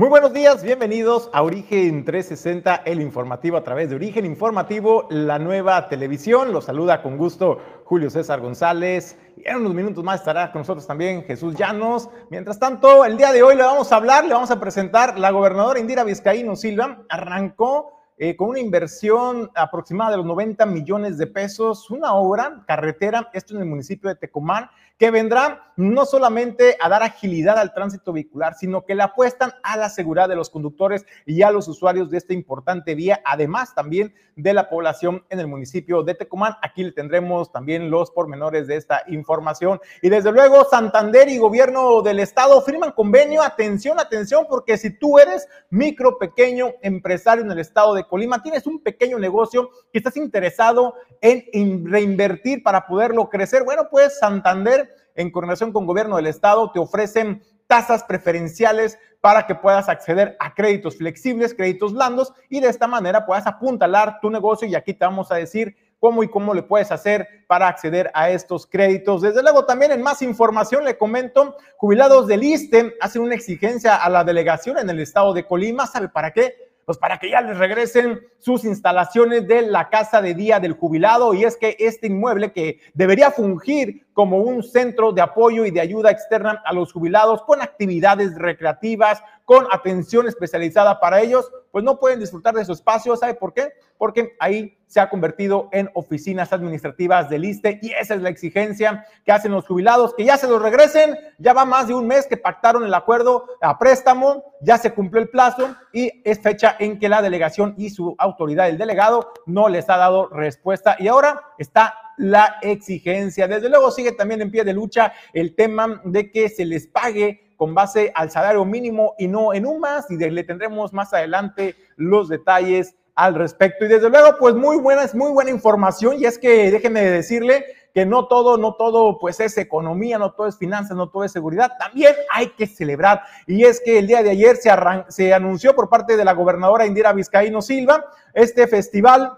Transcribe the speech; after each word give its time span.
Muy 0.00 0.08
buenos 0.08 0.32
días, 0.32 0.62
bienvenidos 0.62 1.28
a 1.34 1.42
Origen 1.42 2.06
360, 2.06 2.76
el 2.86 3.02
informativo 3.02 3.58
a 3.58 3.62
través 3.62 3.90
de 3.90 3.96
Origen 3.96 4.24
Informativo, 4.24 5.06
la 5.10 5.38
nueva 5.38 5.90
televisión. 5.90 6.54
Los 6.54 6.64
saluda 6.64 7.02
con 7.02 7.18
gusto 7.18 7.58
Julio 7.84 8.08
César 8.08 8.40
González 8.40 9.18
y 9.36 9.46
en 9.46 9.56
unos 9.56 9.74
minutos 9.74 10.02
más 10.02 10.20
estará 10.20 10.52
con 10.52 10.62
nosotros 10.62 10.86
también 10.86 11.24
Jesús 11.24 11.54
Llanos. 11.54 12.08
Mientras 12.30 12.58
tanto, 12.58 13.04
el 13.04 13.18
día 13.18 13.30
de 13.30 13.42
hoy 13.42 13.56
le 13.56 13.62
vamos 13.62 13.92
a 13.92 13.96
hablar, 13.96 14.24
le 14.24 14.32
vamos 14.32 14.50
a 14.50 14.58
presentar 14.58 15.18
la 15.18 15.32
gobernadora 15.32 15.78
Indira 15.78 16.02
Vizcaíno 16.02 16.56
Silva. 16.56 17.04
Arrancó 17.10 17.99
eh, 18.22 18.36
con 18.36 18.50
una 18.50 18.58
inversión 18.58 19.50
aproximada 19.54 20.10
de 20.10 20.18
los 20.18 20.26
90 20.26 20.66
millones 20.66 21.16
de 21.16 21.26
pesos, 21.26 21.90
una 21.90 22.12
obra, 22.12 22.64
carretera, 22.66 23.30
esto 23.32 23.54
en 23.54 23.62
el 23.62 23.66
municipio 23.66 24.10
de 24.10 24.14
Tecomán, 24.14 24.68
que 24.98 25.10
vendrá 25.10 25.72
no 25.76 26.04
solamente 26.04 26.76
a 26.78 26.90
dar 26.90 27.02
agilidad 27.02 27.56
al 27.56 27.72
tránsito 27.72 28.12
vehicular, 28.12 28.52
sino 28.52 28.84
que 28.84 28.94
le 28.94 29.02
apuestan 29.02 29.54
a 29.62 29.78
la 29.78 29.88
seguridad 29.88 30.28
de 30.28 30.36
los 30.36 30.50
conductores 30.50 31.06
y 31.24 31.40
a 31.40 31.50
los 31.50 31.68
usuarios 31.68 32.10
de 32.10 32.18
esta 32.18 32.34
importante 32.34 32.94
vía, 32.94 33.22
además 33.24 33.74
también 33.74 34.12
de 34.36 34.52
la 34.52 34.68
población 34.68 35.24
en 35.30 35.40
el 35.40 35.46
municipio 35.46 36.02
de 36.02 36.14
Tecomán. 36.14 36.56
Aquí 36.60 36.84
le 36.84 36.92
tendremos 36.92 37.50
también 37.50 37.90
los 37.90 38.10
pormenores 38.10 38.66
de 38.66 38.76
esta 38.76 39.02
información. 39.08 39.80
Y 40.02 40.10
desde 40.10 40.32
luego, 40.32 40.64
Santander 40.64 41.30
y 41.30 41.38
gobierno 41.38 42.02
del 42.02 42.20
estado 42.20 42.60
firman 42.60 42.92
convenio. 42.92 43.42
Atención, 43.42 43.98
atención, 43.98 44.44
porque 44.50 44.76
si 44.76 44.90
tú 44.90 45.18
eres 45.18 45.48
micro, 45.70 46.18
pequeño 46.18 46.72
empresario 46.82 47.42
en 47.42 47.50
el 47.50 47.58
estado 47.58 47.94
de 47.94 48.04
Colima, 48.10 48.42
tienes 48.42 48.66
un 48.66 48.82
pequeño 48.82 49.18
negocio 49.18 49.70
que 49.90 49.98
estás 49.98 50.18
interesado 50.18 50.94
en 51.22 51.86
reinvertir 51.90 52.62
para 52.62 52.86
poderlo 52.86 53.30
crecer, 53.30 53.64
bueno, 53.64 53.84
pues 53.90 54.18
Santander 54.18 54.90
en 55.14 55.30
coordinación 55.30 55.72
con 55.72 55.86
gobierno 55.86 56.16
del 56.16 56.26
estado, 56.26 56.70
te 56.72 56.78
ofrecen 56.78 57.42
tasas 57.66 58.02
preferenciales 58.02 58.98
para 59.20 59.46
que 59.46 59.54
puedas 59.54 59.88
acceder 59.88 60.36
a 60.40 60.54
créditos 60.54 60.96
flexibles, 60.96 61.54
créditos 61.54 61.92
blandos 61.92 62.32
y 62.48 62.60
de 62.60 62.68
esta 62.68 62.88
manera 62.88 63.26
puedas 63.26 63.46
apuntalar 63.46 64.18
tu 64.20 64.28
negocio 64.28 64.66
y 64.66 64.74
aquí 64.74 64.92
te 64.92 65.04
vamos 65.04 65.30
a 65.30 65.36
decir 65.36 65.76
cómo 66.00 66.22
y 66.24 66.28
cómo 66.28 66.54
le 66.54 66.62
puedes 66.62 66.90
hacer 66.90 67.28
para 67.46 67.68
acceder 67.68 68.10
a 68.14 68.30
estos 68.30 68.66
créditos. 68.66 69.22
Desde 69.22 69.42
luego 69.42 69.66
también 69.66 69.92
en 69.92 70.02
más 70.02 70.22
información 70.22 70.84
le 70.84 70.96
comento, 70.96 71.56
jubilados 71.76 72.26
del 72.26 72.42
ISTE 72.42 72.96
hacen 73.00 73.22
una 73.22 73.34
exigencia 73.34 73.94
a 73.96 74.08
la 74.08 74.24
delegación 74.24 74.78
en 74.78 74.88
el 74.90 74.98
estado 74.98 75.32
de 75.32 75.46
Colima, 75.46 75.86
¿sabe 75.86 76.08
para 76.08 76.32
qué? 76.32 76.69
Pues 76.90 76.98
para 76.98 77.20
que 77.20 77.30
ya 77.30 77.40
les 77.40 77.56
regresen 77.56 78.18
sus 78.40 78.64
instalaciones 78.64 79.46
de 79.46 79.62
la 79.62 79.90
casa 79.90 80.20
de 80.20 80.34
día 80.34 80.58
del 80.58 80.72
jubilado. 80.72 81.34
Y 81.34 81.44
es 81.44 81.56
que 81.56 81.76
este 81.78 82.08
inmueble 82.08 82.50
que 82.50 82.80
debería 82.94 83.30
fungir 83.30 84.08
como 84.12 84.38
un 84.38 84.64
centro 84.64 85.12
de 85.12 85.22
apoyo 85.22 85.64
y 85.64 85.70
de 85.70 85.80
ayuda 85.80 86.10
externa 86.10 86.60
a 86.64 86.72
los 86.72 86.92
jubilados 86.92 87.42
con 87.42 87.62
actividades 87.62 88.34
recreativas, 88.36 89.22
con 89.44 89.68
atención 89.70 90.26
especializada 90.26 90.98
para 90.98 91.20
ellos, 91.20 91.48
pues 91.70 91.84
no 91.84 91.98
pueden 91.98 92.20
disfrutar 92.20 92.54
de 92.54 92.64
su 92.64 92.72
espacio. 92.72 93.16
¿Sabe 93.16 93.34
por 93.34 93.52
qué? 93.52 93.72
Porque 93.98 94.34
ahí 94.38 94.76
se 94.86 94.98
ha 94.98 95.08
convertido 95.08 95.68
en 95.72 95.88
oficinas 95.94 96.52
administrativas 96.52 97.30
del 97.30 97.44
ISTE 97.44 97.78
y 97.80 97.92
esa 97.92 98.14
es 98.14 98.22
la 98.22 98.28
exigencia 98.28 99.06
que 99.24 99.32
hacen 99.32 99.52
los 99.52 99.66
jubilados, 99.66 100.14
que 100.14 100.24
ya 100.24 100.36
se 100.36 100.48
los 100.48 100.60
regresen. 100.60 101.16
Ya 101.38 101.52
va 101.52 101.64
más 101.64 101.88
de 101.88 101.94
un 101.94 102.06
mes 102.06 102.26
que 102.26 102.36
pactaron 102.36 102.84
el 102.84 102.94
acuerdo 102.94 103.46
a 103.60 103.78
préstamo, 103.78 104.42
ya 104.60 104.78
se 104.78 104.92
cumplió 104.92 105.22
el 105.22 105.28
plazo 105.28 105.76
y 105.92 106.22
es 106.24 106.40
fecha 106.40 106.74
en 106.78 106.98
que 106.98 107.08
la 107.08 107.22
delegación 107.22 107.74
y 107.78 107.90
su 107.90 108.16
autoridad, 108.18 108.68
el 108.68 108.78
delegado, 108.78 109.32
no 109.46 109.68
les 109.68 109.88
ha 109.88 109.96
dado 109.96 110.28
respuesta 110.28 110.96
y 110.98 111.08
ahora 111.08 111.40
está 111.58 111.94
la 112.16 112.56
exigencia. 112.62 113.48
Desde 113.48 113.68
luego 113.68 113.90
sigue 113.90 114.12
también 114.12 114.42
en 114.42 114.50
pie 114.50 114.64
de 114.64 114.74
lucha 114.74 115.12
el 115.32 115.54
tema 115.54 116.02
de 116.04 116.30
que 116.30 116.48
se 116.48 116.64
les 116.64 116.86
pague 116.86 117.49
con 117.60 117.74
base 117.74 118.10
al 118.14 118.30
salario 118.30 118.64
mínimo 118.64 119.14
y 119.18 119.28
no 119.28 119.52
en 119.52 119.66
un 119.66 119.80
más 119.80 120.10
y 120.10 120.16
le 120.16 120.44
tendremos 120.44 120.94
más 120.94 121.12
adelante 121.12 121.76
los 121.96 122.30
detalles 122.30 122.96
al 123.14 123.34
respecto. 123.34 123.84
Y 123.84 123.88
desde 123.88 124.08
luego, 124.08 124.38
pues 124.38 124.54
muy 124.54 124.78
buena, 124.78 125.02
es 125.02 125.14
muy 125.14 125.30
buena 125.30 125.50
información 125.50 126.18
y 126.18 126.24
es 126.24 126.38
que 126.38 126.70
déjeme 126.70 127.02
decirle 127.02 127.66
que 127.92 128.06
no 128.06 128.28
todo, 128.28 128.56
no 128.56 128.76
todo 128.76 129.18
pues 129.18 129.40
es 129.40 129.58
economía, 129.58 130.18
no 130.18 130.32
todo 130.32 130.46
es 130.46 130.56
finanzas, 130.56 130.96
no 130.96 131.10
todo 131.10 131.22
es 131.24 131.32
seguridad, 131.32 131.72
también 131.78 132.14
hay 132.32 132.48
que 132.48 132.66
celebrar. 132.66 133.24
Y 133.46 133.64
es 133.64 133.82
que 133.84 133.98
el 133.98 134.06
día 134.06 134.22
de 134.22 134.30
ayer 134.30 134.56
se, 134.56 134.70
se 135.08 135.34
anunció 135.34 135.74
por 135.74 135.90
parte 135.90 136.16
de 136.16 136.24
la 136.24 136.32
gobernadora 136.32 136.86
Indira 136.86 137.12
Vizcaíno 137.12 137.60
Silva 137.60 138.06
este 138.32 138.68
festival 138.68 139.34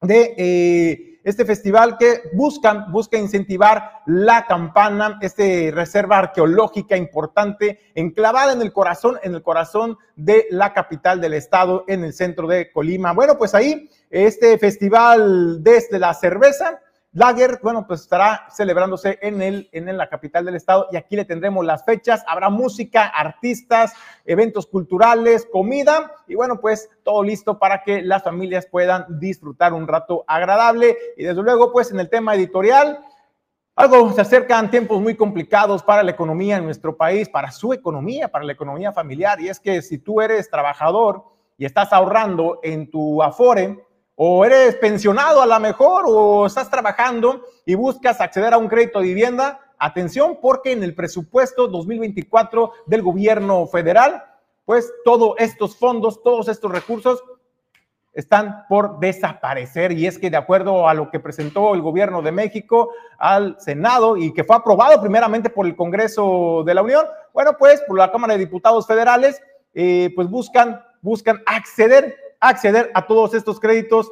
de... 0.00 0.34
Eh, 0.38 1.07
este 1.28 1.44
festival 1.44 1.98
que 1.98 2.22
buscan, 2.32 2.90
busca 2.90 3.18
incentivar 3.18 4.00
la 4.06 4.46
campana, 4.46 5.18
este 5.20 5.70
reserva 5.70 6.16
arqueológica 6.16 6.96
importante, 6.96 7.80
enclavada 7.94 8.54
en 8.54 8.62
el 8.62 8.72
corazón, 8.72 9.18
en 9.22 9.34
el 9.34 9.42
corazón 9.42 9.98
de 10.16 10.46
la 10.50 10.72
capital 10.72 11.20
del 11.20 11.34
estado, 11.34 11.84
en 11.86 12.02
el 12.02 12.14
centro 12.14 12.48
de 12.48 12.72
Colima. 12.72 13.12
Bueno, 13.12 13.36
pues 13.36 13.54
ahí, 13.54 13.90
este 14.08 14.56
festival 14.56 15.62
desde 15.62 15.98
la 15.98 16.14
cerveza, 16.14 16.80
Lager, 17.12 17.58
bueno, 17.62 17.86
pues 17.86 18.02
estará 18.02 18.46
celebrándose 18.50 19.18
en, 19.22 19.40
el, 19.40 19.70
en 19.72 19.96
la 19.96 20.10
capital 20.10 20.44
del 20.44 20.56
estado 20.56 20.88
y 20.92 20.96
aquí 20.96 21.16
le 21.16 21.24
tendremos 21.24 21.64
las 21.64 21.84
fechas. 21.84 22.22
Habrá 22.28 22.50
música, 22.50 23.06
artistas, 23.06 23.94
eventos 24.26 24.66
culturales, 24.66 25.48
comida 25.50 26.12
y 26.26 26.34
bueno, 26.34 26.60
pues 26.60 26.90
todo 27.02 27.22
listo 27.22 27.58
para 27.58 27.82
que 27.82 28.02
las 28.02 28.22
familias 28.22 28.66
puedan 28.66 29.06
disfrutar 29.18 29.72
un 29.72 29.88
rato 29.88 30.24
agradable. 30.28 30.98
Y 31.16 31.24
desde 31.24 31.42
luego, 31.42 31.72
pues 31.72 31.90
en 31.90 31.98
el 31.98 32.10
tema 32.10 32.34
editorial, 32.34 33.00
algo 33.74 34.12
se 34.12 34.20
acercan 34.20 34.70
tiempos 34.70 35.00
muy 35.00 35.16
complicados 35.16 35.82
para 35.82 36.02
la 36.02 36.10
economía 36.10 36.58
en 36.58 36.64
nuestro 36.64 36.96
país, 36.96 37.28
para 37.30 37.50
su 37.50 37.72
economía, 37.72 38.28
para 38.28 38.44
la 38.44 38.52
economía 38.52 38.92
familiar. 38.92 39.40
Y 39.40 39.48
es 39.48 39.60
que 39.60 39.80
si 39.80 39.96
tú 39.96 40.20
eres 40.20 40.50
trabajador 40.50 41.24
y 41.56 41.64
estás 41.64 41.92
ahorrando 41.92 42.60
en 42.62 42.90
tu 42.90 43.22
Afore, 43.22 43.87
o 44.20 44.44
eres 44.44 44.74
pensionado 44.74 45.40
a 45.40 45.46
lo 45.46 45.60
mejor, 45.60 46.04
o 46.08 46.44
estás 46.44 46.68
trabajando 46.68 47.40
y 47.64 47.76
buscas 47.76 48.20
acceder 48.20 48.52
a 48.52 48.58
un 48.58 48.66
crédito 48.66 48.98
de 48.98 49.06
vivienda, 49.06 49.60
atención 49.78 50.38
porque 50.42 50.72
en 50.72 50.82
el 50.82 50.92
presupuesto 50.92 51.68
2024 51.68 52.72
del 52.86 53.02
gobierno 53.02 53.64
federal, 53.68 54.24
pues 54.64 54.92
todos 55.04 55.36
estos 55.38 55.76
fondos, 55.76 56.20
todos 56.20 56.48
estos 56.48 56.72
recursos 56.72 57.22
están 58.12 58.64
por 58.68 58.98
desaparecer. 58.98 59.92
Y 59.92 60.08
es 60.08 60.18
que 60.18 60.30
de 60.30 60.36
acuerdo 60.36 60.88
a 60.88 60.94
lo 60.94 61.12
que 61.12 61.20
presentó 61.20 61.72
el 61.74 61.80
gobierno 61.80 62.20
de 62.20 62.32
México 62.32 62.90
al 63.18 63.56
Senado 63.60 64.16
y 64.16 64.34
que 64.34 64.42
fue 64.42 64.56
aprobado 64.56 65.00
primeramente 65.00 65.48
por 65.48 65.64
el 65.64 65.76
Congreso 65.76 66.64
de 66.66 66.74
la 66.74 66.82
Unión, 66.82 67.06
bueno, 67.32 67.52
pues 67.56 67.80
por 67.82 67.96
la 67.96 68.10
Cámara 68.10 68.32
de 68.32 68.40
Diputados 68.40 68.84
Federales, 68.84 69.40
eh, 69.74 70.10
pues 70.16 70.28
buscan, 70.28 70.82
buscan 71.02 71.40
acceder 71.46 72.16
acceder 72.40 72.90
a 72.94 73.06
todos 73.06 73.34
estos 73.34 73.60
créditos 73.60 74.10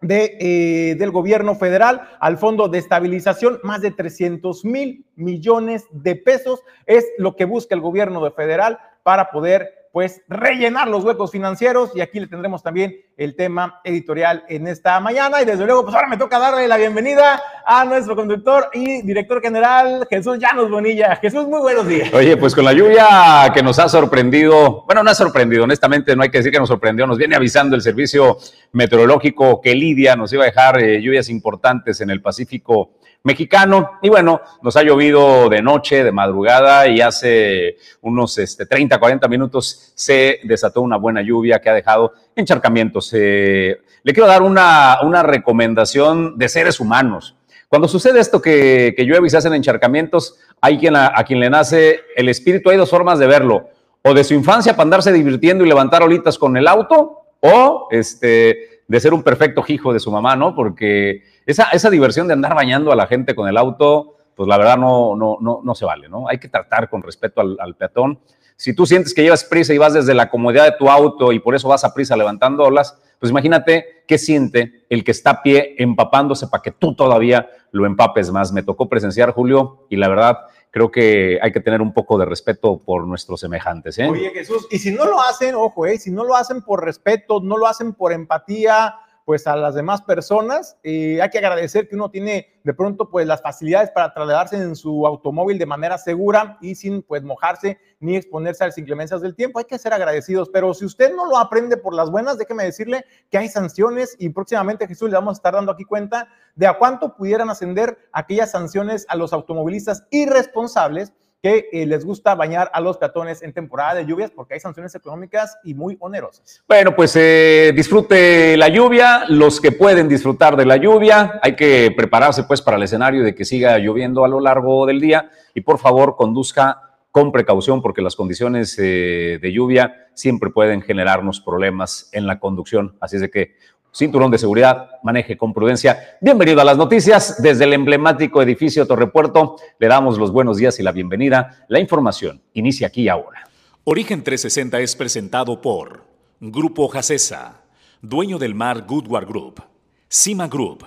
de, 0.00 0.36
eh, 0.40 0.94
del 0.94 1.10
gobierno 1.10 1.54
federal 1.54 2.08
al 2.20 2.38
Fondo 2.38 2.68
de 2.68 2.78
Estabilización, 2.78 3.58
más 3.62 3.80
de 3.80 3.90
300 3.90 4.64
mil 4.64 5.04
millones 5.16 5.86
de 5.90 6.16
pesos 6.16 6.62
es 6.86 7.06
lo 7.18 7.34
que 7.34 7.44
busca 7.44 7.74
el 7.74 7.80
gobierno 7.80 8.22
de 8.24 8.30
federal 8.30 8.78
para 9.02 9.30
poder 9.30 9.77
pues 9.98 10.22
rellenar 10.28 10.86
los 10.86 11.02
huecos 11.02 11.32
financieros 11.32 11.90
y 11.92 12.00
aquí 12.00 12.20
le 12.20 12.28
tendremos 12.28 12.62
también 12.62 12.94
el 13.16 13.34
tema 13.34 13.80
editorial 13.82 14.44
en 14.48 14.68
esta 14.68 15.00
mañana 15.00 15.42
y 15.42 15.44
desde 15.44 15.66
luego 15.66 15.82
pues 15.82 15.92
ahora 15.96 16.06
me 16.06 16.16
toca 16.16 16.38
darle 16.38 16.68
la 16.68 16.76
bienvenida 16.76 17.42
a 17.66 17.84
nuestro 17.84 18.14
conductor 18.14 18.70
y 18.74 19.02
director 19.02 19.42
general 19.42 20.06
Jesús 20.08 20.38
Llanos 20.38 20.70
Bonilla. 20.70 21.16
Jesús, 21.16 21.48
muy 21.48 21.58
buenos 21.58 21.88
días. 21.88 22.14
Oye, 22.14 22.36
pues 22.36 22.54
con 22.54 22.64
la 22.64 22.74
lluvia 22.74 23.50
que 23.52 23.60
nos 23.60 23.80
ha 23.80 23.88
sorprendido, 23.88 24.84
bueno, 24.86 25.02
no 25.02 25.10
ha 25.10 25.16
sorprendido, 25.16 25.64
honestamente 25.64 26.14
no 26.14 26.22
hay 26.22 26.30
que 26.30 26.38
decir 26.38 26.52
que 26.52 26.60
nos 26.60 26.68
sorprendió, 26.68 27.04
nos 27.04 27.18
viene 27.18 27.34
avisando 27.34 27.74
el 27.74 27.82
servicio 27.82 28.38
meteorológico 28.70 29.60
que 29.60 29.74
Lidia 29.74 30.14
nos 30.14 30.32
iba 30.32 30.44
a 30.44 30.46
dejar 30.46 30.80
eh, 30.80 31.02
lluvias 31.02 31.28
importantes 31.28 32.00
en 32.00 32.10
el 32.10 32.22
Pacífico 32.22 32.97
mexicano. 33.28 33.98
Y 34.02 34.08
bueno, 34.08 34.40
nos 34.62 34.76
ha 34.76 34.82
llovido 34.82 35.48
de 35.48 35.62
noche, 35.62 36.02
de 36.02 36.10
madrugada 36.10 36.88
y 36.88 37.00
hace 37.00 37.76
unos 38.00 38.38
este, 38.38 38.66
30, 38.66 38.98
40 38.98 39.28
minutos 39.28 39.92
se 39.94 40.40
desató 40.44 40.80
una 40.80 40.96
buena 40.96 41.22
lluvia 41.22 41.60
que 41.60 41.68
ha 41.70 41.74
dejado 41.74 42.14
encharcamientos. 42.34 43.10
Eh, 43.12 43.80
le 44.02 44.12
quiero 44.12 44.26
dar 44.26 44.42
una, 44.42 44.98
una, 45.02 45.22
recomendación 45.22 46.38
de 46.38 46.48
seres 46.48 46.80
humanos. 46.80 47.36
Cuando 47.68 47.86
sucede 47.86 48.18
esto 48.18 48.40
que, 48.40 48.94
que 48.96 49.04
llueve 49.04 49.26
y 49.26 49.30
se 49.30 49.36
hacen 49.36 49.52
encharcamientos, 49.52 50.38
hay 50.60 50.78
quien 50.78 50.96
a, 50.96 51.12
quien 51.24 51.38
le 51.38 51.50
nace 51.50 52.00
el 52.16 52.28
espíritu. 52.28 52.70
Hay 52.70 52.78
dos 52.78 52.90
formas 52.90 53.18
de 53.18 53.26
verlo. 53.26 53.68
O 54.02 54.14
de 54.14 54.24
su 54.24 54.32
infancia 54.32 54.72
para 54.72 54.84
andarse 54.84 55.12
divirtiendo 55.12 55.64
y 55.64 55.68
levantar 55.68 56.02
olitas 56.02 56.38
con 56.38 56.56
el 56.56 56.66
auto, 56.66 57.24
o 57.40 57.88
este, 57.90 58.77
de 58.88 59.00
ser 59.00 59.12
un 59.12 59.22
perfecto 59.22 59.62
hijo 59.68 59.92
de 59.92 60.00
su 60.00 60.10
mamá, 60.10 60.34
¿no? 60.34 60.54
Porque 60.54 61.22
esa, 61.46 61.68
esa 61.70 61.90
diversión 61.90 62.26
de 62.26 62.32
andar 62.32 62.54
bañando 62.54 62.90
a 62.90 62.96
la 62.96 63.06
gente 63.06 63.34
con 63.34 63.46
el 63.46 63.58
auto, 63.58 64.16
pues 64.34 64.48
la 64.48 64.56
verdad 64.56 64.78
no, 64.78 65.14
no, 65.14 65.36
no, 65.40 65.60
no 65.62 65.74
se 65.74 65.84
vale, 65.84 66.08
¿no? 66.08 66.26
Hay 66.26 66.38
que 66.38 66.48
tratar 66.48 66.88
con 66.88 67.02
respeto 67.02 67.42
al, 67.42 67.56
al, 67.60 67.76
peatón. 67.76 68.18
Si 68.56 68.74
tú 68.74 68.86
sientes 68.86 69.12
que 69.12 69.22
llevas 69.22 69.44
prisa 69.44 69.74
y 69.74 69.78
vas 69.78 69.92
desde 69.92 70.14
la 70.14 70.30
comodidad 70.30 70.64
de 70.64 70.72
tu 70.72 70.88
auto 70.88 71.32
y 71.32 71.38
por 71.38 71.54
eso 71.54 71.68
vas 71.68 71.84
a 71.84 71.92
prisa 71.92 72.16
levantando 72.16 72.64
olas, 72.64 72.98
pues 73.20 73.30
imagínate 73.30 74.04
qué 74.06 74.16
siente 74.16 74.84
el 74.88 75.04
que 75.04 75.10
está 75.10 75.30
a 75.30 75.42
pie 75.42 75.74
empapándose 75.78 76.46
para 76.46 76.62
que 76.62 76.70
tú 76.70 76.94
todavía 76.94 77.50
lo 77.72 77.84
empapes 77.84 78.30
más. 78.30 78.52
Me 78.52 78.62
tocó 78.62 78.88
presenciar, 78.88 79.32
Julio, 79.32 79.86
y 79.90 79.96
la 79.96 80.08
verdad 80.08 80.38
creo 80.70 80.90
que 80.90 81.38
hay 81.40 81.52
que 81.52 81.60
tener 81.60 81.80
un 81.80 81.92
poco 81.92 82.18
de 82.18 82.24
respeto 82.24 82.78
por 82.78 83.06
nuestros 83.06 83.40
semejantes. 83.40 83.98
¿eh? 83.98 84.08
Oye 84.08 84.30
Jesús, 84.30 84.66
y 84.70 84.78
si 84.78 84.92
no 84.92 85.04
lo 85.04 85.20
hacen, 85.20 85.54
ojo, 85.54 85.86
¿eh? 85.86 85.98
si 85.98 86.10
no 86.10 86.24
lo 86.24 86.34
hacen 86.34 86.62
por 86.62 86.84
respeto, 86.84 87.40
no 87.40 87.56
lo 87.56 87.66
hacen 87.66 87.94
por 87.94 88.12
empatía, 88.12 88.94
pues 89.28 89.46
a 89.46 89.54
las 89.56 89.74
demás 89.74 90.00
personas. 90.00 90.78
Eh, 90.82 91.20
hay 91.20 91.28
que 91.28 91.36
agradecer 91.36 91.86
que 91.86 91.94
uno 91.94 92.10
tiene 92.10 92.58
de 92.64 92.72
pronto 92.72 93.10
pues 93.10 93.26
las 93.26 93.42
facilidades 93.42 93.90
para 93.90 94.14
trasladarse 94.14 94.56
en 94.56 94.74
su 94.74 95.06
automóvil 95.06 95.58
de 95.58 95.66
manera 95.66 95.98
segura 95.98 96.56
y 96.62 96.74
sin 96.74 97.02
pues 97.02 97.22
mojarse 97.22 97.78
ni 98.00 98.16
exponerse 98.16 98.64
a 98.64 98.68
las 98.68 98.78
inclemencias 98.78 99.20
del 99.20 99.34
tiempo. 99.34 99.58
Hay 99.58 99.66
que 99.66 99.76
ser 99.76 99.92
agradecidos, 99.92 100.48
pero 100.48 100.72
si 100.72 100.86
usted 100.86 101.14
no 101.14 101.26
lo 101.26 101.36
aprende 101.36 101.76
por 101.76 101.92
las 101.92 102.10
buenas, 102.10 102.38
déjeme 102.38 102.64
decirle 102.64 103.04
que 103.30 103.36
hay 103.36 103.50
sanciones 103.50 104.16
y 104.18 104.30
próximamente 104.30 104.88
Jesús 104.88 105.10
le 105.10 105.16
vamos 105.16 105.32
a 105.32 105.40
estar 105.40 105.52
dando 105.52 105.72
aquí 105.72 105.84
cuenta 105.84 106.30
de 106.54 106.66
a 106.66 106.78
cuánto 106.78 107.14
pudieran 107.14 107.50
ascender 107.50 107.98
aquellas 108.12 108.52
sanciones 108.52 109.04
a 109.10 109.16
los 109.16 109.34
automovilistas 109.34 110.06
irresponsables 110.10 111.12
que 111.42 111.68
eh, 111.72 111.86
les 111.86 112.04
gusta 112.04 112.34
bañar 112.34 112.70
a 112.72 112.80
los 112.80 112.96
peatones 112.96 113.42
en 113.42 113.52
temporada 113.52 113.94
de 113.94 114.06
lluvias 114.06 114.30
porque 114.30 114.54
hay 114.54 114.60
sanciones 114.60 114.94
económicas 114.94 115.58
y 115.62 115.74
muy 115.74 115.96
onerosas. 116.00 116.62
Bueno, 116.66 116.94
pues 116.96 117.14
eh, 117.16 117.72
disfrute 117.74 118.56
la 118.56 118.68
lluvia, 118.68 119.24
los 119.28 119.60
que 119.60 119.72
pueden 119.72 120.08
disfrutar 120.08 120.56
de 120.56 120.66
la 120.66 120.76
lluvia, 120.76 121.38
hay 121.42 121.54
que 121.54 121.92
prepararse 121.96 122.44
pues 122.44 122.60
para 122.60 122.76
el 122.76 122.82
escenario 122.82 123.22
de 123.22 123.34
que 123.34 123.44
siga 123.44 123.78
lloviendo 123.78 124.24
a 124.24 124.28
lo 124.28 124.40
largo 124.40 124.84
del 124.86 125.00
día 125.00 125.30
y 125.54 125.60
por 125.60 125.78
favor 125.78 126.16
conduzca 126.16 126.82
con 127.10 127.32
precaución 127.32 127.82
porque 127.82 128.02
las 128.02 128.16
condiciones 128.16 128.76
eh, 128.78 129.38
de 129.40 129.52
lluvia 129.52 130.08
siempre 130.14 130.50
pueden 130.50 130.82
generarnos 130.82 131.40
problemas 131.40 132.10
en 132.12 132.26
la 132.26 132.38
conducción. 132.38 132.96
Así 133.00 133.16
es 133.16 133.22
de 133.22 133.30
que 133.30 133.54
cinturón 133.98 134.30
de 134.30 134.38
seguridad, 134.38 134.90
maneje 135.02 135.36
con 135.36 135.52
prudencia. 135.52 136.16
Bienvenido 136.20 136.60
a 136.60 136.64
las 136.64 136.76
noticias. 136.76 137.42
Desde 137.42 137.64
el 137.64 137.72
emblemático 137.72 138.40
edificio 138.40 138.86
Torrepuerto 138.86 139.56
le 139.80 139.88
damos 139.88 140.18
los 140.18 140.30
buenos 140.30 140.56
días 140.56 140.78
y 140.78 140.84
la 140.84 140.92
bienvenida. 140.92 141.64
La 141.66 141.80
información 141.80 142.40
inicia 142.54 142.86
aquí 142.86 143.08
ahora. 143.08 143.48
Origen 143.82 144.22
360 144.22 144.78
es 144.78 144.94
presentado 144.94 145.60
por 145.60 146.04
Grupo 146.38 146.86
Jacesa, 146.86 147.62
dueño 148.00 148.38
del 148.38 148.54
mar 148.54 148.84
Goodward 148.86 149.26
Group, 149.26 149.64
Cima 150.08 150.46
Group, 150.46 150.86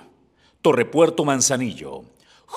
Torrepuerto 0.62 1.26
Manzanillo, 1.26 2.04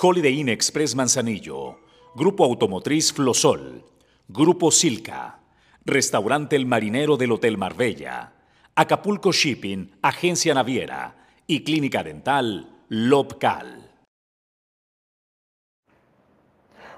Holiday 0.01 0.40
Inn 0.40 0.48
Express 0.48 0.96
Manzanillo, 0.96 1.80
Grupo 2.16 2.46
Automotriz 2.46 3.12
Flosol, 3.12 3.84
Grupo 4.30 4.72
Silca, 4.72 5.42
Restaurante 5.84 6.56
El 6.56 6.66
Marinero 6.66 7.18
del 7.18 7.34
Hotel 7.34 7.58
Marbella, 7.58 8.35
Acapulco 8.77 9.31
Shipping, 9.31 9.89
Agencia 10.01 10.54
Naviera 10.54 11.16
y 11.48 11.63
Clínica 11.63 12.04
Dental 12.04 12.68
Lobcal. 12.89 13.89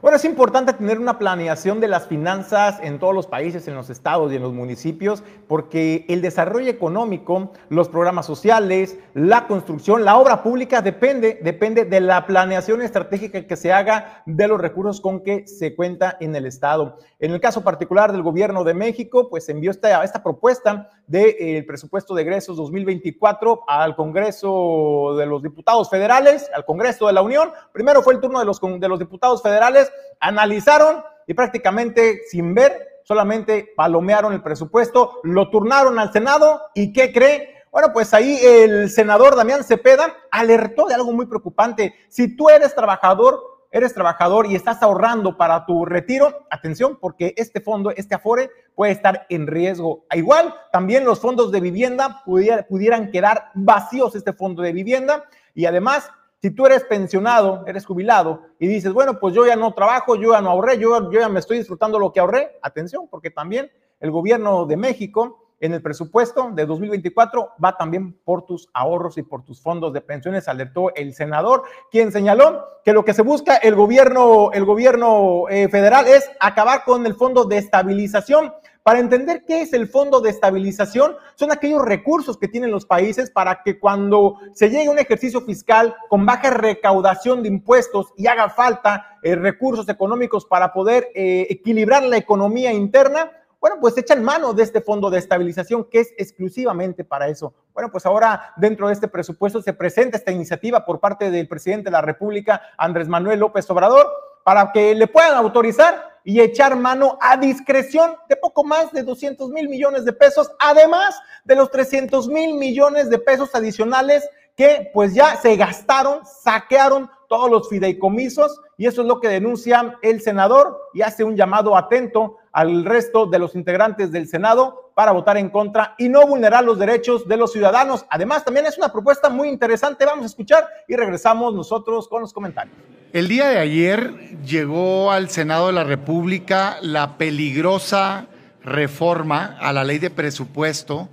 Bueno, 0.02 0.18
es 0.18 0.26
importante 0.26 0.74
tener 0.74 1.00
una 1.00 1.20
planeación 1.20 1.80
de 1.80 1.88
las 1.88 2.08
finanzas 2.08 2.80
en 2.82 2.98
todos 2.98 3.14
los 3.14 3.28
países, 3.28 3.68
en 3.68 3.76
los 3.76 3.92
estados 3.92 4.32
y 4.32 4.38
en 4.38 4.42
los 4.42 4.54
municipios, 4.54 5.24
porque 5.48 6.06
el 6.08 6.22
desarrollo 6.24 6.70
económico, 6.70 7.52
los 7.70 7.90
programas 7.90 8.26
sociales, 8.26 8.98
la 9.14 9.46
construcción, 9.46 10.04
la 10.04 10.18
obra 10.18 10.42
pública 10.42 10.82
depende, 10.82 11.40
depende 11.44 11.86
de 11.86 12.00
la 12.00 12.26
planeación 12.26 12.82
estratégica 12.82 13.46
que 13.46 13.56
se 13.56 13.72
haga 13.72 14.24
de 14.26 14.48
los 14.48 14.60
recursos 14.60 15.00
con 15.00 15.24
que 15.24 15.48
se 15.48 15.76
cuenta 15.76 16.18
en 16.20 16.36
el 16.36 16.48
estado. 16.48 16.98
En 17.20 17.34
el 17.34 17.40
caso 17.40 17.64
particular 17.64 18.12
del 18.12 18.24
gobierno 18.24 18.64
de 18.64 18.74
México, 18.74 19.30
pues 19.30 19.48
envió 19.50 19.70
esta, 19.70 20.04
esta 20.04 20.24
propuesta 20.24 20.90
del 21.08 21.24
de, 21.24 21.58
eh, 21.58 21.64
presupuesto 21.64 22.14
de 22.14 22.22
egresos 22.22 22.58
2024 22.58 23.64
al 23.68 23.96
Congreso 23.96 25.16
de 25.18 25.26
los 25.26 25.42
Diputados 25.42 25.90
Federales, 25.90 26.50
al 26.54 26.66
Congreso 26.66 27.08
de 27.08 27.14
la 27.14 27.22
Unión. 27.22 27.52
Primero 27.72 28.02
fue 28.02 28.14
el 28.14 28.20
turno 28.20 28.40
de 28.40 28.46
los, 28.46 28.60
de 28.62 28.88
los 28.88 29.00
diputados 29.00 29.42
federales, 29.42 29.92
analizaron 30.20 31.04
y 31.26 31.34
prácticamente 31.34 32.22
sin 32.30 32.54
ver, 32.54 33.02
solamente 33.04 33.74
palomearon 33.76 34.34
el 34.34 34.44
presupuesto, 34.44 35.20
lo 35.24 35.50
turnaron 35.50 35.98
al 35.98 36.12
Senado 36.12 36.62
y 36.76 36.92
¿qué 36.92 37.14
cree? 37.14 37.56
Bueno, 37.72 37.94
pues 37.94 38.14
ahí 38.14 38.40
el 38.44 38.90
senador 38.90 39.36
Damián 39.36 39.64
Cepeda 39.64 40.16
alertó 40.32 40.88
de 40.88 40.96
algo 40.96 41.14
muy 41.14 41.26
preocupante. 41.26 41.94
Si 42.10 42.36
tú 42.36 42.50
eres 42.50 42.74
trabajador, 42.74 43.57
eres 43.78 43.94
trabajador 43.94 44.48
y 44.48 44.56
estás 44.56 44.82
ahorrando 44.84 45.38
para 45.38 45.66
tu 45.66 45.86
retiro, 45.86 46.46
atención, 46.50 46.98
porque 47.00 47.34
este 47.38 47.62
fondo, 47.62 47.92
este 47.92 48.16
Afore, 48.16 48.50
puede 48.76 48.92
estar 48.92 49.26
en 49.30 49.48
riesgo. 49.48 50.06
A 50.10 50.18
igual, 50.18 50.54
también 50.72 51.06
los 51.06 51.20
fondos 51.20 51.52
de 51.52 51.62
vivienda 51.62 52.22
pudieran 52.26 53.12
quedar 53.12 53.52
vacíos, 53.54 54.16
este 54.16 54.34
fondo 54.34 54.62
de 54.62 54.74
vivienda. 54.74 55.26
Y 55.54 55.66
además, 55.66 56.12
si 56.42 56.52
tú 56.52 56.66
eres 56.66 56.84
pensionado, 56.84 57.64
eres 57.66 57.86
jubilado 57.86 58.44
y 58.60 58.68
dices, 58.68 58.94
bueno, 58.94 59.20
pues 59.20 59.34
yo 59.34 59.46
ya 59.46 59.56
no 59.56 59.74
trabajo, 59.74 60.16
yo 60.16 60.34
ya 60.34 60.42
no 60.42 60.52
ahorré, 60.52 60.78
yo, 60.78 61.12
yo 61.12 61.20
ya 61.20 61.30
me 61.30 61.40
estoy 61.40 61.58
disfrutando 61.58 61.98
lo 61.98 62.14
que 62.14 62.20
ahorré, 62.20 62.60
atención, 62.62 63.08
porque 63.10 63.32
también 63.32 63.72
el 64.00 64.12
gobierno 64.12 64.66
de 64.66 64.78
México 64.78 65.47
en 65.60 65.74
el 65.74 65.82
presupuesto 65.82 66.52
de 66.54 66.66
2024 66.66 67.54
va 67.64 67.78
también 67.78 68.14
por 68.24 68.46
tus 68.46 68.70
ahorros 68.74 69.18
y 69.18 69.24
por 69.24 69.44
tus 69.44 69.62
fondos 69.62 69.94
de 69.94 70.02
pensiones, 70.02 70.48
alertó 70.48 70.94
el 70.96 71.14
senador, 71.14 71.64
quien 71.92 72.12
señaló 72.12 72.66
que 72.84 72.94
lo 72.94 73.04
que 73.04 73.14
se 73.14 73.22
busca 73.22 73.58
el 73.58 73.76
gobierno, 73.76 74.52
el 74.54 74.66
gobierno 74.66 75.50
eh, 75.50 75.68
federal 75.70 76.08
es 76.08 76.30
acabar 76.40 76.84
con 76.86 77.06
el 77.06 77.16
fondo 77.16 77.46
de 77.46 77.58
estabilización. 77.58 78.54
Para 78.84 79.00
entender 79.00 79.44
qué 79.46 79.64
es 79.64 79.74
el 79.74 79.90
fondo 79.90 80.22
de 80.22 80.30
estabilización, 80.30 81.18
son 81.36 81.52
aquellos 81.52 81.84
recursos 81.84 82.38
que 82.38 82.48
tienen 82.48 82.72
los 82.72 82.86
países 82.86 83.30
para 83.30 83.62
que 83.62 83.78
cuando 83.78 84.38
se 84.54 84.70
llegue 84.70 84.88
a 84.88 84.92
un 84.92 85.00
ejercicio 85.00 85.42
fiscal 85.42 85.94
con 86.08 86.26
baja 86.26 86.52
recaudación 86.52 87.44
de 87.44 87.50
impuestos 87.50 88.14
y 88.16 88.28
haga 88.28 88.48
falta 88.48 89.18
eh, 89.24 89.36
recursos 89.36 89.90
económicos 89.90 90.46
para 90.46 90.72
poder 90.72 91.10
eh, 91.14 91.48
equilibrar 91.50 92.04
la 92.04 92.16
economía 92.16 92.72
interna, 92.72 93.30
bueno, 93.60 93.78
pues 93.82 93.98
echan 93.98 94.24
mano 94.24 94.54
de 94.54 94.64
este 94.64 94.82
fondo 94.82 95.10
de 95.10 95.20
estabilización 95.20 95.86
que 95.86 96.00
es 96.00 96.14
exclusivamente 96.18 97.04
para 97.04 97.28
eso. 97.28 97.54
Bueno, 97.74 97.92
pues 97.92 98.06
ahora 98.06 98.54
dentro 98.58 98.88
de 98.88 98.94
este 98.94 99.08
presupuesto 99.08 99.62
se 99.62 99.74
presenta 99.74 100.18
esta 100.18 100.32
iniciativa 100.32 100.86
por 100.86 101.00
parte 101.00 101.32
del 101.32 101.48
presidente 101.48 101.86
de 101.86 101.92
la 101.92 102.02
República, 102.02 102.62
Andrés 102.78 103.08
Manuel 103.08 103.40
López 103.40 103.70
Obrador, 103.70 104.08
para 104.44 104.72
que 104.72 104.94
le 104.96 105.08
puedan 105.08 105.36
autorizar 105.36 106.18
y 106.24 106.40
echar 106.42 106.76
mano 106.76 107.18
a 107.22 107.38
discreción 107.38 108.16
de 108.30 108.36
poco 108.36 108.64
más 108.64 108.92
de 108.92 109.04
200 109.04 109.50
mil 109.50 109.70
millones 109.70 110.06
de 110.06 110.14
pesos, 110.14 110.52
además 110.60 111.20
de 111.46 111.56
los 111.56 111.72
300 111.72 112.28
mil 112.28 112.56
millones 112.56 113.10
de 113.10 113.18
pesos 113.18 113.56
adicionales 113.56 114.28
que 114.56 114.90
pues 114.94 115.14
ya 115.14 115.38
se 115.38 115.56
gastaron, 115.56 116.26
saquearon 116.26 117.10
todos 117.30 117.50
los 117.50 117.70
fideicomisos 117.70 118.60
y 118.78 118.88
eso 118.88 119.02
es 119.02 119.08
lo 119.08 119.20
que 119.20 119.28
denuncia 119.28 119.98
el 120.02 120.22
senador 120.22 120.90
y 120.94 121.02
hace 121.02 121.24
un 121.24 121.36
llamado 121.36 121.78
atento 121.78 122.38
al 122.58 122.86
resto 122.86 123.28
de 123.28 123.38
los 123.38 123.54
integrantes 123.54 124.12
del 124.12 124.28
Senado 124.28 124.92
para 124.96 125.12
votar 125.12 125.38
en 125.38 125.52
contra 125.52 125.94
y 126.00 126.10
no 126.10 126.26
vulnerar 126.26 126.64
los 126.64 126.80
derechos 126.80 127.28
de 127.28 127.38
los 127.38 127.52
ciudadanos. 127.52 128.04
Además, 128.10 128.44
también 128.44 128.66
es 128.66 128.80
una 128.80 128.92
propuesta 128.92 129.30
muy 129.30 129.48
interesante. 129.48 130.08
Vamos 130.08 130.24
a 130.24 130.26
escuchar 130.26 130.68
y 130.88 130.96
regresamos 130.96 131.54
nosotros 131.54 132.08
con 132.08 132.22
los 132.22 132.34
comentarios. 132.34 132.76
El 133.14 133.28
día 133.28 133.50
de 133.50 133.60
ayer 133.60 134.40
llegó 134.44 135.12
al 135.12 135.30
Senado 135.30 135.68
de 135.68 135.74
la 135.74 135.84
República 135.84 136.78
la 136.82 137.20
peligrosa 137.20 138.26
reforma 138.64 139.56
a 139.62 139.72
la 139.72 139.84
ley 139.84 140.00
de 140.00 140.10
presupuesto 140.10 141.10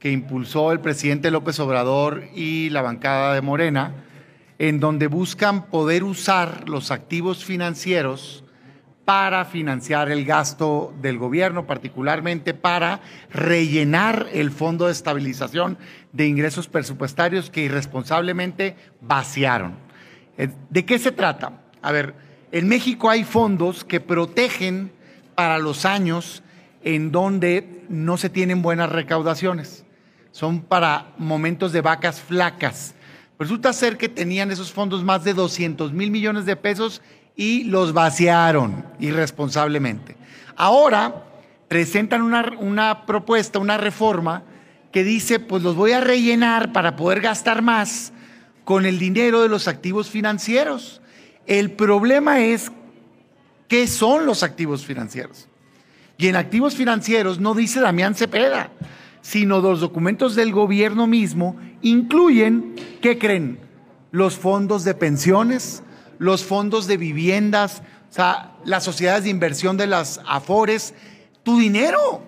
que 0.00 0.10
impulsó 0.10 0.72
el 0.72 0.80
presidente 0.80 1.30
López 1.30 1.60
Obrador 1.60 2.24
y 2.34 2.70
la 2.70 2.82
bancada 2.82 3.34
de 3.34 3.40
Morena, 3.40 3.94
en 4.58 4.80
donde 4.80 5.06
buscan 5.06 5.66
poder 5.66 6.02
usar 6.02 6.68
los 6.68 6.90
activos 6.90 7.44
financieros 7.44 8.42
para 9.08 9.46
financiar 9.46 10.10
el 10.10 10.26
gasto 10.26 10.92
del 11.00 11.16
gobierno, 11.16 11.66
particularmente 11.66 12.52
para 12.52 13.00
rellenar 13.30 14.26
el 14.34 14.50
fondo 14.50 14.84
de 14.84 14.92
estabilización 14.92 15.78
de 16.12 16.26
ingresos 16.26 16.68
presupuestarios 16.68 17.48
que 17.48 17.62
irresponsablemente 17.62 18.76
vaciaron. 19.00 19.76
Eh, 20.36 20.50
¿De 20.68 20.84
qué 20.84 20.98
se 20.98 21.10
trata? 21.10 21.62
A 21.80 21.90
ver, 21.90 22.16
en 22.52 22.68
México 22.68 23.08
hay 23.08 23.24
fondos 23.24 23.82
que 23.82 23.98
protegen 23.98 24.92
para 25.34 25.56
los 25.56 25.86
años 25.86 26.42
en 26.84 27.10
donde 27.10 27.86
no 27.88 28.18
se 28.18 28.28
tienen 28.28 28.60
buenas 28.60 28.92
recaudaciones. 28.92 29.86
Son 30.32 30.60
para 30.60 31.14
momentos 31.16 31.72
de 31.72 31.80
vacas 31.80 32.20
flacas. 32.20 32.94
Resulta 33.38 33.72
ser 33.72 33.96
que 33.96 34.10
tenían 34.10 34.50
esos 34.50 34.70
fondos 34.70 35.02
más 35.02 35.24
de 35.24 35.32
200 35.32 35.94
mil 35.94 36.10
millones 36.10 36.44
de 36.44 36.56
pesos 36.56 37.00
y 37.38 37.62
los 37.62 37.92
vaciaron 37.92 38.84
irresponsablemente. 38.98 40.16
Ahora 40.56 41.24
presentan 41.68 42.20
una, 42.22 42.52
una, 42.58 43.06
propuesta, 43.06 43.60
una 43.60 43.78
reforma 43.78 44.42
que 44.90 45.04
dice, 45.04 45.38
pues 45.38 45.62
los 45.62 45.76
voy 45.76 45.92
a 45.92 46.00
rellenar 46.00 46.72
para 46.72 46.96
poder 46.96 47.20
gastar 47.20 47.62
más 47.62 48.12
con 48.64 48.86
el 48.86 48.98
dinero 48.98 49.40
de 49.40 49.48
los 49.48 49.68
activos 49.68 50.10
financieros. 50.10 51.00
El 51.46 51.70
problema 51.70 52.40
es, 52.40 52.72
¿qué 53.68 53.86
son 53.86 54.26
los 54.26 54.42
activos 54.42 54.84
financieros? 54.84 55.46
Y 56.18 56.26
en 56.26 56.34
activos 56.34 56.74
financieros 56.74 57.38
no 57.38 57.54
dice 57.54 57.78
Damián 57.78 58.16
Cepeda, 58.16 58.72
sino 59.20 59.60
los 59.60 59.78
documentos 59.78 60.34
del 60.34 60.50
gobierno 60.50 61.06
mismo 61.06 61.56
incluyen, 61.82 62.74
¿qué 63.00 63.16
creen? 63.16 63.60
Los 64.10 64.34
fondos 64.34 64.82
de 64.82 64.94
pensiones, 64.94 65.84
los 66.18 66.44
fondos 66.44 66.86
de 66.86 66.96
viviendas, 66.96 67.82
o 68.10 68.12
sea, 68.12 68.52
las 68.64 68.84
sociedades 68.84 69.24
de 69.24 69.30
inversión 69.30 69.76
de 69.76 69.86
las 69.86 70.20
Afores, 70.26 70.94
tu 71.42 71.58
dinero. 71.58 72.22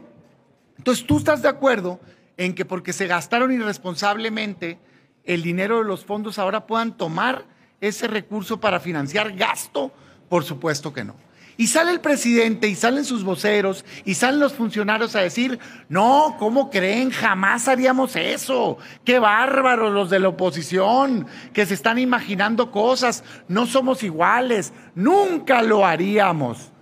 Entonces 0.78 1.06
tú 1.06 1.18
estás 1.18 1.42
de 1.42 1.48
acuerdo 1.48 2.00
en 2.36 2.54
que 2.54 2.64
porque 2.64 2.92
se 2.92 3.06
gastaron 3.06 3.52
irresponsablemente 3.52 4.78
el 5.24 5.42
dinero 5.42 5.78
de 5.78 5.84
los 5.84 6.04
fondos 6.04 6.38
ahora 6.38 6.66
puedan 6.66 6.96
tomar 6.96 7.44
ese 7.80 8.06
recurso 8.06 8.60
para 8.60 8.80
financiar 8.80 9.32
gasto? 9.32 9.92
Por 10.28 10.44
supuesto 10.44 10.92
que 10.92 11.04
no. 11.04 11.14
Y 11.60 11.66
sale 11.66 11.90
el 11.90 12.00
presidente 12.00 12.68
y 12.68 12.74
salen 12.74 13.04
sus 13.04 13.22
voceros 13.22 13.84
y 14.06 14.14
salen 14.14 14.40
los 14.40 14.54
funcionarios 14.54 15.14
a 15.14 15.20
decir, 15.20 15.58
no, 15.90 16.36
¿cómo 16.38 16.70
creen? 16.70 17.10
Jamás 17.10 17.68
haríamos 17.68 18.16
eso. 18.16 18.78
Qué 19.04 19.18
bárbaros 19.18 19.92
los 19.92 20.08
de 20.08 20.20
la 20.20 20.28
oposición 20.28 21.26
que 21.52 21.66
se 21.66 21.74
están 21.74 21.98
imaginando 21.98 22.70
cosas. 22.70 23.24
No 23.46 23.66
somos 23.66 24.02
iguales. 24.02 24.72
Nunca 24.94 25.60
lo 25.60 25.84
haríamos. 25.84 26.72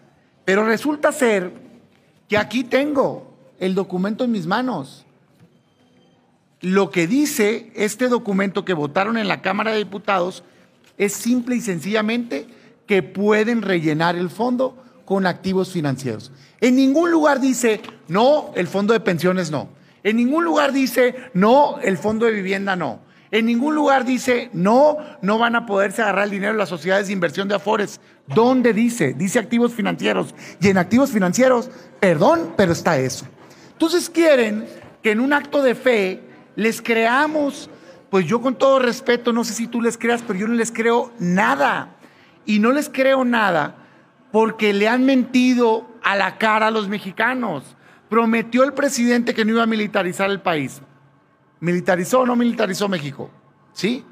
Pero 0.44 0.64
resulta 0.64 1.10
ser 1.10 1.52
que 2.28 2.38
aquí 2.38 2.62
tengo 2.62 3.34
el 3.58 3.74
documento 3.74 4.22
en 4.22 4.30
mis 4.30 4.46
manos. 4.46 5.04
Lo 6.60 6.92
que 6.92 7.08
dice 7.08 7.72
este 7.74 8.06
documento 8.06 8.64
que 8.64 8.74
votaron 8.74 9.18
en 9.18 9.26
la 9.26 9.42
Cámara 9.42 9.72
de 9.72 9.78
Diputados 9.78 10.44
es 10.98 11.14
simple 11.14 11.56
y 11.56 11.62
sencillamente 11.62 12.46
que 12.88 13.04
pueden 13.04 13.62
rellenar 13.62 14.16
el 14.16 14.30
fondo 14.30 14.76
con 15.04 15.26
activos 15.26 15.70
financieros. 15.70 16.32
En 16.60 16.74
ningún 16.74 17.12
lugar 17.12 17.38
dice, 17.38 17.80
no, 18.08 18.50
el 18.56 18.66
fondo 18.66 18.94
de 18.94 19.00
pensiones 19.00 19.52
no. 19.52 19.68
En 20.02 20.16
ningún 20.16 20.44
lugar 20.44 20.72
dice, 20.72 21.14
no, 21.34 21.78
el 21.80 21.98
fondo 21.98 22.26
de 22.26 22.32
vivienda 22.32 22.74
no. 22.74 23.00
En 23.30 23.44
ningún 23.44 23.74
lugar 23.74 24.06
dice, 24.06 24.48
no, 24.54 24.96
no 25.20 25.38
van 25.38 25.54
a 25.54 25.66
poderse 25.66 26.00
agarrar 26.00 26.24
el 26.24 26.30
dinero 26.30 26.54
las 26.54 26.70
sociedades 26.70 27.08
de 27.08 27.12
inversión 27.12 27.46
de 27.46 27.56
Afores. 27.56 28.00
¿Dónde 28.26 28.72
dice? 28.72 29.12
Dice 29.12 29.38
activos 29.38 29.74
financieros. 29.74 30.34
Y 30.60 30.68
en 30.68 30.78
activos 30.78 31.10
financieros, 31.10 31.70
perdón, 32.00 32.54
pero 32.56 32.72
está 32.72 32.98
eso. 32.98 33.26
Entonces 33.72 34.08
quieren 34.08 34.66
que 35.02 35.10
en 35.12 35.20
un 35.20 35.34
acto 35.34 35.62
de 35.62 35.74
fe 35.74 36.22
les 36.56 36.80
creamos, 36.80 37.68
pues 38.08 38.26
yo 38.26 38.40
con 38.40 38.56
todo 38.56 38.78
respeto, 38.78 39.32
no 39.32 39.44
sé 39.44 39.52
si 39.52 39.66
tú 39.66 39.82
les 39.82 39.98
creas, 39.98 40.22
pero 40.26 40.38
yo 40.38 40.48
no 40.48 40.54
les 40.54 40.72
creo 40.72 41.12
nada. 41.18 41.97
Y 42.48 42.60
no 42.60 42.72
les 42.72 42.88
creo 42.88 43.26
nada 43.26 43.76
porque 44.32 44.72
le 44.72 44.88
han 44.88 45.04
mentido 45.04 45.86
a 46.02 46.16
la 46.16 46.38
cara 46.38 46.68
a 46.68 46.70
los 46.70 46.88
mexicanos. 46.88 47.76
Prometió 48.08 48.64
el 48.64 48.72
presidente 48.72 49.34
que 49.34 49.44
no 49.44 49.52
iba 49.52 49.64
a 49.64 49.66
militarizar 49.66 50.30
el 50.30 50.40
país. 50.40 50.80
¿Militarizó 51.60 52.20
o 52.20 52.26
no 52.26 52.36
militarizó 52.36 52.88
México? 52.88 53.30
¿Sí? 53.74 54.02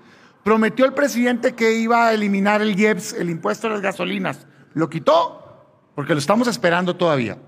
Prometió 0.44 0.84
el 0.84 0.92
presidente 0.92 1.54
que 1.54 1.78
iba 1.78 2.08
a 2.08 2.12
eliminar 2.12 2.60
el 2.60 2.78
IEPS, 2.78 3.14
el 3.14 3.30
impuesto 3.30 3.68
a 3.68 3.70
las 3.70 3.80
gasolinas. 3.80 4.46
¿Lo 4.74 4.90
quitó? 4.90 5.90
Porque 5.94 6.12
lo 6.12 6.18
estamos 6.18 6.46
esperando 6.46 6.94
todavía. 6.94 7.38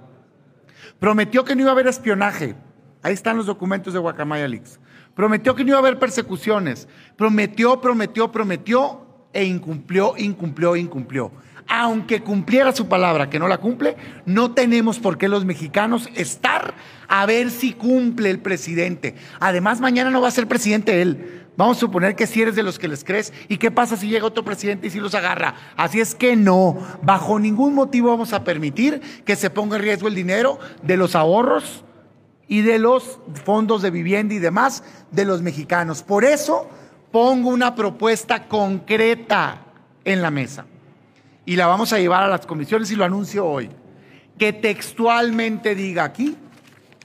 Prometió 0.99 1.45
que 1.45 1.55
no 1.55 1.61
iba 1.61 1.71
a 1.71 1.75
haber 1.75 1.89
espionaje. 1.89 2.57
Ahí 3.03 3.13
están 3.13 3.37
los 3.37 3.45
documentos 3.45 3.93
de 3.93 3.99
Guacamaya 3.99 4.49
Leaks. 4.49 4.81
Prometió 5.15 5.55
que 5.55 5.65
no 5.65 5.69
iba 5.69 5.77
a 5.77 5.81
haber 5.81 5.99
persecuciones. 5.99 6.89
Prometió, 7.15 7.79
prometió, 7.79 8.33
prometió 8.33 9.08
e 9.39 9.45
incumplió, 9.45 10.15
incumplió, 10.17 10.75
incumplió. 10.75 11.31
Aunque 11.69 12.21
cumpliera 12.23 12.73
su 12.73 12.89
palabra, 12.89 13.31
que 13.31 13.39
no 13.39 13.47
la 13.47 13.59
cumple, 13.59 13.97
no 14.27 14.53
tenemos 14.53 14.99
por 14.99 15.17
qué 15.17 15.29
los 15.29 15.45
mexicanos 15.45 16.09
estar 16.17 16.75
a 17.07 17.25
ver 17.25 17.53
si 17.53 17.73
cumple 17.73 18.31
el 18.31 18.41
presidente. 18.41 19.15
Además, 19.39 19.81
mañana 19.81 20.11
no 20.11 20.21
va 20.21 20.27
a 20.27 20.33
ser 20.33 20.49
presidente 20.49 21.01
él. 21.01 21.45
Vamos 21.57 21.77
a 21.77 21.81
suponer 21.81 22.17
que 22.17 22.27
si 22.27 22.43
eres 22.43 22.57
de 22.57 22.65
los 22.65 22.81
que 22.81 22.89
les 22.89 23.05
crees. 23.05 23.33
¿Y 23.49 23.59
qué 23.59 23.71
pasa 23.71 23.97
si 23.97 24.09
llega 24.09 24.27
otro 24.27 24.45
presidente 24.45 24.89
y 24.89 24.91
si 24.91 24.99
los 24.99 25.15
agarra? 25.15 25.55
Así 25.77 26.01
es 26.01 26.17
que 26.17 26.35
no, 26.35 26.79
bajo 27.03 27.39
ningún 27.39 27.75
motivo 27.75 28.11
vamos 28.11 28.33
a 28.33 28.43
permitir 28.43 29.01
que 29.25 29.37
se 29.37 29.51
ponga 29.51 29.77
en 29.77 29.83
riesgo 29.83 30.09
el 30.09 30.17
dinero 30.17 30.59
de 30.83 30.97
los 30.97 31.15
ahorros 31.15 31.85
y 32.49 32.63
de 32.63 32.81
los 32.81 33.21
fondos 33.45 33.83
de 33.83 33.91
vivienda 33.91 34.35
y 34.35 34.39
demás 34.39 34.83
de 35.13 35.25
los 35.25 35.43
mexicanos. 35.43 36.03
Por 36.03 36.25
eso 36.25 36.69
pongo 37.11 37.51
una 37.51 37.75
propuesta 37.75 38.47
concreta 38.47 39.63
en 40.05 40.23
la 40.23 40.31
mesa 40.31 40.67
y 41.45 41.57
la 41.57 41.67
vamos 41.67 41.93
a 41.93 41.99
llevar 41.99 42.23
a 42.23 42.29
las 42.29 42.47
comisiones 42.47 42.91
y 42.91 42.97
lo 42.97 43.05
anuncio 43.05 43.47
hoy, 43.47 43.71
que 44.39 44.53
textualmente 44.53 45.75
diga 45.75 46.05
aquí, 46.05 46.37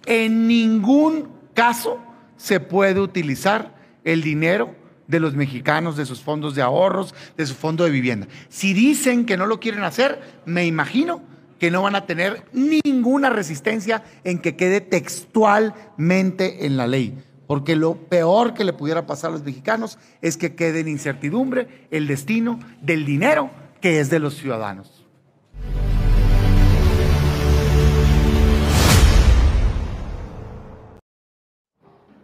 en 0.06 0.48
ningún 0.48 1.30
caso 1.54 2.00
se 2.36 2.60
puede 2.60 3.00
utilizar 3.00 3.74
el 4.04 4.22
dinero 4.22 4.76
de 5.08 5.20
los 5.20 5.34
mexicanos, 5.34 5.96
de 5.96 6.06
sus 6.06 6.22
fondos 6.22 6.56
de 6.56 6.62
ahorros, 6.62 7.16
de 7.38 7.46
su 7.46 7.56
fondo 7.56 7.84
de 7.86 7.92
vivienda. 7.92 8.28
Si 8.50 8.74
dicen 8.74 9.26
que 9.26 9.38
no 9.38 9.46
lo 9.46 9.60
quieren 9.60 9.84
hacer, 9.84 10.22
me 10.46 10.66
imagino 10.66 11.22
que 11.60 11.72
no 11.72 11.82
van 11.82 11.96
a 11.96 12.06
tener 12.06 12.44
ninguna 12.52 13.30
resistencia 13.30 14.04
en 14.26 14.40
que 14.40 14.58
quede 14.58 14.82
textualmente 14.82 16.66
en 16.66 16.76
la 16.76 16.88
ley 16.88 17.18
porque 17.54 17.76
lo 17.76 17.94
peor 17.94 18.56
que 18.56 18.64
le 18.64 18.74
pudiera 18.74 19.06
pasar 19.06 19.30
a 19.30 19.34
los 19.34 19.44
mexicanos 19.44 20.00
es 20.24 20.38
que 20.38 20.56
quede 20.56 20.80
en 20.80 20.88
incertidumbre 20.88 21.88
el 21.92 22.08
destino 22.08 22.60
del 22.82 23.06
dinero 23.06 23.52
que 23.80 24.00
es 24.00 24.10
de 24.10 24.18
los 24.18 24.34
ciudadanos. 24.34 25.06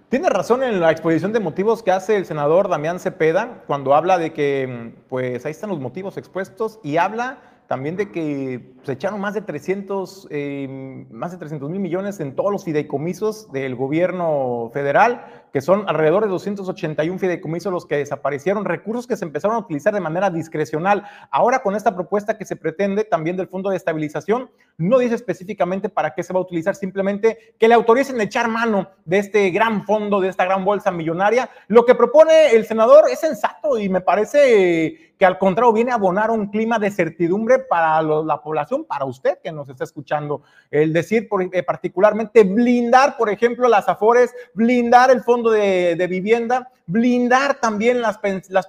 Tiene 0.10 0.30
razón 0.32 0.64
en 0.64 0.80
la 0.80 0.90
exposición 0.90 1.32
de 1.32 1.40
motivos 1.40 1.84
que 1.84 1.92
hace 1.92 2.18
el 2.18 2.26
senador 2.26 2.68
Damián 2.68 3.00
Cepeda 3.00 3.62
cuando 3.68 3.94
habla 3.94 4.18
de 4.18 4.34
que, 4.34 4.96
pues 5.10 5.46
ahí 5.46 5.52
están 5.52 5.70
los 5.70 5.80
motivos 5.80 6.18
expuestos 6.18 6.80
y 6.84 6.98
habla 6.98 7.38
también 7.70 7.96
de 7.96 8.12
que 8.12 8.74
se 8.82 8.94
echaron 8.94 9.22
más 9.22 9.36
de 9.36 9.42
300, 9.42 10.28
eh, 10.32 11.06
más 11.12 11.32
de 11.32 11.38
300 11.38 11.70
mil 11.70 11.80
millones 11.80 12.20
en 12.20 12.36
todos 12.36 12.52
los 12.52 12.64
fideicomisos 12.64 13.52
del 13.52 13.76
gobierno 13.76 14.72
federal, 14.74 15.44
que 15.54 15.62
son 15.62 15.88
alrededor 15.88 16.24
de 16.24 16.30
281 16.30 17.20
fideicomisos 17.20 17.72
los 17.72 17.86
que 17.86 17.98
desaparecieron, 17.98 18.66
recursos 18.66 19.06
que 19.06 19.16
se 19.16 19.24
empezaron 19.24 19.56
a 19.56 19.60
utilizar 19.60 19.94
de 19.94 20.00
manera 20.00 20.32
discrecional. 20.32 21.04
Ahora 21.30 21.62
con 21.62 21.76
esta 21.76 21.94
propuesta 21.94 22.40
que 22.40 22.46
se 22.46 22.56
pretende 22.56 23.04
también 23.04 23.38
del 23.38 23.48
Fondo 23.48 23.70
de 23.70 23.78
Estabilización, 23.78 24.50
no 24.80 24.98
dice 24.98 25.14
específicamente 25.14 25.90
para 25.90 26.16
qué 26.16 26.24
se 26.24 26.34
va 26.34 26.40
a 26.40 26.44
utilizar, 26.44 26.74
simplemente 26.74 27.54
que 27.60 27.68
le 27.68 27.76
autoricen 27.76 28.20
echar 28.20 28.48
mano 28.48 28.90
de 29.06 29.20
este 29.20 29.52
gran 29.52 29.86
fondo, 29.86 30.22
de 30.22 30.30
esta 30.30 30.46
gran 30.46 30.66
bolsa 30.66 30.90
millonaria. 30.90 31.52
Lo 31.68 31.86
que 31.86 31.94
propone 31.94 32.50
el 32.56 32.66
senador 32.66 33.04
es 33.12 33.20
sensato 33.20 33.78
y 33.78 33.90
me 33.90 34.02
parece 34.02 35.09
que 35.20 35.26
al 35.26 35.38
contrario 35.38 35.74
viene 35.74 35.92
a 35.92 35.96
abonar 35.96 36.32
un 36.32 36.48
clima 36.48 36.80
de 36.80 36.90
certidumbre 36.90 37.60
para 37.60 38.02
la 38.02 38.42
población, 38.42 38.86
para 38.86 39.04
usted 39.04 39.38
que 39.44 39.52
nos 39.52 39.68
está 39.68 39.84
escuchando. 39.84 40.44
El 40.72 40.94
decir 40.94 41.28
eh, 41.52 41.62
particularmente 41.62 42.46
blindar, 42.46 43.18
por 43.18 43.30
ejemplo, 43.30 43.68
las 43.68 43.90
afores, 43.90 44.34
blindar 44.54 45.12
el 45.12 45.22
fondo 45.22 45.52
de, 45.52 46.08
vivienda, 46.10 46.72
blindar 46.88 47.60
también 47.60 48.02
las, 48.02 48.18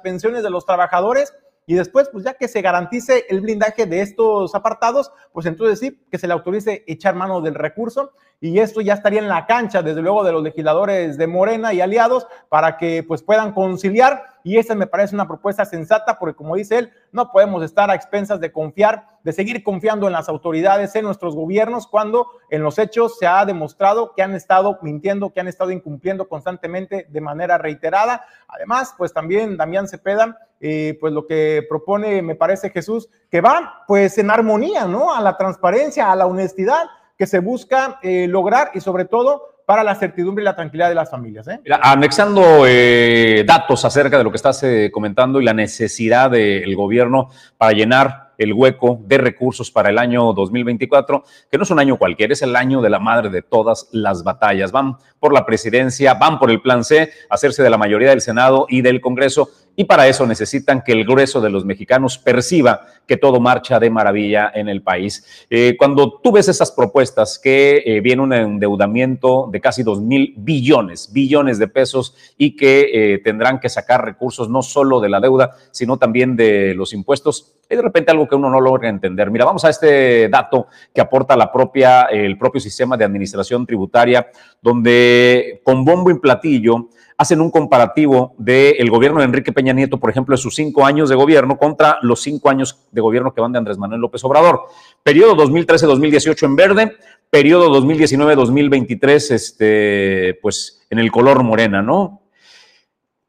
pensiones 0.02 0.42
de 0.42 0.50
los 0.50 0.66
trabajadores 0.66 1.32
y 1.66 1.74
después, 1.74 2.08
pues 2.08 2.24
ya 2.24 2.34
que 2.34 2.48
se 2.48 2.62
garantice 2.62 3.26
el 3.28 3.42
blindaje 3.42 3.86
de 3.86 4.00
estos 4.00 4.52
apartados, 4.56 5.12
pues 5.32 5.46
entonces 5.46 5.78
sí, 5.78 6.02
que 6.10 6.18
se 6.18 6.26
le 6.26 6.32
autorice 6.32 6.82
echar 6.88 7.14
mano 7.14 7.40
del 7.40 7.54
recurso 7.54 8.10
y 8.40 8.58
esto 8.58 8.80
ya 8.80 8.94
estaría 8.94 9.20
en 9.20 9.28
la 9.28 9.46
cancha, 9.46 9.82
desde 9.82 10.02
luego, 10.02 10.24
de 10.24 10.32
los 10.32 10.42
legisladores 10.42 11.16
de 11.16 11.28
Morena 11.28 11.72
y 11.72 11.80
aliados 11.80 12.26
para 12.48 12.76
que 12.76 13.04
pues 13.04 13.22
puedan 13.22 13.52
conciliar 13.52 14.29
y 14.42 14.58
esa 14.58 14.74
me 14.74 14.86
parece 14.86 15.14
una 15.14 15.26
propuesta 15.26 15.64
sensata 15.64 16.18
porque 16.18 16.36
como 16.36 16.56
dice 16.56 16.78
él, 16.78 16.92
no 17.12 17.30
podemos 17.30 17.62
estar 17.62 17.90
a 17.90 17.94
expensas 17.94 18.40
de 18.40 18.52
confiar, 18.52 19.06
de 19.22 19.32
seguir 19.32 19.62
confiando 19.62 20.06
en 20.06 20.12
las 20.12 20.28
autoridades, 20.28 20.94
en 20.94 21.04
nuestros 21.04 21.34
gobiernos, 21.34 21.86
cuando 21.86 22.26
en 22.50 22.62
los 22.62 22.78
hechos 22.78 23.18
se 23.18 23.26
ha 23.26 23.44
demostrado 23.44 24.14
que 24.14 24.22
han 24.22 24.34
estado 24.34 24.78
mintiendo, 24.82 25.32
que 25.32 25.40
han 25.40 25.48
estado 25.48 25.70
incumpliendo 25.70 26.28
constantemente 26.28 27.06
de 27.08 27.20
manera 27.20 27.58
reiterada. 27.58 28.24
Además, 28.48 28.94
pues 28.96 29.12
también 29.12 29.56
Damián 29.56 29.88
Cepeda, 29.88 30.38
eh, 30.60 30.96
pues 31.00 31.12
lo 31.12 31.26
que 31.26 31.64
propone, 31.68 32.22
me 32.22 32.34
parece 32.34 32.70
Jesús, 32.70 33.08
que 33.30 33.40
va 33.40 33.84
pues 33.86 34.18
en 34.18 34.30
armonía, 34.30 34.86
¿no? 34.86 35.14
A 35.14 35.20
la 35.20 35.36
transparencia, 35.36 36.10
a 36.10 36.16
la 36.16 36.26
honestidad 36.26 36.84
que 37.16 37.26
se 37.26 37.40
busca 37.40 37.98
eh, 38.02 38.26
lograr 38.28 38.70
y 38.72 38.80
sobre 38.80 39.04
todo 39.04 39.59
para 39.70 39.84
la 39.84 39.94
certidumbre 39.94 40.42
y 40.42 40.46
la 40.46 40.56
tranquilidad 40.56 40.88
de 40.88 40.96
las 40.96 41.08
familias. 41.08 41.46
¿eh? 41.46 41.60
anexando 41.80 42.66
eh, 42.66 43.44
datos 43.46 43.84
acerca 43.84 44.18
de 44.18 44.24
lo 44.24 44.32
que 44.32 44.36
estás 44.36 44.64
comentando 44.90 45.40
y 45.40 45.44
la 45.44 45.54
necesidad 45.54 46.28
del 46.28 46.74
gobierno 46.74 47.28
para 47.56 47.70
llenar 47.70 48.29
el 48.40 48.54
hueco 48.54 48.98
de 49.04 49.18
recursos 49.18 49.70
para 49.70 49.90
el 49.90 49.98
año 49.98 50.32
2024, 50.32 51.24
que 51.50 51.58
no 51.58 51.64
es 51.64 51.70
un 51.70 51.78
año 51.78 51.98
cualquiera, 51.98 52.32
es 52.32 52.40
el 52.40 52.56
año 52.56 52.80
de 52.80 52.88
la 52.88 52.98
madre 52.98 53.28
de 53.28 53.42
todas 53.42 53.88
las 53.92 54.24
batallas. 54.24 54.72
Van 54.72 54.96
por 55.18 55.34
la 55.34 55.44
presidencia, 55.44 56.14
van 56.14 56.38
por 56.38 56.50
el 56.50 56.62
plan 56.62 56.82
C, 56.82 57.10
hacerse 57.28 57.62
de 57.62 57.68
la 57.68 57.76
mayoría 57.76 58.08
del 58.08 58.22
Senado 58.22 58.66
y 58.68 58.80
del 58.80 59.02
Congreso 59.02 59.50
y 59.76 59.84
para 59.84 60.08
eso 60.08 60.26
necesitan 60.26 60.82
que 60.82 60.92
el 60.92 61.04
grueso 61.04 61.40
de 61.40 61.50
los 61.50 61.64
mexicanos 61.64 62.18
perciba 62.18 62.86
que 63.06 63.16
todo 63.16 63.40
marcha 63.40 63.78
de 63.78 63.88
maravilla 63.90 64.50
en 64.54 64.68
el 64.68 64.82
país. 64.82 65.46
Eh, 65.48 65.76
cuando 65.78 66.20
tú 66.22 66.32
ves 66.32 66.48
esas 66.48 66.70
propuestas 66.70 67.38
que 67.38 67.82
eh, 67.84 68.00
viene 68.00 68.22
un 68.22 68.32
endeudamiento 68.32 69.48
de 69.50 69.60
casi 69.60 69.82
dos 69.82 70.00
mil 70.00 70.34
billones, 70.36 71.12
billones 71.12 71.58
de 71.58 71.68
pesos 71.68 72.14
y 72.36 72.56
que 72.56 72.90
eh, 72.92 73.18
tendrán 73.18 73.60
que 73.60 73.68
sacar 73.68 74.04
recursos 74.04 74.48
no 74.48 74.62
solo 74.62 75.00
de 75.00 75.08
la 75.08 75.20
deuda, 75.20 75.56
sino 75.70 75.98
también 75.98 76.36
de 76.36 76.74
los 76.74 76.92
impuestos, 76.92 77.54
Hay 77.70 77.76
de 77.76 77.82
repente 77.82 78.10
algo 78.10 78.26
que 78.26 78.34
uno 78.34 78.50
no 78.50 78.60
logra 78.60 78.88
entender. 78.88 79.30
Mira, 79.30 79.44
vamos 79.44 79.64
a 79.64 79.70
este 79.70 80.28
dato 80.28 80.66
que 80.92 81.00
aporta 81.00 81.36
la 81.36 81.52
propia, 81.52 82.02
el 82.06 82.36
propio 82.36 82.60
sistema 82.60 82.96
de 82.96 83.04
administración 83.04 83.64
tributaria, 83.64 84.26
donde 84.60 85.60
con 85.62 85.84
bombo 85.84 86.10
y 86.10 86.18
platillo 86.18 86.88
hacen 87.16 87.40
un 87.40 87.50
comparativo 87.50 88.34
del 88.38 88.90
gobierno 88.90 89.20
de 89.20 89.26
Enrique 89.26 89.52
Peña 89.52 89.72
Nieto, 89.72 90.00
por 90.00 90.10
ejemplo, 90.10 90.34
de 90.34 90.42
sus 90.42 90.54
cinco 90.56 90.84
años 90.84 91.10
de 91.10 91.14
gobierno 91.14 91.58
contra 91.58 91.98
los 92.02 92.22
cinco 92.22 92.48
años 92.48 92.88
de 92.90 93.00
gobierno 93.00 93.34
que 93.34 93.40
van 93.40 93.52
de 93.52 93.58
Andrés 93.58 93.78
Manuel 93.78 94.00
López 94.00 94.24
Obrador. 94.24 94.62
Periodo 95.02 95.36
2013-2018 95.36 96.42
en 96.44 96.56
verde, 96.56 96.96
periodo 97.28 97.70
2019-2023, 97.82 99.34
este, 99.34 100.38
pues 100.42 100.82
en 100.88 100.98
el 100.98 101.12
color 101.12 101.44
morena, 101.44 101.82
¿no? 101.82 102.19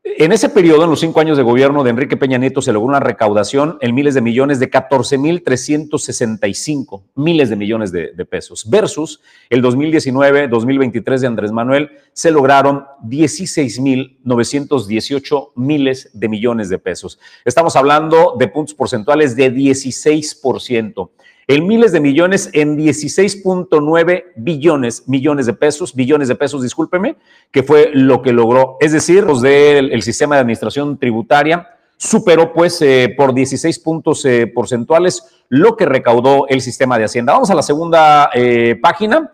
En 0.03 0.31
ese 0.31 0.49
periodo, 0.49 0.85
en 0.85 0.89
los 0.89 0.99
cinco 0.99 1.19
años 1.19 1.37
de 1.37 1.43
gobierno 1.43 1.83
de 1.83 1.91
Enrique 1.91 2.17
Peña 2.17 2.39
Nieto, 2.39 2.63
se 2.63 2.73
logró 2.73 2.87
una 2.87 2.99
recaudación 2.99 3.77
en 3.81 3.93
miles 3.93 4.15
de 4.15 4.21
millones 4.21 4.59
de 4.59 4.71
14.365 4.71 7.03
miles 7.13 7.51
de 7.51 7.55
millones 7.55 7.91
de, 7.91 8.11
de, 8.11 8.25
pesos, 8.25 8.67
versus 8.67 9.21
el 9.51 9.61
2019-2023 9.61 11.19
de 11.19 11.27
Andrés 11.27 11.51
Manuel, 11.51 11.91
se 12.13 12.31
lograron 12.31 12.85
16.918 13.03 15.51
miles 15.55 16.09
de 16.13 16.29
millones 16.29 16.69
de 16.69 16.79
pesos. 16.79 17.19
Estamos 17.45 17.75
hablando 17.75 18.35
de 18.39 18.47
puntos 18.47 18.73
porcentuales 18.73 19.35
de 19.35 19.53
16% 19.53 21.09
en 21.47 21.67
miles 21.67 21.91
de 21.91 21.99
millones, 21.99 22.49
en 22.53 22.77
16.9 22.77 24.23
billones, 24.35 25.07
millones 25.07 25.45
de 25.45 25.53
pesos, 25.53 25.95
billones 25.95 26.27
de 26.27 26.35
pesos, 26.35 26.63
discúlpeme, 26.63 27.15
que 27.51 27.63
fue 27.63 27.91
lo 27.93 28.21
que 28.21 28.31
logró. 28.31 28.77
Es 28.79 28.91
decir, 28.91 29.23
los 29.23 29.41
del 29.41 29.91
el 29.91 30.01
sistema 30.01 30.35
de 30.35 30.41
administración 30.41 30.97
tributaria 30.97 31.67
superó 32.01 32.51
pues 32.51 32.81
eh, 32.81 33.13
por 33.15 33.31
16 33.31 33.77
puntos 33.77 34.25
eh, 34.25 34.47
porcentuales 34.47 35.23
lo 35.49 35.77
que 35.77 35.85
recaudó 35.85 36.47
el 36.47 36.61
sistema 36.61 36.97
de 36.97 37.05
Hacienda. 37.05 37.33
Vamos 37.33 37.51
a 37.51 37.55
la 37.55 37.61
segunda 37.61 38.31
eh, 38.33 38.75
página 38.81 39.31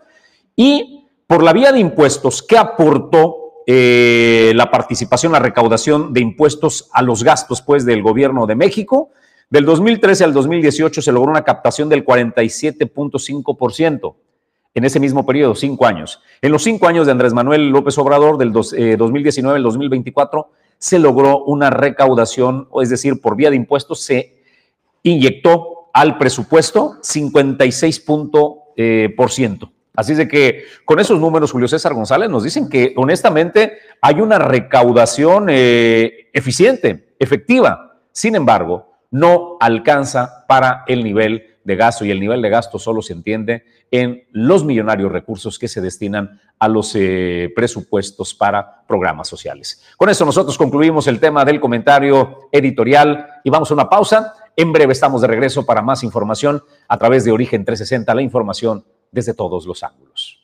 y 0.54 1.06
por 1.26 1.42
la 1.42 1.54
vía 1.54 1.72
de 1.72 1.80
impuestos, 1.80 2.42
¿qué 2.42 2.58
aportó 2.58 3.36
la 3.70 4.70
participación, 4.70 5.32
la 5.32 5.40
recaudación 5.40 6.14
de 6.14 6.22
impuestos 6.22 6.88
a 6.90 7.02
los 7.02 7.22
gastos 7.22 7.60
pues 7.60 7.84
del 7.84 8.02
gobierno 8.02 8.46
de 8.46 8.54
México? 8.54 9.10
Del 9.50 9.64
2013 9.64 10.24
al 10.24 10.32
2018 10.32 11.00
se 11.00 11.12
logró 11.12 11.30
una 11.30 11.44
captación 11.44 11.88
del 11.88 12.04
47.5% 12.04 14.14
en 14.74 14.84
ese 14.84 15.00
mismo 15.00 15.24
periodo, 15.24 15.54
cinco 15.54 15.86
años. 15.86 16.20
En 16.42 16.52
los 16.52 16.62
cinco 16.62 16.86
años 16.86 17.06
de 17.06 17.12
Andrés 17.12 17.32
Manuel 17.32 17.70
López 17.70 17.96
Obrador, 17.98 18.36
del 18.38 18.52
2019 18.52 19.56
al 19.56 19.62
2024, 19.62 20.50
se 20.76 20.98
logró 20.98 21.44
una 21.44 21.70
recaudación, 21.70 22.68
es 22.80 22.90
decir, 22.90 23.20
por 23.20 23.36
vía 23.36 23.50
de 23.50 23.56
impuestos 23.56 24.00
se 24.00 24.38
inyectó 25.02 25.90
al 25.92 26.18
presupuesto 26.18 26.98
56%. 27.02 28.62
Eh, 28.80 29.12
por 29.16 29.32
ciento. 29.32 29.72
Así 29.96 30.12
es 30.12 30.18
de 30.18 30.28
que 30.28 30.62
con 30.84 31.00
esos 31.00 31.18
números, 31.18 31.50
Julio 31.50 31.66
César 31.66 31.94
González 31.94 32.30
nos 32.30 32.44
dicen 32.44 32.68
que 32.68 32.94
honestamente 32.96 33.78
hay 34.00 34.20
una 34.20 34.38
recaudación 34.38 35.48
eh, 35.50 36.28
eficiente, 36.32 37.16
efectiva. 37.18 37.98
Sin 38.12 38.36
embargo, 38.36 38.87
no 39.10 39.56
alcanza 39.60 40.44
para 40.46 40.84
el 40.86 41.02
nivel 41.02 41.58
de 41.64 41.76
gasto 41.76 42.04
y 42.04 42.10
el 42.10 42.18
nivel 42.18 42.40
de 42.40 42.48
gasto 42.48 42.78
solo 42.78 43.02
se 43.02 43.12
entiende 43.12 43.64
en 43.90 44.26
los 44.32 44.64
millonarios 44.64 45.12
recursos 45.12 45.58
que 45.58 45.68
se 45.68 45.80
destinan 45.80 46.40
a 46.58 46.66
los 46.66 46.94
eh, 46.94 47.52
presupuestos 47.54 48.34
para 48.34 48.86
programas 48.86 49.28
sociales. 49.28 49.82
Con 49.96 50.08
eso 50.08 50.24
nosotros 50.24 50.56
concluimos 50.56 51.06
el 51.06 51.20
tema 51.20 51.44
del 51.44 51.60
comentario 51.60 52.48
editorial 52.50 53.28
y 53.44 53.50
vamos 53.50 53.70
a 53.70 53.74
una 53.74 53.88
pausa. 53.88 54.34
En 54.56 54.72
breve 54.72 54.92
estamos 54.92 55.20
de 55.20 55.28
regreso 55.28 55.64
para 55.64 55.82
más 55.82 56.02
información 56.02 56.62
a 56.88 56.98
través 56.98 57.24
de 57.24 57.32
Origen 57.32 57.64
360, 57.64 58.14
la 58.14 58.22
información 58.22 58.84
desde 59.12 59.34
todos 59.34 59.66
los 59.66 59.82
ángulos. 59.82 60.38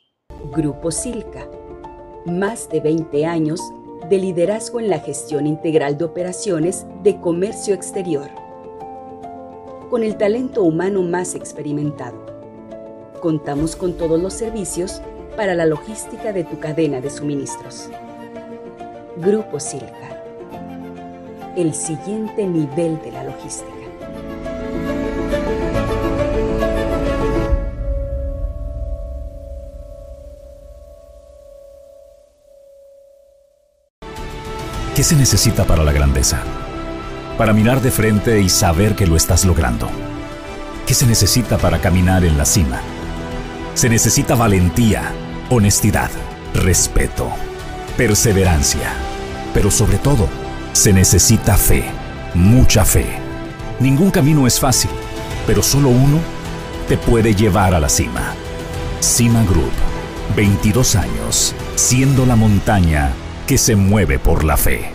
Grupo 0.51 0.91
Silca, 0.91 1.47
más 2.25 2.69
de 2.69 2.79
20 2.79 3.25
años 3.25 3.61
de 4.09 4.19
liderazgo 4.19 4.79
en 4.79 4.89
la 4.89 4.99
gestión 4.99 5.47
integral 5.47 5.97
de 5.97 6.05
operaciones 6.05 6.85
de 7.01 7.19
comercio 7.19 7.73
exterior 7.73 8.44
con 9.89 10.03
el 10.03 10.17
talento 10.17 10.63
humano 10.63 11.01
más 11.03 11.35
experimentado. 11.35 12.25
Contamos 13.21 13.75
con 13.75 13.93
todos 13.93 14.19
los 14.21 14.33
servicios 14.33 15.01
para 15.35 15.55
la 15.55 15.65
logística 15.65 16.33
de 16.33 16.43
tu 16.43 16.59
cadena 16.59 17.01
de 17.01 17.09
suministros. 17.09 17.89
Grupo 19.17 19.59
Silca. 19.59 20.23
El 21.55 21.73
siguiente 21.73 22.45
nivel 22.45 23.01
de 23.01 23.11
la 23.11 23.23
logística. 23.23 23.71
¿Qué 34.95 35.03
se 35.03 35.15
necesita 35.15 35.65
para 35.65 35.83
la 35.83 35.91
grandeza? 35.91 36.64
Para 37.37 37.53
mirar 37.53 37.81
de 37.81 37.91
frente 37.91 38.41
y 38.41 38.49
saber 38.49 38.95
que 38.95 39.07
lo 39.07 39.15
estás 39.15 39.45
logrando. 39.45 39.89
¿Qué 40.85 40.93
se 40.93 41.05
necesita 41.05 41.57
para 41.57 41.79
caminar 41.79 42.23
en 42.23 42.37
la 42.37 42.45
cima? 42.45 42.79
Se 43.73 43.89
necesita 43.89 44.35
valentía, 44.35 45.11
honestidad, 45.49 46.09
respeto, 46.53 47.29
perseverancia, 47.97 48.93
pero 49.53 49.71
sobre 49.71 49.97
todo, 49.97 50.29
se 50.73 50.93
necesita 50.93 51.57
fe, 51.57 51.85
mucha 52.33 52.85
fe. 52.85 53.05
Ningún 53.79 54.11
camino 54.11 54.47
es 54.47 54.59
fácil, 54.59 54.91
pero 55.47 55.61
solo 55.61 55.89
uno 55.89 56.19
te 56.87 56.97
puede 56.97 57.35
llevar 57.35 57.73
a 57.73 57.79
la 57.79 57.89
cima. 57.89 58.33
Cima 58.99 59.43
Group, 59.43 59.71
22 60.35 60.95
años, 60.95 61.55
siendo 61.75 62.25
la 62.25 62.35
montaña 62.35 63.11
que 63.47 63.57
se 63.57 63.75
mueve 63.75 64.19
por 64.19 64.43
la 64.43 64.57
fe. 64.57 64.91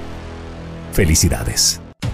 Felicidades. 0.93 1.80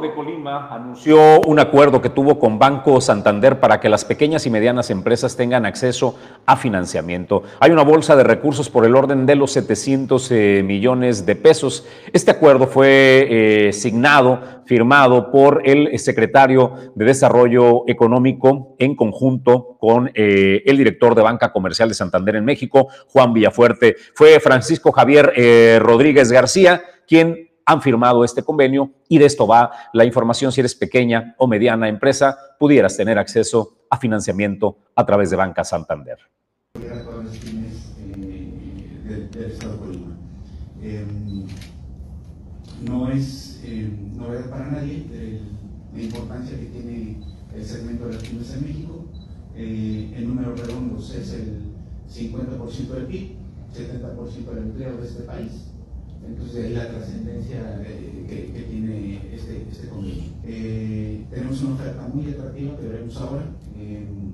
De 0.00 0.14
Colima 0.14 0.68
anunció 0.68 1.40
un 1.40 1.58
acuerdo 1.58 2.00
que 2.00 2.10
tuvo 2.10 2.38
con 2.38 2.58
Banco 2.58 3.00
Santander 3.00 3.58
para 3.58 3.80
que 3.80 3.88
las 3.88 4.04
pequeñas 4.04 4.46
y 4.46 4.50
medianas 4.50 4.90
empresas 4.90 5.36
tengan 5.36 5.66
acceso 5.66 6.14
a 6.46 6.56
financiamiento. 6.56 7.42
Hay 7.58 7.70
una 7.70 7.82
bolsa 7.82 8.14
de 8.14 8.22
recursos 8.22 8.70
por 8.70 8.84
el 8.84 8.94
orden 8.94 9.26
de 9.26 9.34
los 9.34 9.52
700 9.52 10.30
eh, 10.30 10.62
millones 10.64 11.26
de 11.26 11.36
pesos. 11.36 11.86
Este 12.12 12.30
acuerdo 12.30 12.66
fue 12.66 13.26
eh, 13.28 13.72
signado, 13.72 14.40
firmado 14.66 15.30
por 15.30 15.62
el 15.64 15.98
secretario 15.98 16.92
de 16.94 17.04
Desarrollo 17.04 17.84
Económico 17.88 18.76
en 18.78 18.94
conjunto 18.94 19.76
con 19.80 20.10
eh, 20.14 20.62
el 20.66 20.76
director 20.76 21.14
de 21.14 21.22
Banca 21.22 21.52
Comercial 21.52 21.88
de 21.88 21.94
Santander 21.94 22.36
en 22.36 22.44
México, 22.44 22.88
Juan 23.08 23.32
Villafuerte. 23.32 23.96
Fue 24.14 24.38
Francisco 24.40 24.92
Javier 24.92 25.32
Rodríguez 25.82 26.30
García 26.30 26.82
quien 27.08 27.47
han 27.68 27.82
firmado 27.82 28.24
este 28.24 28.42
convenio 28.42 28.90
y 29.10 29.18
de 29.18 29.26
esto 29.26 29.46
va 29.46 29.70
la 29.92 30.06
información. 30.06 30.50
Si 30.50 30.60
eres 30.60 30.74
pequeña 30.74 31.34
o 31.36 31.46
mediana 31.46 31.86
empresa, 31.86 32.38
pudieras 32.58 32.96
tener 32.96 33.18
acceso 33.18 33.84
a 33.90 33.98
financiamiento 33.98 34.78
a 34.96 35.04
través 35.04 35.28
de 35.28 35.36
Banca 35.36 35.62
Santander. 35.64 36.16
no 42.80 43.10
es 43.10 43.60
eh, 43.64 43.90
novedad 44.16 44.48
para 44.48 44.70
nadie 44.70 45.04
la 45.94 46.00
importancia 46.00 46.58
que 46.58 46.66
tiene 46.66 47.20
el 47.54 47.64
segmento 47.64 48.06
de 48.06 48.14
las 48.14 48.22
pymes 48.22 48.54
en 48.54 48.62
México. 48.62 49.04
Eh, 49.54 50.14
en 50.16 50.26
números 50.26 50.58
redondos 50.58 51.14
es 51.14 51.34
el 51.34 51.64
50% 52.08 52.88
del 52.94 53.06
PIB, 53.06 53.36
70% 53.74 54.54
del 54.54 54.58
empleo 54.58 54.96
de 54.96 55.06
este 55.06 55.24
país 55.24 55.68
entonces 56.26 56.64
ahí 56.64 56.74
la 56.74 56.88
trascendencia 56.88 57.82
que, 58.28 58.66
tiene 58.68 59.34
este, 59.34 59.66
este 59.70 59.88
convenio. 59.88 60.24
Eh, 60.44 61.24
tenemos 61.30 61.62
una 61.62 61.74
oferta 61.74 62.08
muy 62.12 62.30
atractiva 62.32 62.76
que 62.76 62.86
veremos 62.86 63.16
ahora, 63.16 63.44
em, 63.78 64.32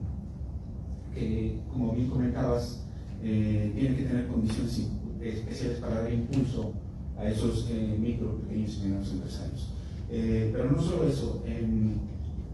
que 1.14 1.60
como 1.70 1.92
bien 1.92 2.08
comentabas, 2.08 2.84
eh, 3.22 3.72
tiene 3.74 3.96
que 3.96 4.02
tener 4.02 4.26
condiciones 4.26 4.88
especiales 5.22 5.78
para 5.78 6.02
dar 6.02 6.12
impulso 6.12 6.72
a 7.16 7.28
esos 7.28 7.68
eh, 7.70 7.96
micro, 7.98 8.40
pequeños 8.40 8.76
y 8.76 8.80
medianos 8.82 9.12
empresarios. 9.12 9.70
pero 10.08 10.70
no 10.70 10.80
solo 10.80 11.08
eso, 11.08 11.42
en 11.46 12.00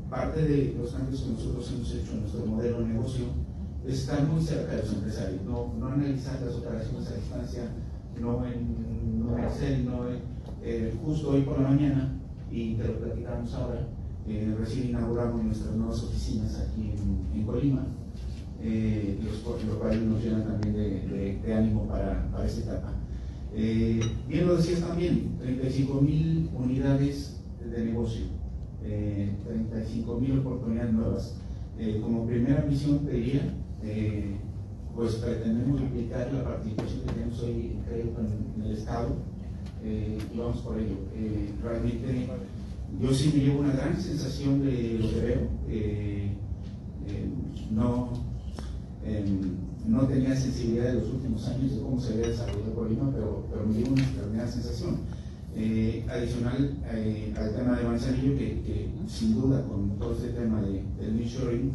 parte 0.08 0.42
de 0.42 0.74
los 0.78 0.92
cambios 0.92 1.22
que 1.22 1.32
nosotros 1.32 1.72
hemos 1.72 1.94
hecho 1.94 2.12
en 2.12 2.20
nuestro 2.20 2.46
modelo 2.46 2.80
de 2.80 2.88
negocio, 2.88 3.24
estar 3.86 4.22
muy 4.26 4.42
cerca 4.42 4.72
de 4.72 4.82
los 4.82 4.92
empresarios, 4.92 5.42
no, 5.42 5.72
no 5.78 5.86
analizar 5.88 6.40
las 6.42 6.54
operaciones 6.54 7.08
a 7.08 7.14
distancia, 7.14 7.62
no 8.20 8.44
en, 8.44 9.19
no 9.30 10.08
en, 10.08 10.20
eh, 10.62 10.94
justo 11.04 11.30
hoy 11.30 11.42
por 11.42 11.60
la 11.60 11.68
mañana, 11.68 12.20
y 12.50 12.74
te 12.74 12.84
lo 12.84 12.98
platicamos 12.98 13.54
ahora, 13.54 13.86
eh, 14.26 14.54
recién 14.58 14.90
inauguramos 14.90 15.44
nuestras 15.44 15.74
nuevas 15.74 16.02
oficinas 16.02 16.58
aquí 16.58 16.92
en, 17.34 17.44
Colima, 17.44 17.86
eh, 18.62 19.18
los, 19.24 19.64
los 19.64 19.76
cuales 19.76 20.02
nos 20.02 20.22
llenan 20.22 20.44
también 20.44 20.74
de, 20.74 21.54
ánimo 21.54 21.86
para, 21.88 22.30
para, 22.30 22.46
esta 22.46 22.72
etapa. 22.72 22.92
Eh, 23.54 24.00
bien 24.28 24.46
lo 24.46 24.56
decías 24.56 24.80
también, 24.80 25.36
35 25.40 26.00
mil 26.00 26.50
unidades 26.54 27.40
de 27.68 27.84
negocio, 27.84 28.26
eh, 28.84 29.30
35 29.46 30.20
mil 30.20 30.38
oportunidades 30.38 30.92
nuevas. 30.92 31.36
Eh, 31.78 31.98
como 32.02 32.26
primera 32.26 32.64
misión 32.68 32.98
te 33.06 33.12
diría, 33.12 33.54
eh, 33.82 34.36
pues 34.94 35.14
pretendemos 35.14 35.80
duplicar 35.80 36.32
la 36.32 36.44
participación 36.44 37.00
que 37.00 37.12
tenemos 37.12 37.42
hoy 37.42 37.78
creo, 37.88 38.02
en 38.02 38.49
el 38.64 38.76
Estado 38.76 39.16
eh, 39.84 40.18
y 40.32 40.38
vamos 40.38 40.58
por 40.58 40.78
ello. 40.78 40.96
realmente 41.62 42.28
yo 43.00 43.14
sí 43.14 43.32
me 43.34 43.44
llevo 43.44 43.60
una 43.60 43.72
gran 43.72 44.00
sensación 44.00 44.64
de 44.64 44.98
lo 45.00 45.10
que 45.10 45.20
veo. 45.20 45.48
no, 47.70 48.10
em, 49.04 49.40
no 49.86 50.06
tenía 50.06 50.36
sensibilidad 50.36 50.92
de 50.92 50.94
los 50.94 51.08
últimos 51.08 51.46
años 51.48 51.72
de 51.72 51.80
cómo 51.80 52.00
se 52.00 52.14
había 52.14 52.28
desarrollado 52.28 52.74
Colima, 52.74 53.10
pero, 53.12 53.46
pero 53.50 53.66
me 53.66 53.74
llevo 53.74 53.92
una 53.92 54.06
determinada 54.06 54.48
sensación. 54.48 54.98
Eh, 55.56 56.06
adicional 56.08 56.76
eh, 56.92 57.34
al 57.36 57.56
tema 57.56 57.76
de 57.76 57.82
Manzanillo, 57.84 58.38
que, 58.38 58.88
sin 59.08 59.34
duda 59.34 59.64
con 59.66 59.98
todo 59.98 60.12
este 60.12 60.28
tema 60.28 60.62
de, 60.62 60.84
del 61.00 61.16
nearshoring 61.16 61.72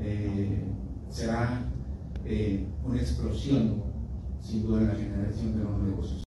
eh, 0.00 0.64
será 1.10 1.66
una 2.84 3.00
explosión, 3.00 3.82
sin 4.42 4.66
duda, 4.66 4.80
la 4.82 4.94
generación 4.94 5.52
de 5.52 5.62
nuevos 5.62 5.80
negocios. 5.82 6.24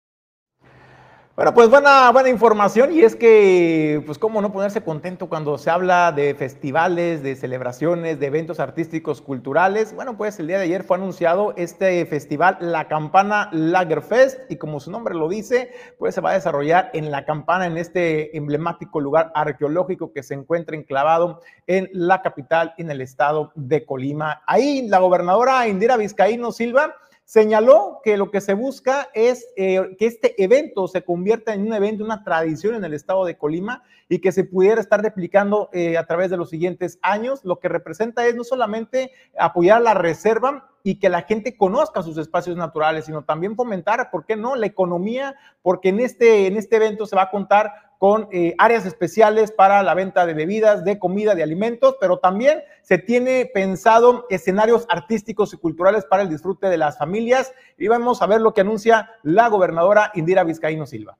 Bueno, 1.35 1.55
pues 1.55 1.67
buena, 1.67 2.11
buena 2.11 2.29
información 2.29 2.91
y 2.91 3.01
es 3.01 3.15
que, 3.15 4.03
pues 4.05 4.19
cómo 4.19 4.39
no 4.39 4.51
ponerse 4.51 4.83
contento 4.83 5.29
cuando 5.29 5.57
se 5.57 5.71
habla 5.71 6.11
de 6.11 6.35
festivales, 6.35 7.23
de 7.23 7.35
celebraciones, 7.35 8.19
de 8.19 8.27
eventos 8.27 8.59
artísticos, 8.59 9.19
culturales. 9.19 9.95
Bueno, 9.95 10.15
pues 10.15 10.39
el 10.39 10.45
día 10.45 10.59
de 10.59 10.65
ayer 10.65 10.83
fue 10.83 10.97
anunciado 10.97 11.55
este 11.57 12.05
festival, 12.05 12.57
la 12.59 12.87
Campana 12.87 13.49
Lagerfest, 13.51 14.41
y 14.51 14.57
como 14.57 14.79
su 14.79 14.91
nombre 14.91 15.15
lo 15.15 15.27
dice, 15.27 15.71
pues 15.97 16.13
se 16.13 16.21
va 16.21 16.29
a 16.29 16.33
desarrollar 16.35 16.91
en 16.93 17.09
La 17.09 17.25
Campana, 17.25 17.65
en 17.65 17.77
este 17.77 18.37
emblemático 18.37 18.99
lugar 18.99 19.31
arqueológico 19.33 20.13
que 20.13 20.21
se 20.21 20.35
encuentra 20.35 20.75
enclavado 20.75 21.41
en 21.65 21.89
la 21.93 22.21
capital, 22.21 22.75
en 22.77 22.91
el 22.91 23.01
estado 23.01 23.51
de 23.55 23.87
Colima. 23.87 24.43
Ahí 24.45 24.87
la 24.87 24.99
gobernadora 24.99 25.67
Indira 25.67 25.97
Vizcaíno 25.97 26.51
Silva 26.51 26.93
Señaló 27.25 28.01
que 28.03 28.17
lo 28.17 28.31
que 28.31 28.41
se 28.41 28.53
busca 28.53 29.09
es 29.13 29.47
eh, 29.55 29.95
que 29.97 30.05
este 30.05 30.41
evento 30.43 30.87
se 30.87 31.03
convierta 31.03 31.53
en 31.53 31.65
un 31.65 31.73
evento, 31.73 32.03
una 32.03 32.23
tradición 32.23 32.75
en 32.75 32.83
el 32.83 32.93
estado 32.93 33.23
de 33.25 33.37
Colima 33.37 33.81
y 34.09 34.19
que 34.19 34.33
se 34.33 34.43
pudiera 34.43 34.81
estar 34.81 35.01
replicando 35.01 35.69
eh, 35.71 35.97
a 35.97 36.05
través 36.05 36.29
de 36.29 36.37
los 36.37 36.49
siguientes 36.49 36.99
años. 37.01 37.45
Lo 37.45 37.59
que 37.59 37.69
representa 37.69 38.27
es 38.27 38.35
no 38.35 38.43
solamente 38.43 39.11
apoyar 39.37 39.81
la 39.81 39.93
reserva 39.93 40.69
y 40.83 40.99
que 40.99 41.07
la 41.07 41.21
gente 41.21 41.55
conozca 41.55 42.03
sus 42.03 42.17
espacios 42.17 42.57
naturales, 42.57 43.05
sino 43.05 43.23
también 43.23 43.55
fomentar, 43.55 44.11
¿por 44.11 44.25
qué 44.25 44.35
no?, 44.35 44.55
la 44.55 44.65
economía, 44.65 45.35
porque 45.61 45.89
en 45.89 46.01
este, 46.01 46.47
en 46.47 46.57
este 46.57 46.75
evento 46.75 47.05
se 47.05 47.15
va 47.15 47.23
a 47.23 47.31
contar 47.31 47.71
con 48.03 48.27
eh, 48.33 48.53
áreas 48.57 48.85
especiales 48.85 49.53
para 49.53 49.81
la 49.81 49.93
venta 49.93 50.25
de 50.25 50.33
bebidas, 50.33 50.83
de 50.83 50.99
comida, 50.99 51.35
de 51.35 51.43
alimentos, 51.43 51.95
pero 52.01 52.19
también 52.19 52.61
se 52.81 52.97
tiene 52.97 53.45
pensado 53.45 54.25
escenarios 54.29 54.85
artísticos 54.89 55.53
y 55.53 55.57
culturales 55.57 56.03
para 56.03 56.23
el 56.23 56.27
disfrute 56.27 56.67
de 56.67 56.75
las 56.75 56.97
familias. 56.97 57.53
Y 57.77 57.87
vamos 57.87 58.21
a 58.21 58.25
ver 58.25 58.41
lo 58.41 58.53
que 58.53 58.59
anuncia 58.59 59.09
la 59.23 59.47
gobernadora 59.47 60.11
Indira 60.15 60.43
Vizcaíno 60.43 60.85
Silva. 60.85 61.17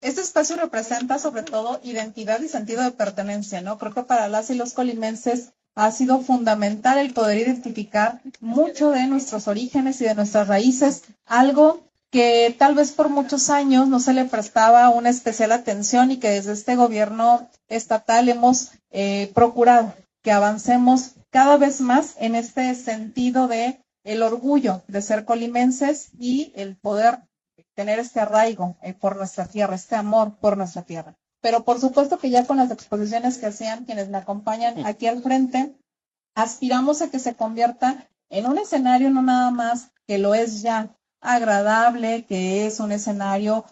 Este 0.00 0.20
espacio 0.20 0.54
representa 0.54 1.18
sobre 1.18 1.42
todo 1.42 1.80
identidad 1.82 2.38
y 2.40 2.46
sentido 2.46 2.84
de 2.84 2.92
pertenencia, 2.92 3.60
¿no? 3.60 3.76
Creo 3.76 3.92
que 3.92 4.04
para 4.04 4.28
las 4.28 4.48
y 4.50 4.54
los 4.54 4.74
colimenses 4.74 5.54
ha 5.74 5.90
sido 5.90 6.20
fundamental 6.20 6.98
el 6.98 7.14
poder 7.14 7.38
identificar 7.38 8.20
mucho 8.38 8.90
de 8.90 9.08
nuestros 9.08 9.48
orígenes 9.48 10.00
y 10.00 10.04
de 10.04 10.14
nuestras 10.14 10.46
raíces, 10.46 11.02
algo 11.26 11.85
que 12.10 12.54
tal 12.58 12.74
vez 12.74 12.92
por 12.92 13.08
muchos 13.08 13.50
años 13.50 13.88
no 13.88 14.00
se 14.00 14.12
le 14.12 14.24
prestaba 14.24 14.88
una 14.90 15.10
especial 15.10 15.52
atención 15.52 16.10
y 16.10 16.18
que 16.18 16.30
desde 16.30 16.52
este 16.52 16.76
gobierno 16.76 17.48
estatal 17.68 18.28
hemos 18.28 18.72
eh, 18.90 19.30
procurado 19.34 19.94
que 20.22 20.32
avancemos 20.32 21.12
cada 21.30 21.56
vez 21.56 21.80
más 21.80 22.14
en 22.18 22.34
este 22.34 22.74
sentido 22.74 23.48
de 23.48 23.80
el 24.04 24.22
orgullo 24.22 24.82
de 24.86 25.02
ser 25.02 25.24
colimenses 25.24 26.10
y 26.18 26.52
el 26.54 26.76
poder 26.76 27.20
tener 27.74 27.98
este 27.98 28.20
arraigo 28.20 28.76
eh, 28.82 28.94
por 28.94 29.16
nuestra 29.16 29.46
tierra, 29.46 29.74
este 29.74 29.96
amor 29.96 30.36
por 30.38 30.56
nuestra 30.56 30.82
tierra. 30.82 31.14
Pero 31.40 31.64
por 31.64 31.80
supuesto 31.80 32.18
que 32.18 32.30
ya 32.30 32.46
con 32.46 32.56
las 32.56 32.70
exposiciones 32.70 33.38
que 33.38 33.46
hacían 33.46 33.84
quienes 33.84 34.08
me 34.08 34.18
acompañan 34.18 34.86
aquí 34.86 35.06
al 35.06 35.22
frente, 35.22 35.76
aspiramos 36.34 37.02
a 37.02 37.10
que 37.10 37.18
se 37.18 37.34
convierta 37.34 38.08
en 38.30 38.46
un 38.46 38.58
escenario 38.58 39.10
no 39.10 39.22
nada 39.22 39.50
más 39.50 39.90
que 40.06 40.18
lo 40.18 40.34
es 40.34 40.62
ya, 40.62 40.96
agradable, 41.26 42.24
que 42.24 42.66
es 42.66 42.78
un 42.80 42.92
escenario 42.92 43.64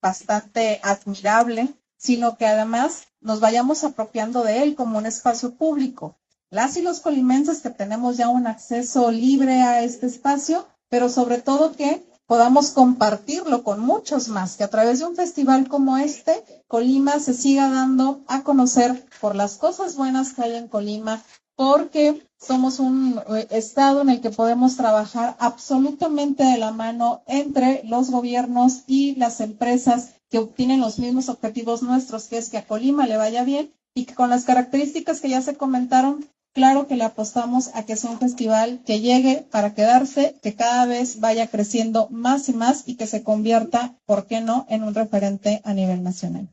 bastante 0.00 0.80
admirable, 0.82 1.68
sino 1.96 2.36
que 2.36 2.46
además 2.46 3.04
nos 3.20 3.38
vayamos 3.38 3.84
apropiando 3.84 4.42
de 4.42 4.62
él 4.62 4.74
como 4.74 4.98
un 4.98 5.06
espacio 5.06 5.54
público. 5.54 6.16
Las 6.50 6.76
y 6.76 6.82
los 6.82 7.00
colimenses 7.00 7.60
que 7.60 7.70
tenemos 7.70 8.16
ya 8.16 8.28
un 8.28 8.46
acceso 8.46 9.10
libre 9.10 9.62
a 9.62 9.82
este 9.82 10.06
espacio, 10.06 10.66
pero 10.88 11.08
sobre 11.08 11.38
todo 11.38 11.76
que 11.76 12.02
podamos 12.26 12.70
compartirlo 12.70 13.62
con 13.62 13.80
muchos 13.80 14.28
más, 14.28 14.56
que 14.56 14.64
a 14.64 14.68
través 14.68 15.00
de 15.00 15.04
un 15.04 15.14
festival 15.14 15.68
como 15.68 15.98
este, 15.98 16.42
Colima 16.66 17.18
se 17.20 17.34
siga 17.34 17.70
dando 17.70 18.22
a 18.26 18.42
conocer 18.42 19.06
por 19.20 19.36
las 19.36 19.58
cosas 19.58 19.96
buenas 19.96 20.32
que 20.32 20.42
hay 20.42 20.54
en 20.56 20.68
Colima, 20.68 21.22
porque 21.56 22.26
somos 22.38 22.80
un 22.80 23.20
eh, 23.28 23.46
estado 23.50 24.00
en 24.00 24.08
el 24.08 24.20
que 24.20 24.30
podemos 24.30 24.76
trabajar 24.76 25.36
absolutamente 25.38 26.44
de 26.44 26.58
la 26.58 26.72
mano 26.72 27.22
entre 27.26 27.82
los 27.84 28.10
gobiernos 28.10 28.82
y 28.86 29.14
las 29.16 29.40
empresas 29.40 30.14
que 30.30 30.38
obtienen 30.38 30.80
los 30.80 30.98
mismos 30.98 31.28
objetivos 31.28 31.82
nuestros, 31.82 32.28
que 32.28 32.38
es 32.38 32.48
que 32.48 32.58
a 32.58 32.66
Colima 32.66 33.06
le 33.06 33.16
vaya 33.16 33.44
bien 33.44 33.72
y 33.94 34.06
que 34.06 34.14
con 34.14 34.30
las 34.30 34.44
características 34.44 35.20
que 35.20 35.28
ya 35.28 35.42
se 35.42 35.56
comentaron, 35.56 36.26
claro 36.54 36.86
que 36.86 36.96
le 36.96 37.04
apostamos 37.04 37.70
a 37.74 37.84
que 37.84 37.96
sea 37.96 38.10
un 38.10 38.18
festival 38.18 38.82
que 38.84 39.00
llegue 39.00 39.46
para 39.50 39.74
quedarse, 39.74 40.36
que 40.42 40.54
cada 40.54 40.86
vez 40.86 41.20
vaya 41.20 41.48
creciendo 41.48 42.08
más 42.10 42.48
y 42.48 42.54
más 42.54 42.84
y 42.86 42.96
que 42.96 43.06
se 43.06 43.22
convierta, 43.22 43.98
¿por 44.06 44.26
qué 44.26 44.40
no?, 44.40 44.66
en 44.68 44.82
un 44.82 44.94
referente 44.94 45.60
a 45.64 45.74
nivel 45.74 46.02
nacional. 46.02 46.48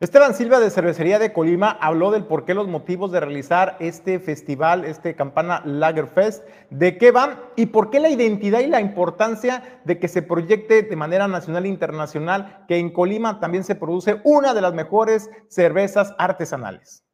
Esteban 0.00 0.34
Silva 0.34 0.58
de 0.58 0.70
Cervecería 0.70 1.20
de 1.20 1.32
Colima 1.32 1.70
habló 1.70 2.10
del 2.10 2.24
por 2.24 2.44
qué 2.44 2.52
los 2.52 2.66
motivos 2.66 3.12
de 3.12 3.20
realizar 3.20 3.76
este 3.78 4.18
festival, 4.18 4.84
este 4.84 5.14
Campana 5.14 5.62
Lagerfest, 5.64 6.42
de 6.70 6.98
qué 6.98 7.12
van 7.12 7.38
y 7.54 7.66
por 7.66 7.90
qué 7.90 8.00
la 8.00 8.10
identidad 8.10 8.58
y 8.58 8.66
la 8.66 8.80
importancia 8.80 9.80
de 9.84 10.00
que 10.00 10.08
se 10.08 10.22
proyecte 10.22 10.82
de 10.82 10.96
manera 10.96 11.28
nacional 11.28 11.64
e 11.64 11.68
internacional 11.68 12.64
que 12.66 12.78
en 12.78 12.90
Colima 12.90 13.38
también 13.38 13.62
se 13.62 13.76
produce 13.76 14.20
una 14.24 14.52
de 14.52 14.62
las 14.62 14.74
mejores 14.74 15.30
cervezas 15.48 16.12
artesanales. 16.18 17.04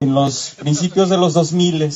En 0.00 0.14
los 0.14 0.56
principios 0.58 1.10
de 1.10 1.18
los 1.18 1.34
2000 1.34 1.92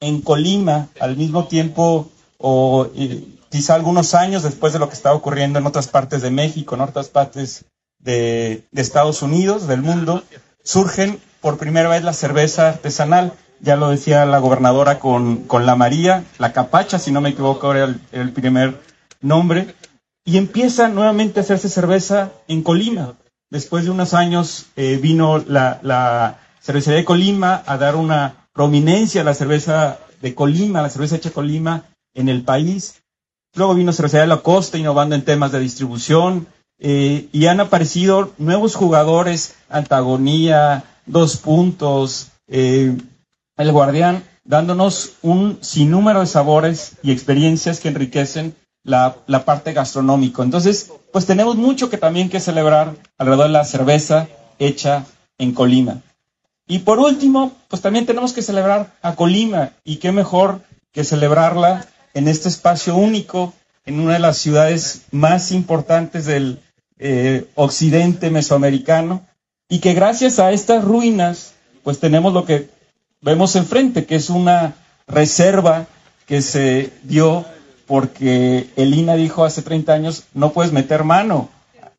en 0.00 0.20
Colima, 0.20 0.88
al 1.00 1.16
mismo 1.16 1.48
tiempo 1.48 2.10
o 2.36 2.88
eh, 2.94 3.24
quizá 3.48 3.74
algunos 3.74 4.14
años 4.14 4.42
después 4.42 4.74
de 4.74 4.80
lo 4.80 4.88
que 4.88 4.94
estaba 4.94 5.16
ocurriendo 5.16 5.58
en 5.58 5.66
otras 5.66 5.88
partes 5.88 6.20
de 6.20 6.30
México, 6.30 6.74
en 6.74 6.82
otras 6.82 7.08
partes 7.08 7.64
de, 7.98 8.64
Estados 8.72 9.22
Unidos, 9.22 9.66
del 9.66 9.82
mundo, 9.82 10.22
surgen 10.62 11.20
por 11.40 11.58
primera 11.58 11.88
vez 11.88 12.02
la 12.02 12.12
cerveza 12.12 12.68
artesanal. 12.68 13.32
Ya 13.60 13.76
lo 13.76 13.88
decía 13.90 14.24
la 14.24 14.38
gobernadora 14.38 15.00
con, 15.00 15.44
con 15.44 15.66
la 15.66 15.74
María, 15.74 16.24
la 16.38 16.52
Capacha, 16.52 16.98
si 16.98 17.10
no 17.10 17.20
me 17.20 17.30
equivoco, 17.30 17.74
era 17.74 17.94
el, 18.12 18.32
primer 18.32 18.80
nombre. 19.20 19.74
Y 20.24 20.36
empieza 20.36 20.88
nuevamente 20.88 21.40
a 21.40 21.42
hacerse 21.42 21.68
cerveza 21.68 22.30
en 22.46 22.62
Colima. 22.62 23.14
Después 23.50 23.84
de 23.84 23.90
unos 23.90 24.14
años 24.14 24.66
eh, 24.76 24.98
vino 25.02 25.38
la, 25.38 25.80
la 25.82 26.38
cervecería 26.60 26.98
de 26.98 27.04
Colima 27.04 27.62
a 27.66 27.78
dar 27.78 27.96
una 27.96 28.46
prominencia 28.52 29.22
a 29.22 29.24
la 29.24 29.34
cerveza 29.34 29.98
de 30.20 30.34
Colima, 30.34 30.82
la 30.82 30.90
cerveza 30.90 31.16
hecha 31.16 31.30
Colima 31.30 31.84
en 32.14 32.28
el 32.28 32.42
país. 32.42 33.02
Luego 33.54 33.74
vino 33.74 33.92
cervecería 33.92 34.22
de 34.22 34.28
la 34.28 34.42
costa 34.42 34.78
innovando 34.78 35.14
en 35.14 35.24
temas 35.24 35.50
de 35.50 35.60
distribución, 35.60 36.46
eh, 36.78 37.28
y 37.32 37.46
han 37.46 37.60
aparecido 37.60 38.32
nuevos 38.38 38.74
jugadores, 38.74 39.54
Antagonía, 39.68 40.84
Dos 41.06 41.36
Puntos, 41.36 42.28
eh, 42.46 42.96
El 43.56 43.72
Guardián, 43.72 44.22
dándonos 44.44 45.14
un 45.22 45.58
sinnúmero 45.60 46.20
de 46.20 46.26
sabores 46.26 46.92
y 47.02 47.12
experiencias 47.12 47.80
que 47.80 47.88
enriquecen 47.88 48.54
la, 48.84 49.16
la 49.26 49.44
parte 49.44 49.72
gastronómica. 49.72 50.42
Entonces, 50.42 50.92
pues 51.12 51.26
tenemos 51.26 51.56
mucho 51.56 51.90
que 51.90 51.98
también 51.98 52.30
que 52.30 52.40
celebrar 52.40 52.94
alrededor 53.18 53.46
de 53.48 53.52
la 53.52 53.64
cerveza 53.64 54.28
hecha 54.58 55.04
en 55.38 55.52
Colima. 55.52 56.02
Y 56.66 56.80
por 56.80 56.98
último, 56.98 57.52
pues 57.68 57.82
también 57.82 58.06
tenemos 58.06 58.32
que 58.32 58.42
celebrar 58.42 58.92
a 59.02 59.14
Colima 59.14 59.70
y 59.84 59.96
qué 59.96 60.12
mejor 60.12 60.60
que 60.92 61.04
celebrarla 61.04 61.86
en 62.14 62.28
este 62.28 62.48
espacio 62.48 62.96
único, 62.96 63.54
en 63.84 64.00
una 64.00 64.14
de 64.14 64.18
las 64.18 64.38
ciudades 64.38 65.02
más 65.10 65.50
importantes 65.50 66.26
del 66.26 66.60
eh, 66.98 67.48
occidente 67.54 68.30
mesoamericano, 68.30 69.26
y 69.68 69.80
que 69.80 69.94
gracias 69.94 70.38
a 70.38 70.52
estas 70.52 70.84
ruinas, 70.84 71.54
pues 71.84 72.00
tenemos 72.00 72.32
lo 72.32 72.44
que 72.44 72.70
vemos 73.20 73.56
enfrente, 73.56 74.06
que 74.06 74.16
es 74.16 74.30
una 74.30 74.74
reserva 75.06 75.86
que 76.26 76.42
se 76.42 76.92
dio 77.04 77.44
porque 77.86 78.68
el 78.76 78.94
INA 78.94 79.16
dijo 79.16 79.44
hace 79.44 79.62
30 79.62 79.92
años, 79.92 80.24
no 80.34 80.52
puedes 80.52 80.72
meter 80.72 81.04
mano 81.04 81.48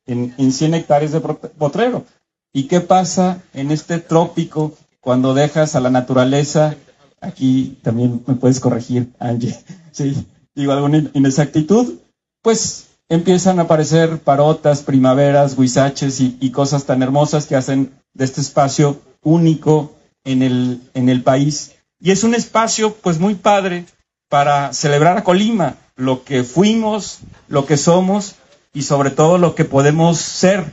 en, 0.06 0.34
en 0.38 0.52
100 0.52 0.76
hectáreas 0.76 1.12
de 1.12 1.20
potrero. 1.20 2.06
¿Y 2.54 2.64
qué 2.64 2.82
pasa 2.82 3.42
en 3.54 3.72
este 3.72 4.00
trópico 4.00 4.74
cuando 5.02 5.34
dejas 5.34 5.76
a 5.76 5.80
la 5.80 5.90
naturaleza? 5.90 6.76
Aquí 7.22 7.78
también 7.84 8.24
me 8.26 8.36
puedes 8.36 8.60
corregir, 8.60 9.10
Angie, 9.20 9.58
si 9.92 10.26
digo 10.56 10.72
alguna 10.72 11.10
inexactitud, 11.14 11.96
pues 12.42 12.89
empiezan 13.10 13.60
a 13.60 13.64
aparecer 13.64 14.20
parotas, 14.20 14.84
primaveras, 14.84 15.58
huizaches 15.58 16.20
y, 16.22 16.52
cosas 16.52 16.86
tan 16.86 17.02
hermosas 17.02 17.48
que 17.48 17.56
hacen 17.56 17.92
de 18.14 18.26
este 18.26 18.42
espacio 18.42 19.02
único 19.24 19.96
en 20.24 20.44
el, 20.44 20.82
en 20.94 21.10
el 21.10 21.24
país. 21.24 21.74
Y 22.00 22.12
es 22.12 22.24
un 22.24 22.36
espacio 22.36 22.94
pues 22.94 23.20
muy 23.20 23.36
padre 23.36 23.86
para 24.30 24.72
celebrar 24.74 25.18
a 25.18 25.24
Colima, 25.24 25.76
lo 25.96 26.24
que 26.24 26.44
fuimos, 26.44 27.20
lo 27.48 27.66
que 27.66 27.78
somos 27.78 28.36
y 28.74 28.84
sobre 28.84 29.10
todo 29.10 29.38
lo 29.38 29.56
que 29.56 29.66
podemos 29.66 30.20
ser. 30.20 30.64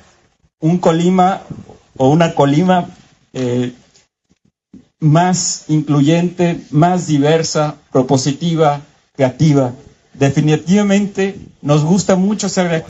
Un 0.61 0.79
Colima 0.79 1.43
o 1.97 2.11
una 2.11 2.35
Colima 2.35 2.91
eh, 3.33 3.73
más 5.01 5.65
incluyente, 5.69 6.61
más 6.71 7.07
diversa, 7.07 7.77
propositiva, 7.93 8.83
creativa. 9.15 9.73
Definitivamente 10.15 11.39
nos 11.67 11.85
gusta 11.85 12.15
mucho 12.15 12.49
ser 12.49 12.69
de 12.69 12.77
aquí. 12.77 12.89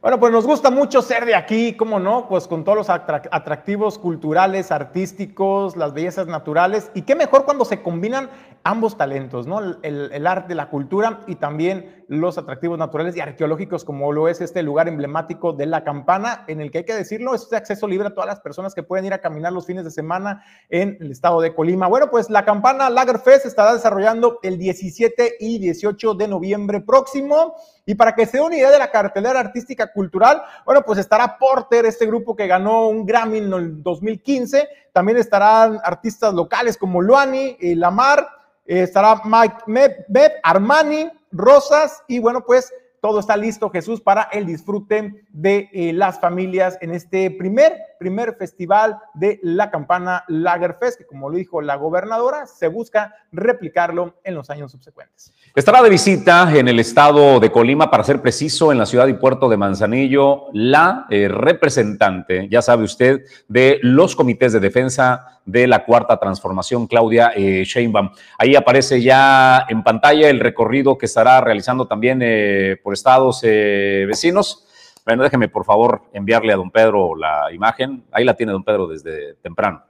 Bueno, 0.00 0.20
pues 0.20 0.32
nos 0.32 0.46
gusta 0.46 0.70
mucho 0.70 1.02
ser 1.02 1.26
de 1.26 1.34
aquí, 1.34 1.74
¿cómo 1.74 1.98
no? 1.98 2.28
Pues 2.28 2.46
con 2.46 2.62
todos 2.62 2.78
los 2.78 2.88
atractivos 2.88 3.98
culturales, 3.98 4.70
artísticos, 4.70 5.76
las 5.76 5.92
bellezas 5.92 6.28
naturales. 6.28 6.92
Y 6.94 7.02
qué 7.02 7.16
mejor 7.16 7.44
cuando 7.44 7.64
se 7.64 7.82
combinan 7.82 8.30
ambos 8.62 8.96
talentos, 8.96 9.48
¿no? 9.48 9.58
El, 9.58 10.10
el, 10.12 10.26
arte, 10.28 10.54
la 10.54 10.70
cultura 10.70 11.20
y 11.26 11.34
también 11.34 11.99
los 12.10 12.38
atractivos 12.38 12.76
naturales 12.76 13.16
y 13.16 13.20
arqueológicos, 13.20 13.84
como 13.84 14.10
lo 14.10 14.26
es 14.26 14.40
este 14.40 14.64
lugar 14.64 14.88
emblemático 14.88 15.52
de 15.52 15.66
La 15.66 15.84
Campana, 15.84 16.42
en 16.48 16.60
el 16.60 16.72
que 16.72 16.78
hay 16.78 16.84
que 16.84 16.96
decirlo, 16.96 17.36
es 17.36 17.48
de 17.48 17.56
acceso 17.56 17.86
libre 17.86 18.08
a 18.08 18.14
todas 18.14 18.26
las 18.26 18.40
personas 18.40 18.74
que 18.74 18.82
pueden 18.82 19.04
ir 19.04 19.12
a 19.12 19.20
caminar 19.20 19.52
los 19.52 19.64
fines 19.64 19.84
de 19.84 19.92
semana 19.92 20.42
en 20.70 20.98
el 21.00 21.12
estado 21.12 21.40
de 21.40 21.54
Colima. 21.54 21.86
Bueno, 21.86 22.10
pues 22.10 22.28
La 22.28 22.44
Campana 22.44 22.90
Lagerfest 22.90 23.46
estará 23.46 23.74
desarrollando 23.74 24.40
el 24.42 24.58
17 24.58 25.36
y 25.38 25.60
18 25.60 26.14
de 26.14 26.26
noviembre 26.26 26.80
próximo. 26.80 27.54
Y 27.86 27.94
para 27.94 28.16
que 28.16 28.26
se 28.26 28.38
dé 28.38 28.42
una 28.42 28.56
idea 28.56 28.72
de 28.72 28.80
la 28.80 28.90
cartelera 28.90 29.38
artística 29.38 29.92
cultural, 29.92 30.42
bueno, 30.66 30.82
pues 30.84 30.98
estará 30.98 31.38
Porter, 31.38 31.86
este 31.86 32.06
grupo 32.06 32.34
que 32.34 32.48
ganó 32.48 32.88
un 32.88 33.06
Grammy 33.06 33.38
en 33.38 33.52
el 33.52 33.82
2015. 33.84 34.68
También 34.92 35.16
estarán 35.16 35.78
artistas 35.84 36.34
locales 36.34 36.76
como 36.76 37.00
Luani, 37.00 37.56
y 37.60 37.76
Lamar, 37.76 38.26
eh, 38.66 38.82
estará 38.82 39.22
Mike 39.24 40.02
Beb, 40.08 40.32
Armani, 40.42 41.08
Rosas 41.30 42.02
y 42.08 42.18
bueno, 42.18 42.44
pues 42.44 42.72
todo 43.00 43.20
está 43.20 43.36
listo, 43.36 43.70
Jesús, 43.70 44.00
para 44.00 44.22
el 44.24 44.46
disfrute 44.46 45.24
de 45.30 45.70
eh, 45.72 45.92
las 45.92 46.20
familias 46.20 46.76
en 46.80 46.94
este 46.94 47.30
primer, 47.30 47.78
primer 48.00 48.34
festival 48.34 48.96
de 49.12 49.38
la 49.42 49.70
campana 49.70 50.24
Lagerfest, 50.26 50.96
que 50.96 51.04
como 51.04 51.28
lo 51.28 51.36
dijo 51.36 51.60
la 51.60 51.76
gobernadora, 51.76 52.46
se 52.46 52.66
busca 52.66 53.14
replicarlo 53.30 54.14
en 54.24 54.34
los 54.34 54.48
años 54.48 54.72
subsecuentes. 54.72 55.34
Estará 55.54 55.82
de 55.82 55.90
visita 55.90 56.50
en 56.56 56.66
el 56.66 56.80
estado 56.80 57.38
de 57.38 57.52
Colima, 57.52 57.90
para 57.90 58.02
ser 58.02 58.22
preciso, 58.22 58.72
en 58.72 58.78
la 58.78 58.86
ciudad 58.86 59.06
y 59.06 59.12
puerto 59.12 59.50
de 59.50 59.58
Manzanillo, 59.58 60.46
la 60.54 61.04
eh, 61.10 61.28
representante, 61.28 62.48
ya 62.50 62.62
sabe 62.62 62.84
usted, 62.84 63.20
de 63.48 63.78
los 63.82 64.16
comités 64.16 64.54
de 64.54 64.60
defensa 64.60 65.42
de 65.44 65.66
la 65.66 65.84
cuarta 65.84 66.18
transformación, 66.18 66.86
Claudia 66.86 67.32
eh, 67.36 67.64
Sheinbaum. 67.66 68.12
Ahí 68.38 68.56
aparece 68.56 69.02
ya 69.02 69.66
en 69.68 69.82
pantalla 69.82 70.30
el 70.30 70.40
recorrido 70.40 70.96
que 70.96 71.04
estará 71.04 71.42
realizando 71.42 71.86
también 71.86 72.20
eh, 72.22 72.78
por 72.82 72.94
estados 72.94 73.42
vecinos. 73.42 74.68
Bueno, 75.04 75.22
déjeme 75.22 75.48
por 75.48 75.64
favor 75.64 76.02
enviarle 76.12 76.52
a 76.52 76.56
don 76.56 76.70
Pedro 76.70 77.16
la 77.16 77.52
imagen. 77.52 78.04
Ahí 78.12 78.24
la 78.24 78.34
tiene 78.34 78.52
don 78.52 78.64
Pedro 78.64 78.86
desde 78.86 79.34
temprano. 79.34 79.82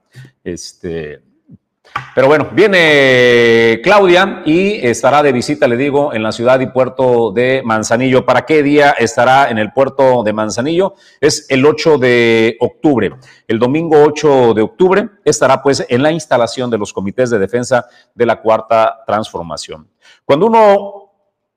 Este, 0.42 1.22
pero 2.14 2.26
bueno, 2.26 2.48
viene 2.52 3.80
Claudia 3.82 4.42
y 4.44 4.84
estará 4.86 5.22
de 5.22 5.32
visita, 5.32 5.66
le 5.66 5.76
digo, 5.76 6.12
en 6.12 6.22
la 6.22 6.32
ciudad 6.32 6.60
y 6.60 6.66
puerto 6.66 7.32
de 7.32 7.62
Manzanillo. 7.64 8.26
¿Para 8.26 8.44
qué 8.44 8.62
día 8.62 8.90
estará 8.90 9.48
en 9.48 9.58
el 9.58 9.72
puerto 9.72 10.22
de 10.22 10.32
Manzanillo? 10.32 10.94
Es 11.20 11.46
el 11.50 11.64
8 11.64 11.98
de 11.98 12.56
octubre. 12.60 13.12
El 13.46 13.58
domingo 13.58 14.02
8 14.02 14.54
de 14.54 14.62
octubre 14.62 15.08
estará 15.24 15.62
pues 15.62 15.84
en 15.88 16.02
la 16.02 16.12
instalación 16.12 16.70
de 16.70 16.78
los 16.78 16.92
comités 16.92 17.30
de 17.30 17.38
defensa 17.38 17.86
de 18.14 18.26
la 18.26 18.40
cuarta 18.40 19.02
transformación. 19.06 19.88
Cuando 20.24 20.46
uno 20.46 20.99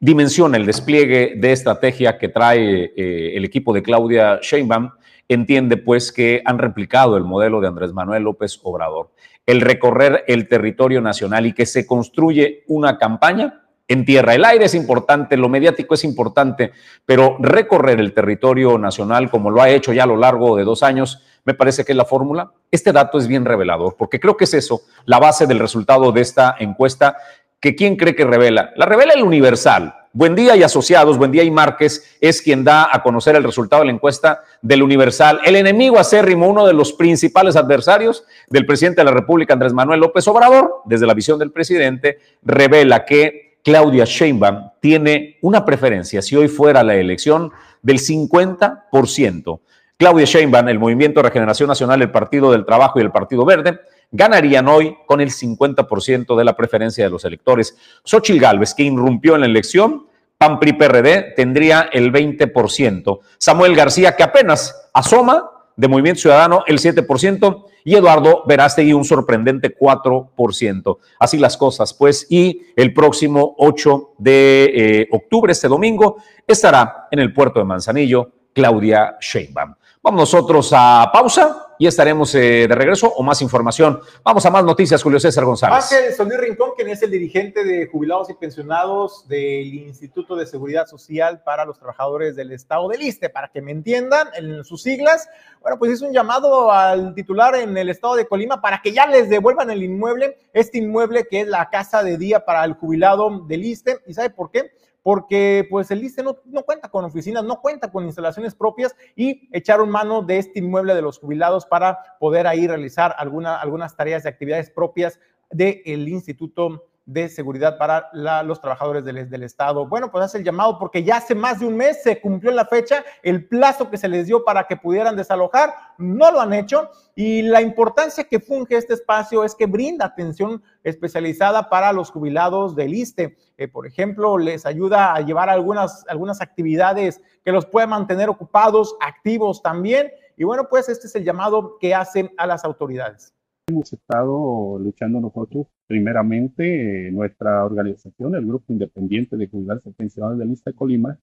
dimensiona 0.04 0.58
el 0.58 0.66
despliegue 0.66 1.34
de 1.38 1.52
estrategia 1.54 2.18
que 2.18 2.28
trae 2.28 2.92
eh, 2.96 3.32
el 3.36 3.46
equipo 3.46 3.74
de 3.74 3.82
Claudia 3.82 4.40
Sheinbaum, 4.42 4.92
entiende 5.30 5.78
pues 5.78 6.12
que 6.12 6.42
han 6.46 6.60
replicado 6.60 7.16
el 7.16 7.24
modelo 7.24 7.62
de 7.62 7.68
Andrés 7.70 7.94
Manuel 7.94 8.24
López 8.24 8.60
Obrador 8.64 9.12
el 9.46 9.62
recorrer 9.62 10.24
el 10.28 10.48
territorio 10.48 11.02
nacional 11.02 11.46
y 11.46 11.54
que 11.54 11.66
se 11.66 11.86
construye 11.86 12.64
una 12.68 12.98
campaña 12.98 13.62
en 13.88 14.06
tierra. 14.06 14.34
El 14.34 14.46
aire 14.46 14.66
es 14.66 14.76
importante, 14.76 15.36
lo 15.36 15.50
mediático 15.50 15.94
es 15.94 16.04
importante, 16.04 16.72
pero 17.06 17.36
recorrer 17.40 18.00
el 18.00 18.14
territorio 18.14 18.78
nacional 18.78 19.30
como 19.30 19.52
lo 19.52 19.62
ha 19.62 19.70
hecho 19.70 19.92
ya 19.92 20.04
a 20.04 20.08
lo 20.08 20.16
largo 20.16 20.56
de 20.56 20.64
dos 20.64 20.84
años, 20.84 21.22
me 21.46 21.54
parece 21.54 21.84
que 21.84 21.92
es 21.92 21.98
la 21.98 22.06
fórmula. 22.06 22.52
Este 22.72 22.94
dato 22.94 23.18
es 23.18 23.28
bien 23.28 23.44
revelador, 23.44 23.96
porque 23.98 24.20
creo 24.20 24.38
que 24.38 24.46
es 24.46 24.54
eso, 24.54 24.84
la 25.06 25.20
base 25.20 25.46
del 25.46 25.60
resultado 25.60 26.14
de 26.14 26.22
esta 26.22 26.56
encuesta, 26.58 27.18
que 27.64 27.76
quién 27.76 27.96
cree 27.96 28.14
que 28.14 28.26
revela. 28.26 28.74
La 28.76 28.86
revela 28.86 29.14
el 29.14 29.24
Universal, 29.24 29.96
Buen 30.12 30.36
Día 30.36 30.54
y 30.58 30.64
Asociados, 30.64 31.18
Buen 31.18 31.32
Día 31.32 31.44
y 31.44 31.50
Márquez 31.50 32.18
es 32.20 32.42
quien 32.42 32.66
da 32.66 32.90
a 32.92 33.02
conocer 33.02 33.38
el 33.38 33.44
resultado 33.46 33.84
de 33.84 33.86
la 33.86 33.94
encuesta 33.94 34.44
del 34.62 34.84
Universal. 34.84 35.40
El 35.46 35.56
enemigo 35.56 35.98
acérrimo, 35.98 36.50
uno 36.50 36.68
de 36.68 36.74
los 36.74 36.92
principales 36.92 37.56
adversarios 37.56 38.26
del 38.50 38.66
presidente 38.66 39.00
de 39.00 39.06
la 39.06 39.12
República, 39.12 39.54
Andrés 39.54 39.72
Manuel 39.72 40.02
López 40.02 40.28
Obrador, 40.28 40.82
desde 40.84 41.08
la 41.08 41.14
visión 41.14 41.40
del 41.40 41.52
presidente, 41.52 42.18
revela 42.42 43.06
que 43.06 43.60
Claudia 43.64 44.04
Sheinbaum 44.04 44.72
tiene 44.82 45.38
una 45.42 45.64
preferencia, 45.64 46.22
si 46.22 46.36
hoy 46.36 46.50
fuera 46.50 46.84
la 46.84 46.96
elección, 46.96 47.54
del 47.82 48.00
50%. 48.00 49.60
Claudia 49.96 50.26
Sheinbaum, 50.26 50.68
el 50.68 50.80
Movimiento 50.80 51.22
de 51.22 51.30
Regeneración 51.30 51.70
Nacional, 51.70 52.02
el 52.02 52.12
Partido 52.12 52.52
del 52.52 52.66
Trabajo 52.66 53.00
y 53.00 53.04
el 53.04 53.12
Partido 53.12 53.46
Verde, 53.46 53.80
ganarían 54.14 54.68
hoy 54.68 54.96
con 55.08 55.20
el 55.20 55.32
50% 55.32 56.38
de 56.38 56.44
la 56.46 56.56
preferencia 56.56 57.04
de 57.04 57.10
los 57.10 57.26
electores. 57.26 57.76
Xochil 58.06 58.40
Gálvez, 58.40 58.74
que 58.74 58.84
irrumpió 58.84 59.36
en 59.36 59.42
la 59.42 59.48
elección, 59.48 60.08
PAN-PRI 60.38 60.74
PRD 60.74 61.34
tendría 61.36 61.90
el 61.92 62.14
20%. 62.14 63.20
Samuel 63.38 63.76
García, 63.76 64.16
que 64.16 64.24
apenas 64.24 64.90
asoma 64.94 65.50
de 65.76 65.88
Movimiento 65.88 66.22
Ciudadano, 66.22 66.64
el 66.68 66.80
7%, 66.80 67.66
y 67.86 67.96
Eduardo 67.96 68.44
Verástegui, 68.46 68.94
un 68.94 69.04
sorprendente 69.04 69.76
4%. 69.76 70.98
Así 71.20 71.38
las 71.38 71.58
cosas, 71.58 71.94
pues, 71.94 72.28
y 72.30 72.68
el 72.76 72.94
próximo 72.94 73.56
8 73.58 74.14
de 74.20 74.72
eh, 74.74 75.08
octubre, 75.12 75.52
este 75.52 75.68
domingo, 75.68 76.18
estará 76.48 77.08
en 77.12 77.20
el 77.20 77.34
puerto 77.34 77.60
de 77.60 77.66
Manzanillo 77.66 78.32
Claudia 78.54 79.18
Sheinbaum. 79.20 79.74
Vamos 80.06 80.34
nosotros 80.34 80.70
a 80.76 81.10
pausa 81.14 81.76
y 81.80 81.88
estaremos 81.88 82.36
eh, 82.36 82.68
de 82.68 82.76
regreso 82.76 83.08
o 83.08 83.24
más 83.24 83.42
información. 83.42 84.02
Vamos 84.22 84.46
a 84.46 84.50
más 84.50 84.66
noticias, 84.66 85.02
Julio 85.02 85.18
César 85.18 85.46
González. 85.46 85.94
Ángel 85.94 86.14
Solís 86.14 86.38
Rincón, 86.42 86.72
quien 86.76 86.90
es 86.90 87.02
el 87.04 87.12
dirigente 87.12 87.64
de 87.64 87.88
jubilados 87.88 88.30
y 88.30 88.34
pensionados 88.34 89.26
del 89.30 89.74
Instituto 89.74 90.36
de 90.36 90.46
Seguridad 90.46 90.88
Social 90.88 91.42
para 91.46 91.64
los 91.64 91.80
Trabajadores 91.80 92.36
del 92.36 92.52
Estado 92.52 92.90
del 92.90 93.00
Liste, 93.00 93.30
para 93.30 93.48
que 93.48 93.62
me 93.62 93.72
entiendan 93.72 94.28
en 94.36 94.66
sus 94.66 94.82
siglas. 94.82 95.30
Bueno, 95.62 95.80
pues 95.80 95.94
hizo 95.94 96.06
un 96.06 96.12
llamado 96.12 96.70
al 96.70 97.16
titular 97.16 97.56
en 97.56 97.78
el 97.78 97.88
Estado 97.88 98.16
de 98.16 98.28
Colima 98.28 98.62
para 98.62 98.82
que 98.82 98.92
ya 98.92 99.08
les 99.08 99.30
devuelvan 99.30 99.72
el 99.72 99.84
inmueble, 99.84 100.38
este 100.52 100.80
inmueble 100.80 101.28
que 101.32 101.40
es 101.40 101.48
la 101.48 101.70
casa 101.70 102.04
de 102.04 102.18
día 102.18 102.44
para 102.44 102.66
el 102.66 102.74
jubilado 102.74 103.46
del 103.48 103.62
Liste. 103.62 104.00
¿Y 104.06 104.14
sabe 104.14 104.32
por 104.32 104.52
qué? 104.52 104.74
Porque 105.04 105.68
pues 105.70 105.92
el 105.92 106.04
ISTE 106.04 106.24
no, 106.24 106.64
cuenta 106.64 106.90
con 106.90 107.06
oficinas, 107.06 107.44
no 107.44 107.62
cuenta 107.62 107.92
con 107.92 108.06
instalaciones 108.06 108.56
propias 108.56 108.96
y 109.16 109.50
echaron 109.52 109.90
mano 109.90 110.22
de 110.22 110.38
este 110.40 110.60
inmueble 110.60 110.96
de 110.96 111.02
los 111.02 111.20
jubilados 111.20 111.66
para 111.66 112.00
poder 112.20 112.48
ahí 112.48 112.66
realizar 112.66 113.14
alguna, 113.18 113.60
algunas 113.60 113.96
tareas 113.96 114.24
de 114.24 114.30
actividades 114.30 114.70
propias 114.72 115.20
del 115.52 116.08
Instituto 116.08 116.86
de 117.06 117.28
seguridad 117.28 117.78
para 117.78 118.10
los 118.44 118.62
trabajadores 118.62 119.04
del, 119.04 119.30
del, 119.30 119.44
Estado. 119.44 119.86
Bueno, 119.86 120.10
pues 120.10 120.24
hace 120.24 120.38
el 120.38 120.44
llamado 120.44 120.80
porque 120.80 121.04
ya 121.04 121.18
hace 121.18 121.36
más 121.36 121.60
de 121.60 121.66
un 121.66 121.76
mes 121.76 122.02
se 122.02 122.22
cumplió 122.22 122.52
la 122.52 122.66
fecha, 122.66 123.04
el 123.24 123.46
plazo 123.46 123.90
que 123.90 123.98
se 123.98 124.08
les 124.08 124.28
dio 124.28 124.46
para 124.46 124.66
que 124.66 124.78
pudieran 124.78 125.16
desalojar, 125.16 125.74
no 125.98 126.32
lo 126.32 126.40
han 126.40 126.54
hecho 126.54 126.90
y 127.16 127.42
la 127.42 127.62
importancia 127.62 128.24
que 128.24 128.40
funge 128.40 128.78
este 128.78 128.94
espacio 128.94 129.44
es 129.44 129.54
que 129.54 129.66
brinda 129.66 130.06
atención 130.06 130.64
especializada 130.84 131.70
para 131.70 131.92
los 131.92 132.10
jubilados 132.10 132.76
del 132.76 132.94
ISTE. 132.94 133.38
Eh, 133.58 133.68
por 133.68 133.86
ejemplo, 133.86 134.38
les 134.38 134.66
ayuda 134.66 135.14
a 135.14 135.20
llevar 135.22 135.50
algunas, 135.50 136.06
algunas 136.08 136.42
actividades 136.42 137.22
que 137.44 137.52
los 137.52 137.66
puedan 137.66 137.90
mantener 137.90 138.30
ocupados, 138.30 138.96
activos 139.02 139.62
también. 139.62 140.12
Y 140.38 140.44
bueno, 140.44 140.68
pues 140.70 140.90
este 140.90 141.08
es 141.08 141.16
el 141.16 141.24
llamado 141.24 141.78
que 141.80 141.94
hacen 141.94 142.34
a 142.38 142.48
las 142.48 142.64
autoridades. 142.64 143.34
Hemos 143.66 143.94
estado 143.94 144.78
luchando 144.78 145.22
nosotros, 145.22 145.68
primeramente, 145.88 147.10
nuestra 147.14 147.64
organización, 147.64 148.36
el 148.36 148.46
Grupo 148.46 148.74
Independiente 148.74 149.38
de 149.38 149.48
Jubilados 149.48 149.86
y 149.86 149.92
Pensionados 149.92 150.38
de 150.38 150.46
Lista 150.46 150.72
de 150.72 150.76
Colima, 150.76 151.18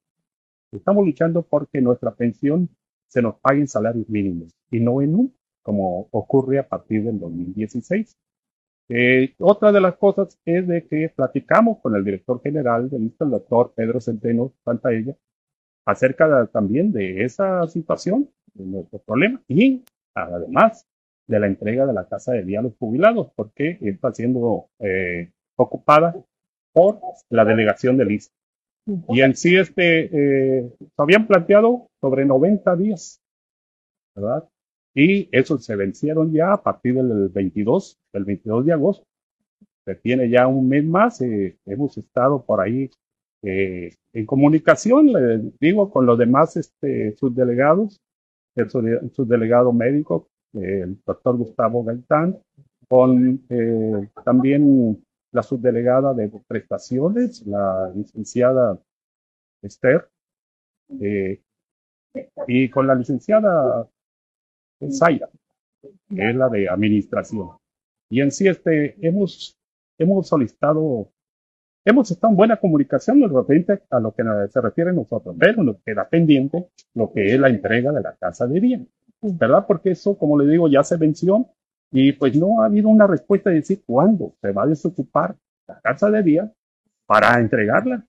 estamos 0.72 1.04
luchando 1.04 1.42
porque 1.42 1.82
nuestra 1.82 2.14
pensión 2.14 2.70
se 3.08 3.20
nos 3.20 3.34
pague 3.40 3.60
en 3.60 3.68
salarios 3.68 4.08
mínimos 4.08 4.54
y 4.70 4.80
no 4.80 5.02
en 5.02 5.16
un, 5.16 5.34
como 5.62 6.08
ocurre 6.12 6.58
a 6.58 6.66
partir 6.66 7.04
del 7.04 7.20
2016. 7.20 8.16
Eh, 8.88 9.34
otra 9.38 9.70
de 9.70 9.82
las 9.82 9.96
cosas 9.96 10.38
es 10.46 10.66
de 10.66 10.86
que 10.86 11.12
platicamos 11.14 11.80
con 11.80 11.94
el 11.94 12.02
director 12.02 12.40
general 12.40 12.88
del 12.88 13.02
Lista, 13.02 13.26
el 13.26 13.32
doctor 13.32 13.74
Pedro 13.76 14.00
Centeno 14.00 14.54
Santaella, 14.64 15.14
acerca 15.84 16.46
también 16.46 16.90
de 16.90 17.22
esa 17.22 17.68
situación, 17.68 18.30
de 18.54 18.64
nuestro 18.64 18.98
problema, 19.00 19.42
y 19.46 19.84
además 20.14 20.86
de 21.30 21.38
la 21.38 21.46
entrega 21.46 21.86
de 21.86 21.92
la 21.92 22.08
casa 22.08 22.32
de 22.32 22.42
día 22.42 22.58
a 22.58 22.62
los 22.62 22.76
jubilados, 22.76 23.30
porque 23.36 23.78
está 23.82 24.12
siendo 24.12 24.66
eh, 24.80 25.30
ocupada 25.56 26.16
por 26.72 27.00
la 27.28 27.44
delegación 27.44 27.96
del 27.96 28.10
ISP. 28.10 28.32
Y 29.08 29.20
en 29.20 29.36
sí, 29.36 29.56
este, 29.56 30.06
eh, 30.06 30.72
se 30.78 30.88
habían 30.96 31.28
planteado 31.28 31.88
sobre 32.00 32.24
90 32.24 32.74
días, 32.76 33.20
¿verdad? 34.16 34.48
Y 34.92 35.28
esos 35.30 35.64
se 35.64 35.76
vencieron 35.76 36.32
ya 36.32 36.52
a 36.52 36.62
partir 36.62 36.94
del 36.94 37.28
22, 37.28 37.96
del 38.12 38.24
22 38.24 38.66
de 38.66 38.72
agosto. 38.72 39.04
Se 39.84 39.94
tiene 39.94 40.28
ya 40.28 40.48
un 40.48 40.68
mes 40.68 40.84
más, 40.84 41.20
eh, 41.20 41.56
hemos 41.64 41.96
estado 41.96 42.44
por 42.44 42.60
ahí 42.60 42.90
eh, 43.42 43.94
en 44.12 44.26
comunicación, 44.26 45.12
le 45.12 45.52
digo, 45.60 45.90
con 45.90 46.06
los 46.06 46.18
demás 46.18 46.56
este, 46.56 47.16
subdelegados, 47.16 48.00
el 48.56 48.68
subdelegado 48.68 49.72
médico 49.72 50.26
el 50.54 51.00
doctor 51.04 51.36
Gustavo 51.36 51.84
Gaitán, 51.84 52.38
con 52.88 53.44
eh, 53.48 54.08
también 54.24 55.04
la 55.32 55.42
subdelegada 55.42 56.12
de 56.12 56.30
prestaciones, 56.46 57.46
la 57.46 57.90
licenciada 57.94 58.78
Esther, 59.62 60.08
eh, 61.00 61.40
y 62.48 62.68
con 62.68 62.86
la 62.86 62.94
licenciada 62.94 63.88
Zaira, 64.90 65.28
que 66.08 66.30
es 66.30 66.34
la 66.34 66.48
de 66.48 66.68
administración. 66.68 67.50
Y 68.10 68.20
en 68.20 68.32
sí, 68.32 68.48
este, 68.48 68.96
hemos, 69.06 69.56
hemos 69.98 70.26
solicitado, 70.26 71.12
hemos 71.84 72.10
estado 72.10 72.32
en 72.32 72.36
buena 72.36 72.56
comunicación 72.56 73.20
de 73.20 73.28
repente 73.28 73.82
a 73.90 74.00
lo 74.00 74.12
que 74.12 74.24
se 74.48 74.60
refiere 74.60 74.92
nosotros, 74.92 75.36
pero 75.38 75.62
nos 75.62 75.76
queda 75.84 76.08
pendiente 76.08 76.70
lo 76.94 77.12
que 77.12 77.34
es 77.34 77.38
la 77.38 77.48
entrega 77.48 77.92
de 77.92 78.00
la 78.00 78.16
casa 78.16 78.48
de 78.48 78.58
bien. 78.58 78.88
¿Verdad? 79.22 79.64
Porque 79.66 79.90
eso, 79.90 80.16
como 80.16 80.38
le 80.38 80.50
digo, 80.50 80.68
ya 80.68 80.82
se 80.82 80.96
venció 80.96 81.46
y 81.92 82.12
pues 82.12 82.36
no 82.36 82.62
ha 82.62 82.66
habido 82.66 82.88
una 82.88 83.06
respuesta 83.06 83.50
de 83.50 83.56
decir 83.56 83.82
cuándo 83.84 84.34
se 84.40 84.52
va 84.52 84.62
a 84.62 84.66
desocupar 84.66 85.36
la 85.66 85.80
casa 85.80 86.10
de 86.10 86.22
día 86.22 86.52
para 87.06 87.38
entregarla 87.40 88.06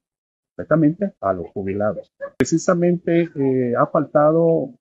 completamente 0.50 1.14
a 1.22 1.34
los 1.34 1.48
jubilados. 1.52 2.12
Precisamente 2.38 3.30
eh, 3.36 3.74
ha 3.78 3.88
faltado 3.88 4.74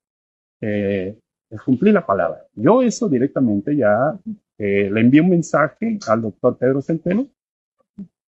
eh, 0.60 1.18
cumplir 1.64 1.94
la 1.94 2.04
palabra. 2.04 2.46
Yo 2.54 2.82
eso 2.82 3.08
directamente 3.08 3.76
ya 3.76 4.18
eh, 4.58 4.90
le 4.90 5.00
envié 5.00 5.20
un 5.20 5.30
mensaje 5.30 5.98
al 6.06 6.22
doctor 6.22 6.58
Pedro 6.58 6.82
Centeno 6.82 7.28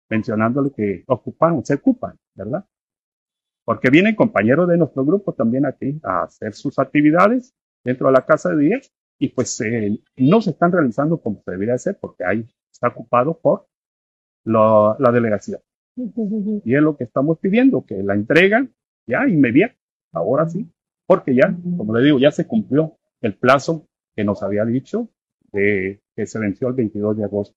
mencionándole 0.09 0.71
que 0.71 1.03
ocupan, 1.07 1.63
se 1.65 1.75
ocupan, 1.75 2.15
¿verdad? 2.35 2.65
Porque 3.63 3.89
vienen 3.89 4.15
compañeros 4.15 4.67
de 4.67 4.77
nuestro 4.77 5.05
grupo 5.05 5.33
también 5.33 5.65
aquí 5.65 5.99
a 6.03 6.23
hacer 6.23 6.53
sus 6.53 6.79
actividades 6.79 7.53
dentro 7.83 8.07
de 8.07 8.13
la 8.13 8.25
casa 8.25 8.49
de 8.49 8.57
día 8.57 8.81
y 9.17 9.29
pues 9.29 9.59
eh, 9.61 9.99
no 10.17 10.41
se 10.41 10.51
están 10.51 10.71
realizando 10.71 11.21
como 11.21 11.41
se 11.43 11.51
debería 11.51 11.75
hacer 11.75 11.97
porque 11.99 12.23
ahí 12.23 12.45
está 12.71 12.87
ocupado 12.87 13.37
por 13.39 13.67
la, 14.45 14.95
la 14.99 15.11
delegación. 15.11 15.59
Y 15.95 16.75
es 16.75 16.81
lo 16.81 16.95
que 16.95 17.03
estamos 17.03 17.39
pidiendo, 17.39 17.85
que 17.85 18.01
la 18.01 18.13
entregan 18.13 18.73
ya 19.05 19.27
inmediata, 19.27 19.75
ahora 20.13 20.47
sí, 20.47 20.65
porque 21.05 21.35
ya, 21.35 21.53
como 21.77 21.95
le 21.95 22.05
digo, 22.05 22.19
ya 22.19 22.31
se 22.31 22.47
cumplió 22.47 22.97
el 23.21 23.35
plazo 23.35 23.87
que 24.15 24.23
nos 24.23 24.43
había 24.43 24.63
dicho 24.63 25.09
de 25.51 26.01
que 26.15 26.25
se 26.25 26.39
venció 26.39 26.67
el 26.67 26.75
22 26.75 27.17
de 27.17 27.23
agosto. 27.23 27.55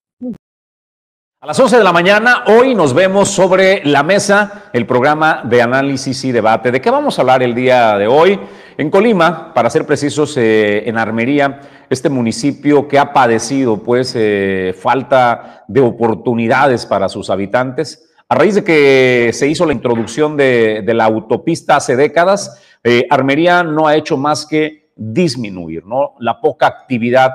A 1.40 1.46
las 1.46 1.58
11 1.58 1.78
de 1.78 1.84
la 1.84 1.92
mañana, 1.92 2.44
hoy 2.46 2.74
nos 2.74 2.94
vemos 2.94 3.28
sobre 3.28 3.84
la 3.84 4.04
mesa 4.04 4.70
el 4.72 4.86
programa 4.86 5.42
de 5.44 5.60
análisis 5.60 6.24
y 6.24 6.30
debate. 6.30 6.70
¿De 6.70 6.80
qué 6.80 6.88
vamos 6.88 7.18
a 7.18 7.22
hablar 7.22 7.42
el 7.42 7.54
día 7.54 7.98
de 7.98 8.06
hoy? 8.06 8.38
En 8.78 8.90
Colima, 8.90 9.52
para 9.52 9.68
ser 9.68 9.84
precisos, 9.84 10.36
eh, 10.38 10.88
en 10.88 10.96
Armería, 10.96 11.60
este 11.90 12.08
municipio 12.08 12.88
que 12.88 12.98
ha 12.98 13.12
padecido 13.12 13.82
pues 13.82 14.14
eh, 14.16 14.74
falta 14.78 15.64
de 15.68 15.80
oportunidades 15.80 16.86
para 16.86 17.10
sus 17.10 17.28
habitantes, 17.28 18.10
a 18.28 18.34
raíz 18.34 18.54
de 18.54 18.64
que 18.64 19.30
se 19.34 19.46
hizo 19.46 19.66
la 19.66 19.74
introducción 19.74 20.38
de, 20.38 20.82
la 20.86 21.04
autopista 21.04 21.76
hace 21.76 21.96
décadas, 21.96 22.62
eh, 22.82 23.06
Armería 23.10 23.62
no 23.62 23.86
ha 23.86 23.96
hecho 23.96 24.16
más 24.16 24.46
que 24.46 24.90
disminuir, 24.96 25.84
¿no? 25.84 26.14
La 26.18 26.40
poca 26.40 26.66
actividad 26.66 27.30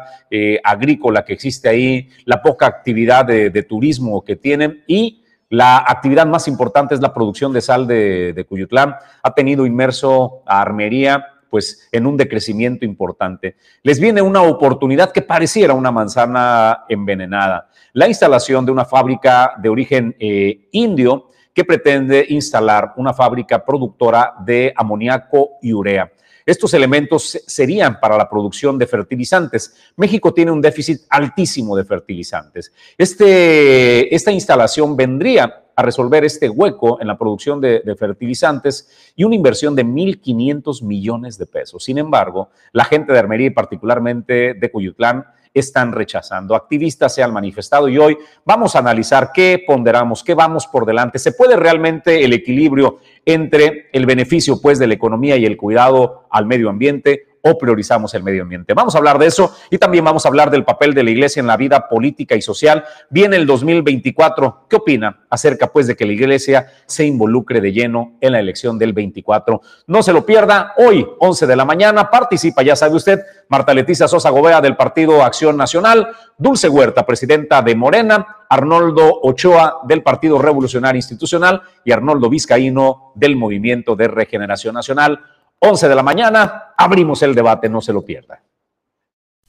agrícola 0.63 1.23
que 1.23 1.34
existe 1.34 1.69
ahí, 1.69 2.10
la 2.26 2.41
poca 2.41 2.65
actividad 2.65 3.26
de, 3.26 3.63
turismo 3.63 4.23
que 4.23 4.36
tienen 4.36 4.84
y 4.88 5.23
la 5.49 5.77
actividad 5.77 6.25
más 6.25 6.47
importante 6.47 6.93
es 6.93 7.01
la 7.01 7.13
producción 7.13 7.53
de 7.53 7.62
sal 7.62 7.88
de, 7.88 8.45
Cuyutlán. 8.47 8.95
Ha 9.23 9.33
tenido 9.33 9.65
inmerso 9.65 10.43
a 10.45 10.62
Armería 10.62 11.25
pues 11.49 11.88
en 11.93 12.05
un 12.05 12.17
decrecimiento 12.17 12.83
importante. 12.83 13.55
Les 13.81 14.01
viene 14.01 14.21
una 14.21 14.41
oportunidad 14.41 15.13
que 15.13 15.21
pareciera 15.21 15.73
una 15.73 15.91
manzana 15.91 16.83
envenenada, 16.89 17.69
la 17.93 18.10
instalación 18.10 18.65
de 18.65 18.73
una 18.73 18.83
fábrica 18.83 19.53
de 19.57 19.69
origen 19.69 20.13
eh, 20.19 20.67
indio 20.73 21.29
que 21.53 21.63
pretende 21.63 22.25
instalar 22.29 22.93
una 22.97 23.13
fábrica 23.13 23.63
productora 23.63 24.36
de 24.45 24.73
amoníaco 24.75 25.51
y 25.62 25.73
urea. 25.73 26.12
Estos 26.47 26.73
elementos 26.73 27.38
serían 27.45 27.99
para 27.99 28.17
la 28.17 28.29
producción 28.29 28.79
de 28.79 28.88
fertilizantes. 28.88 29.75
México 29.97 30.33
tiene 30.33 30.49
un 30.49 30.62
déficit 30.62 31.01
altísimo 31.10 31.75
de 31.75 31.83
fertilizantes. 31.83 32.71
Este, 32.97 34.15
esta 34.15 34.31
instalación 34.31 34.95
vendría 34.95 35.66
a 35.78 35.84
resolver 35.84 36.26
este 36.26 36.50
hueco 36.50 37.00
en 37.00 37.08
la 37.08 37.18
producción 37.18 37.62
de, 37.62 37.96
fertilizantes 37.98 39.13
y 39.16 39.24
una 39.24 39.36
inversión 39.36 39.76
de 39.76 39.86
1.500 39.86 40.82
millones 40.82 41.38
de 41.38 41.46
pesos. 41.46 41.84
Sin 41.84 42.00
embargo, 42.00 42.50
la 42.72 42.84
gente 42.84 43.13
de 43.13 43.20
Armería 43.20 43.48
y 43.48 43.52
particularmente 43.52 44.56
de 44.56 44.72
Cuyutlán 44.72 45.24
están 45.54 45.92
rechazando. 45.92 46.56
Activistas 46.56 47.13
se 47.13 47.22
han 47.22 47.32
manifestado 47.32 47.88
y 47.88 48.00
hoy 48.00 48.18
vamos 48.44 48.76
a 48.76 48.80
analizar 48.80 49.30
qué 49.32 49.63
ponderamos, 49.66 50.24
qué 50.24 50.34
vamos 50.34 50.66
por 50.66 50.84
delante. 50.84 51.20
¿Se 51.20 51.32
puede 51.32 51.56
realmente 51.56 52.26
el 52.26 52.34
equilibrio 52.34 52.98
entre 53.24 53.88
el 53.94 54.08
beneficio 54.08 54.60
pues 54.60 54.80
de 54.80 54.88
la 54.88 54.96
economía 54.96 55.38
y 55.38 55.46
el 55.46 55.58
cuidado 55.58 56.26
al 56.32 56.48
medio 56.48 56.70
ambiente 56.70 57.27
o 57.41 57.58
priorizamos 57.58 58.13
el 58.13 58.23
medio 58.23 58.43
ambiente. 58.43 58.73
Vamos 58.73 58.95
a 58.95 58.97
hablar 58.97 59.17
de 59.17 59.28
eso 59.28 59.56
y 59.69 59.78
también 59.78 60.04
vamos 60.04 60.26
a 60.26 60.30
hablar 60.30 60.50
del 60.50 60.63
papel 60.63 60.93
de 60.93 61.04
la 61.04 61.12
iglesia 61.12 61.39
en 61.39 61.47
la 61.47 61.58
vida 61.58 61.88
política 61.88 62.36
y 62.36 62.41
social. 62.41 62.84
Viene 63.10 63.36
el 63.36 63.45
2024. 63.45 64.65
¿Qué 64.69 64.76
opina 64.76 65.26
acerca 65.30 65.67
pues 65.67 65.88
de 65.88 65.95
que 65.95 66.06
la 66.06 66.13
iglesia 66.13 66.67
se 66.86 67.06
involucre 67.06 67.62
de 67.62 67.71
lleno 67.71 68.17
en 68.21 68.34
la 68.34 68.39
elección 68.39 68.78
del 68.78 68.93
24? 68.93 69.62
No 69.88 70.04
se 70.04 70.13
lo 70.13 70.26
pierda. 70.26 70.73
Hoy, 70.78 71.08
11 71.19 71.47
de 71.47 71.56
la 71.56 71.65
mañana, 71.65 72.10
participa, 72.10 72.63
ya 72.63 72.76
sabe 72.76 72.95
usted, 72.95 73.19
Marta 73.50 73.73
Leticia 73.73 74.08
Sosa 74.08 74.30
Gobea 74.30 74.62
del 74.62 74.76
Partido 74.76 75.23
Acción 75.23 75.58
Nacional, 75.58 76.08
Dulce 76.38 76.69
Huerta, 76.69 77.06
presidenta 77.06 77.62
de 77.62 77.76
Morena, 77.76 78.38
Arnoldo 78.50 79.19
Ochoa 79.23 79.79
del 79.83 80.04
Partido 80.04 80.40
Revolucionario 80.40 80.98
Institucional 80.98 81.62
y 81.83 81.92
Arnoldo 81.92 82.29
Vizcaíno 82.29 83.12
del 83.15 83.35
Movimiento 83.35 83.96
de 83.96 84.08
Regeneración 84.08 84.75
Nacional. 84.75 85.21
11 85.60 85.89
de 85.89 85.95
la 85.95 86.03
mañana, 86.03 86.73
abrimos 86.77 87.23
el 87.23 87.33
debate, 87.33 87.67
no 87.69 87.81
se 87.81 87.93
lo 87.93 88.05
pierda. 88.05 88.43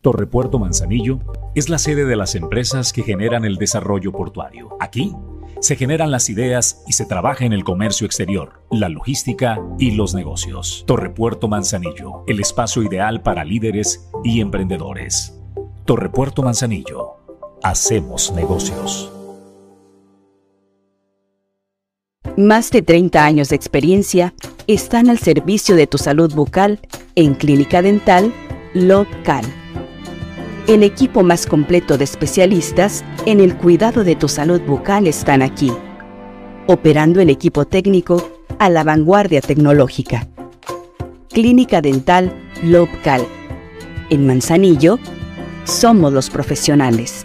Torrepuerto 0.01 0.59
Manzanillo 0.59 1.19
es 1.55 1.69
la 1.69 1.79
sede 1.79 2.05
de 2.05 2.17
las 2.17 2.35
empresas 2.35 2.93
que 2.93 3.03
generan 3.03 3.45
el 3.45 3.57
desarrollo 3.57 4.13
portuario. 4.13 4.77
Aquí 4.81 5.15
se 5.61 5.77
generan 5.77 6.11
las 6.11 6.31
ideas 6.31 6.85
y 6.87 6.93
se 6.93 7.05
trabaja 7.05 7.45
en 7.45 7.53
el 7.53 7.65
comercio 7.65 8.07
exterior, 8.07 8.63
la 8.71 8.89
logística 8.89 9.61
y 9.79 9.91
los 9.91 10.15
negocios. 10.15 10.85
Torrepuerto 10.87 11.49
Manzanillo, 11.49 12.23
el 12.29 12.41
espacio 12.41 12.83
ideal 12.85 13.23
para 13.23 13.45
líderes 13.45 14.09
y 14.23 14.41
emprendedores. 14.41 15.37
Torrepuerto 15.85 16.43
Manzanillo, 16.43 17.17
hacemos 17.63 18.33
negocios. 18.33 19.13
Más 22.39 22.71
de 22.71 22.83
30 22.83 23.25
años 23.25 23.49
de 23.49 23.57
experiencia 23.57 24.33
están 24.69 25.11
al 25.11 25.19
servicio 25.19 25.75
de 25.75 25.89
tu 25.89 25.99
salud 25.99 26.33
bucal 26.33 26.79
en 27.17 27.35
Clínica 27.35 27.83
Dental 27.83 28.33
Local. 28.75 29.45
El 30.69 30.85
equipo 30.85 31.25
más 31.25 31.47
completo 31.47 31.99
de 31.99 32.05
especialistas 32.05 33.05
en 33.27 33.41
el 33.41 33.57
cuidado 33.57 34.05
de 34.05 34.15
tu 34.15 34.29
salud 34.29 34.61
bucal 34.61 35.09
están 35.09 35.43
aquí, 35.43 35.73
operando 36.69 37.21
el 37.21 37.29
equipo 37.29 37.65
técnico 37.65 38.31
a 38.61 38.71
la 38.71 38.85
vanguardia 38.85 39.41
tecnológica. 39.41 40.29
Clínica 41.31 41.83
Dental 41.83 42.33
Local. 42.63 43.27
En 44.11 44.29
Manzanillo, 44.29 45.01
somos 45.65 46.13
los 46.13 46.31
profesionales. 46.31 47.25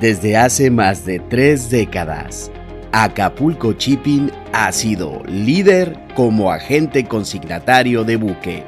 Desde 0.00 0.34
hace 0.34 0.70
más 0.70 1.04
de 1.04 1.18
tres 1.18 1.68
décadas, 1.68 2.50
Acapulco 2.90 3.74
Shipping 3.74 4.30
ha 4.50 4.72
sido 4.72 5.22
líder 5.26 5.94
como 6.14 6.50
agente 6.50 7.04
consignatario 7.04 8.02
de 8.02 8.16
buque, 8.16 8.64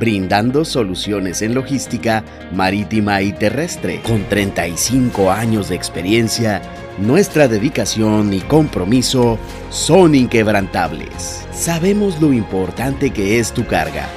brindando 0.00 0.64
soluciones 0.64 1.42
en 1.42 1.54
logística 1.54 2.24
marítima 2.52 3.22
y 3.22 3.30
terrestre. 3.30 4.00
Con 4.02 4.24
35 4.24 5.30
años 5.30 5.68
de 5.68 5.76
experiencia, 5.76 6.60
nuestra 6.98 7.46
dedicación 7.46 8.34
y 8.34 8.40
compromiso 8.40 9.38
son 9.70 10.16
inquebrantables. 10.16 11.46
Sabemos 11.52 12.20
lo 12.20 12.32
importante 12.32 13.10
que 13.10 13.38
es 13.38 13.52
tu 13.52 13.64
carga 13.64 14.08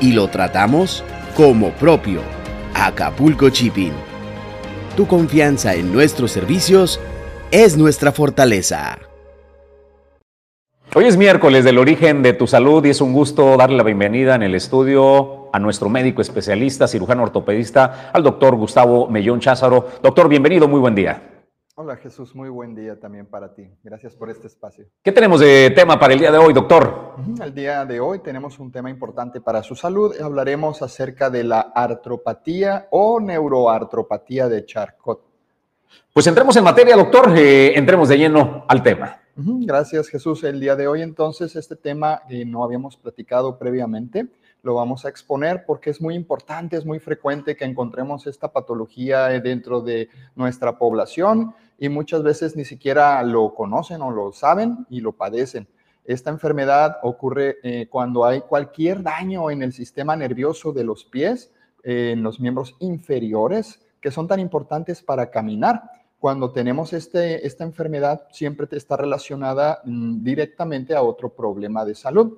y 0.00 0.12
lo 0.12 0.28
tratamos 0.28 1.02
como 1.34 1.72
propio. 1.72 2.20
Acapulco 2.74 3.48
Shipping 3.48 4.09
tu 5.00 5.06
confianza 5.06 5.74
en 5.76 5.94
nuestros 5.94 6.30
servicios 6.30 7.00
es 7.50 7.78
nuestra 7.78 8.12
fortaleza. 8.12 8.98
Hoy 10.94 11.06
es 11.06 11.16
miércoles 11.16 11.64
del 11.64 11.78
origen 11.78 12.22
de 12.22 12.34
tu 12.34 12.46
salud 12.46 12.84
y 12.84 12.90
es 12.90 13.00
un 13.00 13.14
gusto 13.14 13.56
darle 13.56 13.78
la 13.78 13.82
bienvenida 13.82 14.34
en 14.34 14.42
el 14.42 14.54
estudio 14.54 15.48
a 15.54 15.58
nuestro 15.58 15.88
médico 15.88 16.20
especialista, 16.20 16.86
cirujano 16.86 17.22
ortopedista, 17.22 18.10
al 18.12 18.22
doctor 18.22 18.56
Gustavo 18.56 19.08
Mellón 19.08 19.40
Cházaro. 19.40 19.88
Doctor, 20.02 20.28
bienvenido, 20.28 20.68
muy 20.68 20.80
buen 20.80 20.94
día. 20.94 21.29
Hola 21.82 21.96
Jesús, 21.96 22.34
muy 22.34 22.50
buen 22.50 22.74
día 22.74 23.00
también 23.00 23.24
para 23.24 23.54
ti. 23.54 23.66
Gracias 23.82 24.14
por 24.14 24.28
este 24.28 24.48
espacio. 24.48 24.84
¿Qué 25.02 25.12
tenemos 25.12 25.40
de 25.40 25.70
tema 25.70 25.98
para 25.98 26.12
el 26.12 26.18
día 26.18 26.30
de 26.30 26.36
hoy, 26.36 26.52
doctor? 26.52 27.14
El 27.42 27.54
día 27.54 27.86
de 27.86 27.98
hoy 28.00 28.18
tenemos 28.18 28.58
un 28.58 28.70
tema 28.70 28.90
importante 28.90 29.40
para 29.40 29.62
su 29.62 29.74
salud. 29.74 30.14
Hablaremos 30.20 30.82
acerca 30.82 31.30
de 31.30 31.42
la 31.42 31.72
artropatía 31.74 32.86
o 32.90 33.18
neuroartropatía 33.18 34.46
de 34.50 34.66
Charcot. 34.66 35.22
Pues 36.12 36.26
entremos 36.26 36.54
en 36.56 36.64
materia, 36.64 36.96
doctor. 36.96 37.32
Eh, 37.34 37.72
entremos 37.74 38.10
de 38.10 38.18
lleno 38.18 38.66
al 38.68 38.82
tema. 38.82 39.18
Gracias 39.34 40.08
Jesús. 40.08 40.44
El 40.44 40.60
día 40.60 40.76
de 40.76 40.86
hoy 40.86 41.00
entonces 41.00 41.56
este 41.56 41.76
tema 41.76 42.20
que 42.28 42.44
no 42.44 42.62
habíamos 42.62 42.98
platicado 42.98 43.58
previamente 43.58 44.28
lo 44.62 44.74
vamos 44.74 45.04
a 45.04 45.08
exponer 45.08 45.64
porque 45.66 45.90
es 45.90 46.00
muy 46.00 46.14
importante, 46.14 46.76
es 46.76 46.84
muy 46.84 46.98
frecuente 46.98 47.56
que 47.56 47.64
encontremos 47.64 48.26
esta 48.26 48.52
patología 48.52 49.28
dentro 49.40 49.80
de 49.80 50.08
nuestra 50.34 50.78
población 50.78 51.54
y 51.78 51.88
muchas 51.88 52.22
veces 52.22 52.56
ni 52.56 52.64
siquiera 52.64 53.22
lo 53.22 53.54
conocen 53.54 54.02
o 54.02 54.10
lo 54.10 54.32
saben 54.32 54.86
y 54.90 55.00
lo 55.00 55.12
padecen. 55.12 55.66
Esta 56.04 56.30
enfermedad 56.30 56.98
ocurre 57.02 57.58
eh, 57.62 57.86
cuando 57.88 58.24
hay 58.24 58.40
cualquier 58.40 59.02
daño 59.02 59.50
en 59.50 59.62
el 59.62 59.72
sistema 59.72 60.16
nervioso 60.16 60.72
de 60.72 60.84
los 60.84 61.04
pies, 61.04 61.52
eh, 61.82 62.10
en 62.12 62.22
los 62.22 62.40
miembros 62.40 62.76
inferiores, 62.80 63.80
que 64.00 64.10
son 64.10 64.26
tan 64.26 64.40
importantes 64.40 65.02
para 65.02 65.30
caminar. 65.30 65.82
Cuando 66.18 66.52
tenemos 66.52 66.92
este, 66.92 67.46
esta 67.46 67.64
enfermedad, 67.64 68.26
siempre 68.30 68.66
está 68.72 68.96
relacionada 68.96 69.80
mm, 69.84 70.22
directamente 70.22 70.94
a 70.94 71.02
otro 71.02 71.30
problema 71.30 71.84
de 71.84 71.94
salud. 71.94 72.36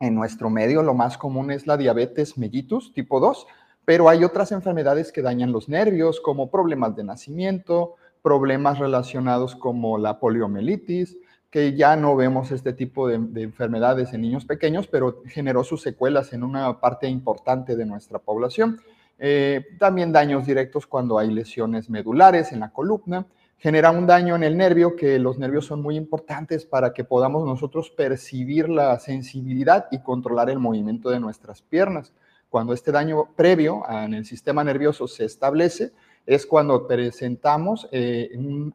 En 0.00 0.14
nuestro 0.14 0.50
medio 0.50 0.82
lo 0.82 0.94
más 0.94 1.16
común 1.16 1.50
es 1.50 1.66
la 1.66 1.76
diabetes 1.76 2.36
mellitus 2.36 2.92
tipo 2.92 3.18
2, 3.20 3.46
pero 3.84 4.08
hay 4.08 4.24
otras 4.24 4.52
enfermedades 4.52 5.12
que 5.12 5.22
dañan 5.22 5.52
los 5.52 5.68
nervios, 5.68 6.20
como 6.20 6.50
problemas 6.50 6.96
de 6.96 7.04
nacimiento, 7.04 7.94
problemas 8.22 8.78
relacionados 8.78 9.54
como 9.54 9.96
la 9.96 10.18
poliomielitis, 10.18 11.16
que 11.50 11.74
ya 11.74 11.96
no 11.96 12.16
vemos 12.16 12.50
este 12.50 12.72
tipo 12.72 13.08
de, 13.08 13.14
enfermedades 13.42 14.12
en 14.12 14.22
niños 14.22 14.44
pequeños, 14.44 14.86
pero 14.88 15.22
generó 15.26 15.64
sus 15.64 15.80
secuelas 15.80 16.32
en 16.32 16.42
una 16.42 16.80
parte 16.80 17.08
importante 17.08 17.76
de 17.76 17.86
nuestra 17.86 18.18
población. 18.18 18.80
Eh, 19.18 19.64
también 19.78 20.12
daños 20.12 20.46
directos 20.46 20.86
cuando 20.86 21.18
hay 21.18 21.30
lesiones 21.30 21.88
medulares 21.88 22.52
en 22.52 22.60
la 22.60 22.70
columna 22.70 23.24
genera 23.58 23.90
un 23.90 24.06
daño 24.06 24.36
en 24.36 24.42
el 24.42 24.56
nervio, 24.56 24.96
que 24.96 25.18
los 25.18 25.38
nervios 25.38 25.66
son 25.66 25.82
muy 25.82 25.96
importantes 25.96 26.66
para 26.66 26.92
que 26.92 27.04
podamos 27.04 27.44
nosotros 27.46 27.90
percibir 27.90 28.68
la 28.68 28.98
sensibilidad 28.98 29.86
y 29.90 30.02
controlar 30.02 30.50
el 30.50 30.58
movimiento 30.58 31.10
de 31.10 31.20
nuestras 31.20 31.62
piernas. 31.62 32.12
Cuando 32.48 32.72
este 32.72 32.92
daño 32.92 33.34
previo 33.34 33.82
en 33.90 34.14
el 34.14 34.24
sistema 34.24 34.62
nervioso 34.62 35.08
se 35.08 35.24
establece, 35.24 35.92
es 36.26 36.46
cuando 36.46 36.86
presentamos 36.86 37.88
eh, 37.92 38.30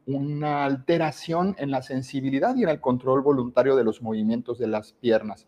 una 0.06 0.64
alteración 0.64 1.54
en 1.58 1.70
la 1.70 1.82
sensibilidad 1.82 2.56
y 2.56 2.62
en 2.64 2.70
el 2.70 2.80
control 2.80 3.22
voluntario 3.22 3.76
de 3.76 3.84
los 3.84 4.02
movimientos 4.02 4.58
de 4.58 4.66
las 4.66 4.92
piernas. 4.92 5.46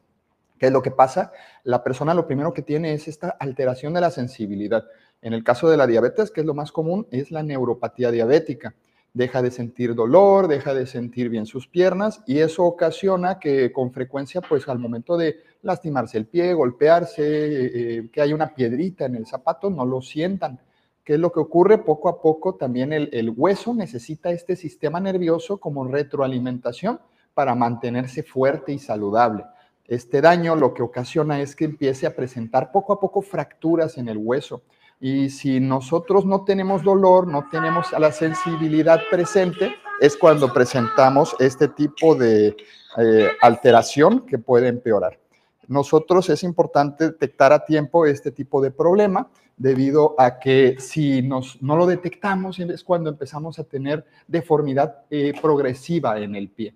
¿Qué 0.58 0.66
es 0.66 0.72
lo 0.72 0.82
que 0.82 0.90
pasa? 0.90 1.32
La 1.64 1.82
persona 1.82 2.14
lo 2.14 2.26
primero 2.26 2.52
que 2.52 2.62
tiene 2.62 2.94
es 2.94 3.08
esta 3.08 3.30
alteración 3.40 3.94
de 3.94 4.00
la 4.00 4.10
sensibilidad. 4.10 4.84
En 5.20 5.32
el 5.32 5.42
caso 5.42 5.68
de 5.68 5.76
la 5.76 5.86
diabetes, 5.86 6.30
que 6.30 6.40
es 6.42 6.46
lo 6.46 6.54
más 6.54 6.72
común, 6.72 7.06
es 7.10 7.30
la 7.30 7.42
neuropatía 7.42 8.10
diabética 8.10 8.74
deja 9.14 9.42
de 9.42 9.52
sentir 9.52 9.94
dolor, 9.94 10.48
deja 10.48 10.74
de 10.74 10.86
sentir 10.86 11.28
bien 11.28 11.46
sus 11.46 11.68
piernas 11.68 12.22
y 12.26 12.40
eso 12.40 12.64
ocasiona 12.64 13.38
que 13.38 13.72
con 13.72 13.92
frecuencia, 13.92 14.40
pues 14.40 14.68
al 14.68 14.80
momento 14.80 15.16
de 15.16 15.36
lastimarse 15.62 16.18
el 16.18 16.26
pie, 16.26 16.52
golpearse, 16.52 17.22
eh, 17.22 18.10
que 18.12 18.20
hay 18.20 18.32
una 18.32 18.54
piedrita 18.54 19.06
en 19.06 19.14
el 19.14 19.24
zapato, 19.24 19.70
no 19.70 19.86
lo 19.86 20.02
sientan. 20.02 20.60
¿Qué 21.04 21.14
es 21.14 21.20
lo 21.20 21.30
que 21.30 21.38
ocurre? 21.38 21.78
Poco 21.78 22.08
a 22.08 22.20
poco 22.20 22.56
también 22.56 22.92
el, 22.92 23.08
el 23.12 23.30
hueso 23.30 23.72
necesita 23.72 24.30
este 24.30 24.56
sistema 24.56 24.98
nervioso 24.98 25.58
como 25.58 25.86
retroalimentación 25.86 27.00
para 27.34 27.54
mantenerse 27.54 28.24
fuerte 28.24 28.72
y 28.72 28.80
saludable. 28.80 29.44
Este 29.86 30.20
daño 30.22 30.56
lo 30.56 30.74
que 30.74 30.82
ocasiona 30.82 31.40
es 31.40 31.54
que 31.54 31.66
empiece 31.66 32.06
a 32.06 32.16
presentar 32.16 32.72
poco 32.72 32.92
a 32.92 33.00
poco 33.00 33.22
fracturas 33.22 33.96
en 33.96 34.08
el 34.08 34.16
hueso 34.16 34.62
y 35.04 35.28
si 35.28 35.60
nosotros 35.60 36.24
no 36.24 36.44
tenemos 36.44 36.82
dolor, 36.82 37.28
no 37.28 37.46
tenemos 37.50 37.92
la 37.92 38.10
sensibilidad 38.10 38.98
presente, 39.10 39.74
es 40.00 40.16
cuando 40.16 40.50
presentamos 40.50 41.36
este 41.40 41.68
tipo 41.68 42.14
de 42.14 42.56
eh, 42.96 43.28
alteración 43.42 44.24
que 44.24 44.38
puede 44.38 44.68
empeorar. 44.68 45.20
Nosotros 45.68 46.30
es 46.30 46.42
importante 46.42 47.04
detectar 47.04 47.52
a 47.52 47.66
tiempo 47.66 48.06
este 48.06 48.30
tipo 48.30 48.62
de 48.62 48.70
problema 48.70 49.28
debido 49.58 50.14
a 50.16 50.38
que 50.38 50.76
si 50.78 51.20
nos, 51.20 51.60
no 51.60 51.76
lo 51.76 51.84
detectamos 51.84 52.58
es 52.58 52.82
cuando 52.82 53.10
empezamos 53.10 53.58
a 53.58 53.64
tener 53.64 54.06
deformidad 54.26 55.02
eh, 55.10 55.34
progresiva 55.38 56.18
en 56.18 56.34
el 56.34 56.48
pie. 56.48 56.74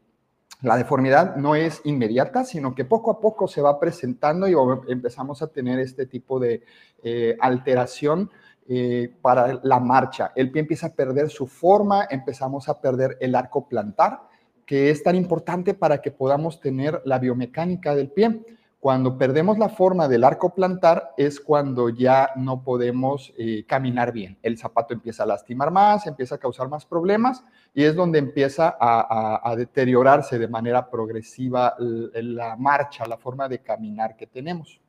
La 0.63 0.77
deformidad 0.77 1.37
no 1.37 1.55
es 1.55 1.81
inmediata, 1.85 2.43
sino 2.45 2.75
que 2.75 2.85
poco 2.85 3.13
a 3.13 3.21
poco 3.21 3.47
se 3.47 3.63
va 3.63 3.79
presentando 3.79 4.49
y 4.49 4.55
empezamos 4.91 5.41
a 5.41 5.47
tener 5.47 5.79
este 5.79 6.07
tipo 6.07 6.41
de 6.41 6.65
eh, 7.05 7.37
alteración 7.41 8.29
eh, 8.69 9.15
para 9.23 9.61
la 9.63 9.79
marcha. 9.79 10.33
El 10.35 10.51
pie 10.51 10.63
empieza 10.63 10.89
a 10.89 10.95
perder 10.95 11.31
su 11.31 11.47
forma, 11.47 12.09
empezamos 12.11 12.69
a 12.69 12.81
perder 12.81 13.17
el 13.21 13.37
arco 13.37 13.69
plantar, 13.69 14.23
que 14.67 14.91
es 14.91 15.03
tan 15.03 15.15
importante 15.15 15.75
para 15.75 16.03
que 16.03 16.11
podamos 16.11 16.61
tener 16.61 17.03
la 17.05 17.21
biomecánica 17.21 17.95
del 17.95 18.11
pie. 18.11 18.45
Cuando 18.81 19.19
perdemos 19.19 19.59
la 19.59 19.69
forma 19.69 20.07
del 20.07 20.23
arco 20.23 20.55
plantar 20.55 21.13
es 21.17 21.41
cuando 21.41 21.89
ya 21.89 22.31
no 22.37 22.63
podemos 22.63 23.35
eh, 23.37 23.65
caminar 23.67 24.13
bien. 24.13 24.39
El 24.41 24.57
zapato 24.57 24.95
empieza 24.95 25.25
a 25.25 25.27
lastimar 25.27 25.73
más, 25.73 26.07
empieza 26.07 26.37
a 26.37 26.39
causar 26.39 26.69
más 26.69 26.87
problemas 26.87 27.45
y 27.75 27.83
es 27.83 27.97
donde 27.97 28.21
empieza 28.21 28.77
a, 28.79 29.55
deteriorarse 29.57 30.39
de 30.39 30.47
manera 30.47 30.89
progresiva 30.89 31.75
la 31.79 32.55
marcha, 32.57 33.05
la 33.07 33.19
forma 33.19 33.49
de 33.49 33.59
caminar 33.61 34.17
que 34.17 34.29
tenemos. 34.29 34.81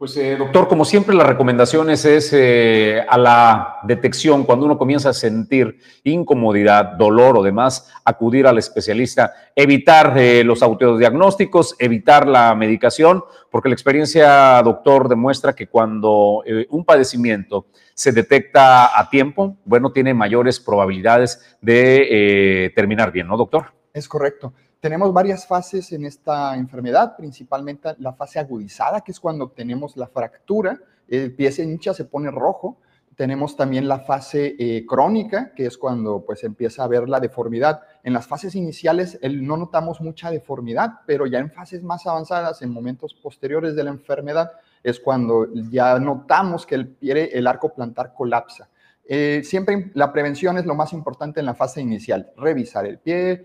Pues 0.00 0.16
eh, 0.16 0.34
doctor, 0.34 0.66
como 0.66 0.86
siempre 0.86 1.14
las 1.14 1.26
recomendaciones 1.26 2.06
es 2.06 2.32
eh, 2.32 3.04
a 3.06 3.18
la 3.18 3.80
detección, 3.82 4.44
cuando 4.44 4.64
uno 4.64 4.78
comienza 4.78 5.10
a 5.10 5.12
sentir 5.12 5.78
incomodidad, 6.04 6.92
dolor 6.96 7.36
o 7.36 7.42
demás, 7.42 7.92
acudir 8.02 8.46
al 8.46 8.56
especialista, 8.56 9.34
evitar 9.54 10.16
eh, 10.16 10.42
los 10.42 10.62
autodiagnósticos, 10.62 11.76
evitar 11.78 12.26
la 12.26 12.54
medicación, 12.54 13.22
porque 13.50 13.68
la 13.68 13.74
experiencia, 13.74 14.62
doctor, 14.62 15.06
demuestra 15.06 15.54
que 15.54 15.66
cuando 15.66 16.44
un 16.70 16.84
padecimiento 16.86 17.66
se 17.92 18.10
detecta 18.10 18.98
a 18.98 19.10
tiempo, 19.10 19.58
bueno, 19.66 19.92
tiene 19.92 20.14
mayores 20.14 20.60
probabilidades 20.60 21.58
de 21.60 22.72
terminar 22.74 23.12
bien, 23.12 23.28
¿no, 23.28 23.36
doctor? 23.36 23.74
Es 23.92 24.08
correcto. 24.08 24.54
Tenemos 24.80 25.12
varias 25.12 25.46
fases 25.46 25.92
en 25.92 26.06
esta 26.06 26.56
enfermedad, 26.56 27.14
principalmente 27.14 27.94
la 27.98 28.14
fase 28.14 28.38
agudizada, 28.38 29.02
que 29.02 29.12
es 29.12 29.20
cuando 29.20 29.50
tenemos 29.50 29.94
la 29.98 30.06
fractura, 30.06 30.80
el 31.06 31.34
pie 31.34 31.52
se 31.52 31.64
hincha, 31.64 31.92
se 31.92 32.06
pone 32.06 32.30
rojo. 32.30 32.78
Tenemos 33.14 33.56
también 33.56 33.86
la 33.86 33.98
fase 33.98 34.56
eh, 34.58 34.86
crónica, 34.86 35.52
que 35.54 35.66
es 35.66 35.76
cuando 35.76 36.24
pues 36.24 36.44
empieza 36.44 36.80
a 36.80 36.84
haber 36.86 37.10
la 37.10 37.20
deformidad. 37.20 37.82
En 38.02 38.14
las 38.14 38.26
fases 38.26 38.54
iniciales 38.54 39.18
no 39.22 39.58
notamos 39.58 40.00
mucha 40.00 40.30
deformidad, 40.30 41.00
pero 41.04 41.26
ya 41.26 41.40
en 41.40 41.50
fases 41.50 41.82
más 41.82 42.06
avanzadas, 42.06 42.62
en 42.62 42.72
momentos 42.72 43.12
posteriores 43.12 43.76
de 43.76 43.84
la 43.84 43.90
enfermedad, 43.90 44.52
es 44.82 44.98
cuando 44.98 45.46
ya 45.70 45.98
notamos 45.98 46.64
que 46.64 46.76
el 46.76 46.88
pie, 46.88 47.28
el 47.36 47.46
arco 47.46 47.74
plantar 47.74 48.14
colapsa. 48.14 48.70
Eh, 49.12 49.42
siempre 49.42 49.90
la 49.94 50.12
prevención 50.12 50.56
es 50.56 50.64
lo 50.64 50.76
más 50.76 50.92
importante 50.92 51.40
en 51.40 51.46
la 51.46 51.54
fase 51.54 51.80
inicial. 51.80 52.30
Revisar 52.36 52.86
el 52.86 53.00
pie, 53.00 53.44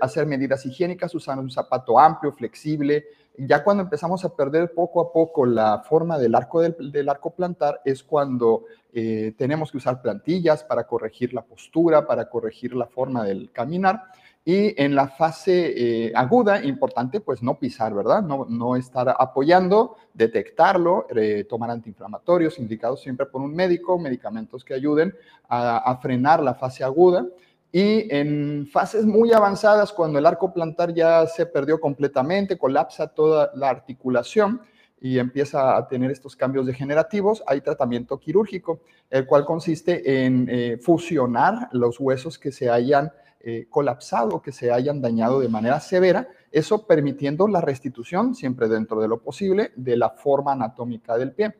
hacer 0.00 0.26
medidas 0.26 0.66
higiénicas, 0.66 1.14
usar 1.14 1.38
un 1.38 1.52
zapato 1.52 2.00
amplio, 2.00 2.32
flexible. 2.32 3.04
Ya 3.36 3.62
cuando 3.62 3.84
empezamos 3.84 4.24
a 4.24 4.34
perder 4.34 4.74
poco 4.74 5.00
a 5.00 5.12
poco 5.12 5.46
la 5.46 5.84
forma 5.88 6.18
del 6.18 6.34
arco, 6.34 6.62
del, 6.62 7.08
arco 7.08 7.30
plantar 7.30 7.80
es 7.84 8.02
cuando 8.02 8.64
eh, 8.92 9.34
tenemos 9.38 9.70
que 9.70 9.76
usar 9.76 10.02
plantillas 10.02 10.64
para 10.64 10.84
corregir 10.88 11.32
la 11.32 11.42
postura, 11.42 12.04
para 12.04 12.28
corregir 12.28 12.74
la 12.74 12.88
forma 12.88 13.22
del 13.22 13.52
caminar. 13.52 14.02
Y 14.44 14.80
en 14.82 14.94
la 14.94 15.08
fase 15.08 15.74
eh, 16.06 16.12
aguda, 16.14 16.64
importante, 16.64 17.20
pues 17.20 17.42
no 17.42 17.58
pisar, 17.58 17.92
¿verdad? 17.92 18.22
No, 18.22 18.46
no 18.48 18.76
estar 18.76 19.14
apoyando, 19.18 19.96
detectarlo, 20.14 21.06
eh, 21.14 21.44
tomar 21.46 21.70
antiinflamatorios 21.70 22.58
indicados 22.58 23.02
siempre 23.02 23.26
por 23.26 23.42
un 23.42 23.54
médico, 23.54 23.98
medicamentos 23.98 24.64
que 24.64 24.72
ayuden 24.72 25.14
a, 25.48 25.98
frenar 26.00 26.42
la 26.42 26.54
fase 26.54 26.82
aguda. 26.82 27.26
Y 27.70 28.14
en 28.14 28.66
fases 28.72 29.04
muy 29.04 29.32
avanzadas, 29.32 29.92
cuando 29.92 30.18
el 30.18 30.24
arco 30.24 30.54
plantar 30.54 30.94
ya 30.94 31.26
se 31.26 31.44
perdió 31.44 31.78
completamente, 31.78 32.56
colapsa 32.56 33.08
toda 33.08 33.50
la 33.54 33.68
articulación 33.68 34.62
y 35.00 35.18
empieza 35.18 35.76
a 35.76 35.86
tener 35.86 36.10
estos 36.10 36.34
cambios 36.34 36.66
degenerativos, 36.66 37.44
hay 37.46 37.60
tratamiento 37.60 38.18
quirúrgico, 38.18 38.80
el 39.10 39.26
cual 39.26 39.44
consiste 39.44 40.24
en 40.24 40.48
eh, 40.50 40.78
fusionar 40.80 41.68
los 41.72 42.00
huesos 42.00 42.38
que 42.38 42.50
se 42.50 42.70
hayan 42.70 43.12
eh, 43.40 43.66
colapsado, 43.70 44.42
que 44.42 44.50
se 44.50 44.72
hayan 44.72 45.00
dañado 45.00 45.38
de 45.40 45.48
manera 45.48 45.78
severa, 45.78 46.28
eso 46.50 46.86
permitiendo 46.86 47.46
la 47.46 47.60
restitución, 47.60 48.34
siempre 48.34 48.68
dentro 48.68 49.00
de 49.00 49.06
lo 49.06 49.22
posible, 49.22 49.70
de 49.76 49.96
la 49.96 50.10
forma 50.10 50.52
anatómica 50.52 51.16
del 51.16 51.32
pie. 51.32 51.54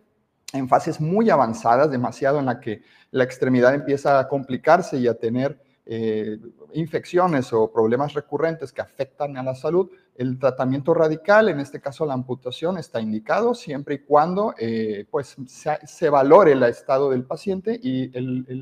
En 0.53 0.69
fases 0.69 1.01
muy 1.01 1.31
avanzadas, 1.31 1.91
demasiado 1.91 2.41
en 2.41 2.47
la 2.47 2.59
que 2.59 2.83
la 3.13 3.25
extremidad 3.25 3.75
empieza 3.75 4.19
a 4.19 4.27
complicarse 4.29 4.99
y 4.99 5.07
a 5.07 5.15
tener 5.15 5.61
eh, 5.87 6.39
infecciones 6.75 7.53
o 7.53 7.73
problemas 7.73 8.13
recurrentes 8.13 8.73
que 8.73 8.83
afectan 8.83 9.37
a 9.37 9.43
la 9.43 9.55
salud, 9.55 9.89
el 10.17 10.39
tratamiento 10.39 10.95
radical, 10.95 11.49
en 11.49 11.61
este 11.61 11.81
caso 11.81 12.05
la 12.05 12.15
amputación, 12.15 12.77
está 12.77 13.01
indicado 13.01 13.55
siempre 13.55 13.95
y 13.95 13.99
cuando 14.01 14.53
eh, 14.59 15.07
pues, 15.11 15.37
se, 15.47 16.11
valore 16.11 16.53
el 16.53 16.63
estado 16.65 17.11
del 17.11 17.25
paciente 17.25 17.79
y 17.81 18.11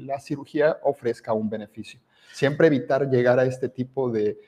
la 0.07 0.21
cirugía 0.21 0.77
ofrezca 0.83 1.33
un 1.33 1.49
beneficio 1.49 1.99
siempre 2.37 2.67
evitar 2.67 3.09
llegar 3.09 3.39
a 3.39 3.47
este 3.47 3.71
tipo 3.71 4.11
de, 4.11 4.39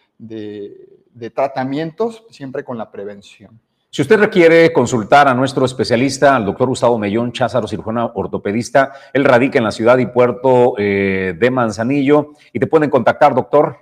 tratamientos, 1.34 2.26
siempre 2.28 2.62
con 2.62 2.76
la 2.76 2.91
prevención. 2.91 3.59
Si 3.91 4.03
usted 4.03 4.18
requiere 4.18 4.70
consultar 4.74 5.26
a 5.26 5.32
nuestro 5.32 5.64
especialista, 5.64 6.36
al 6.36 6.45
doctor 6.45 6.68
Gustavo 6.68 6.99
Mellón 6.99 7.32
Cházaro, 7.32 7.66
cirujano 7.66 8.12
ortopedista, 8.14 8.93
él 9.14 9.24
radica 9.24 9.57
en 9.57 9.64
la 9.64 9.70
ciudad 9.70 9.97
y 9.97 10.05
puerto 10.05 10.74
eh, 10.76 11.34
de 11.39 11.51
Manzanillo 11.51 12.32
y 12.53 12.61
te 12.61 12.66
pueden 12.66 12.91
contactar, 12.91 13.34
doctor. 13.34 13.78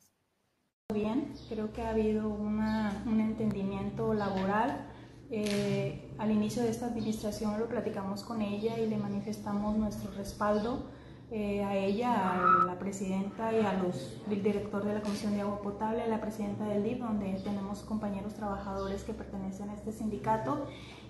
Bien, 0.92 1.32
creo 1.48 1.72
que 1.72 1.82
ha 1.82 1.90
habido 1.90 2.28
un 2.28 3.20
entendimiento 3.20 4.12
laboral 4.12 4.89
eh, 5.30 6.10
al 6.18 6.30
inicio 6.32 6.62
de 6.62 6.70
esta 6.70 6.86
administración 6.86 7.58
lo 7.60 7.68
platicamos 7.68 8.24
con 8.24 8.42
ella 8.42 8.78
y 8.78 8.88
le 8.88 8.96
manifestamos 8.96 9.76
nuestro 9.76 10.10
respaldo 10.12 10.86
eh, 11.32 11.62
a 11.62 11.76
ella, 11.76 12.12
a 12.12 12.64
la 12.66 12.76
presidenta 12.80 13.52
y 13.52 13.64
a 13.64 13.74
los 13.74 14.20
director 14.28 14.84
de 14.84 14.94
la 14.94 15.00
Comisión 15.00 15.34
de 15.34 15.42
Agua 15.42 15.62
Potable, 15.62 16.02
a 16.02 16.08
la 16.08 16.20
presidenta 16.20 16.64
del 16.64 16.82
DIF, 16.82 16.98
donde 16.98 17.32
tenemos 17.44 17.82
compañeros 17.82 18.34
trabajadores 18.34 19.04
que 19.04 19.14
pertenecen 19.14 19.70
a 19.70 19.74
este 19.74 19.92
sindicato. 19.92 20.66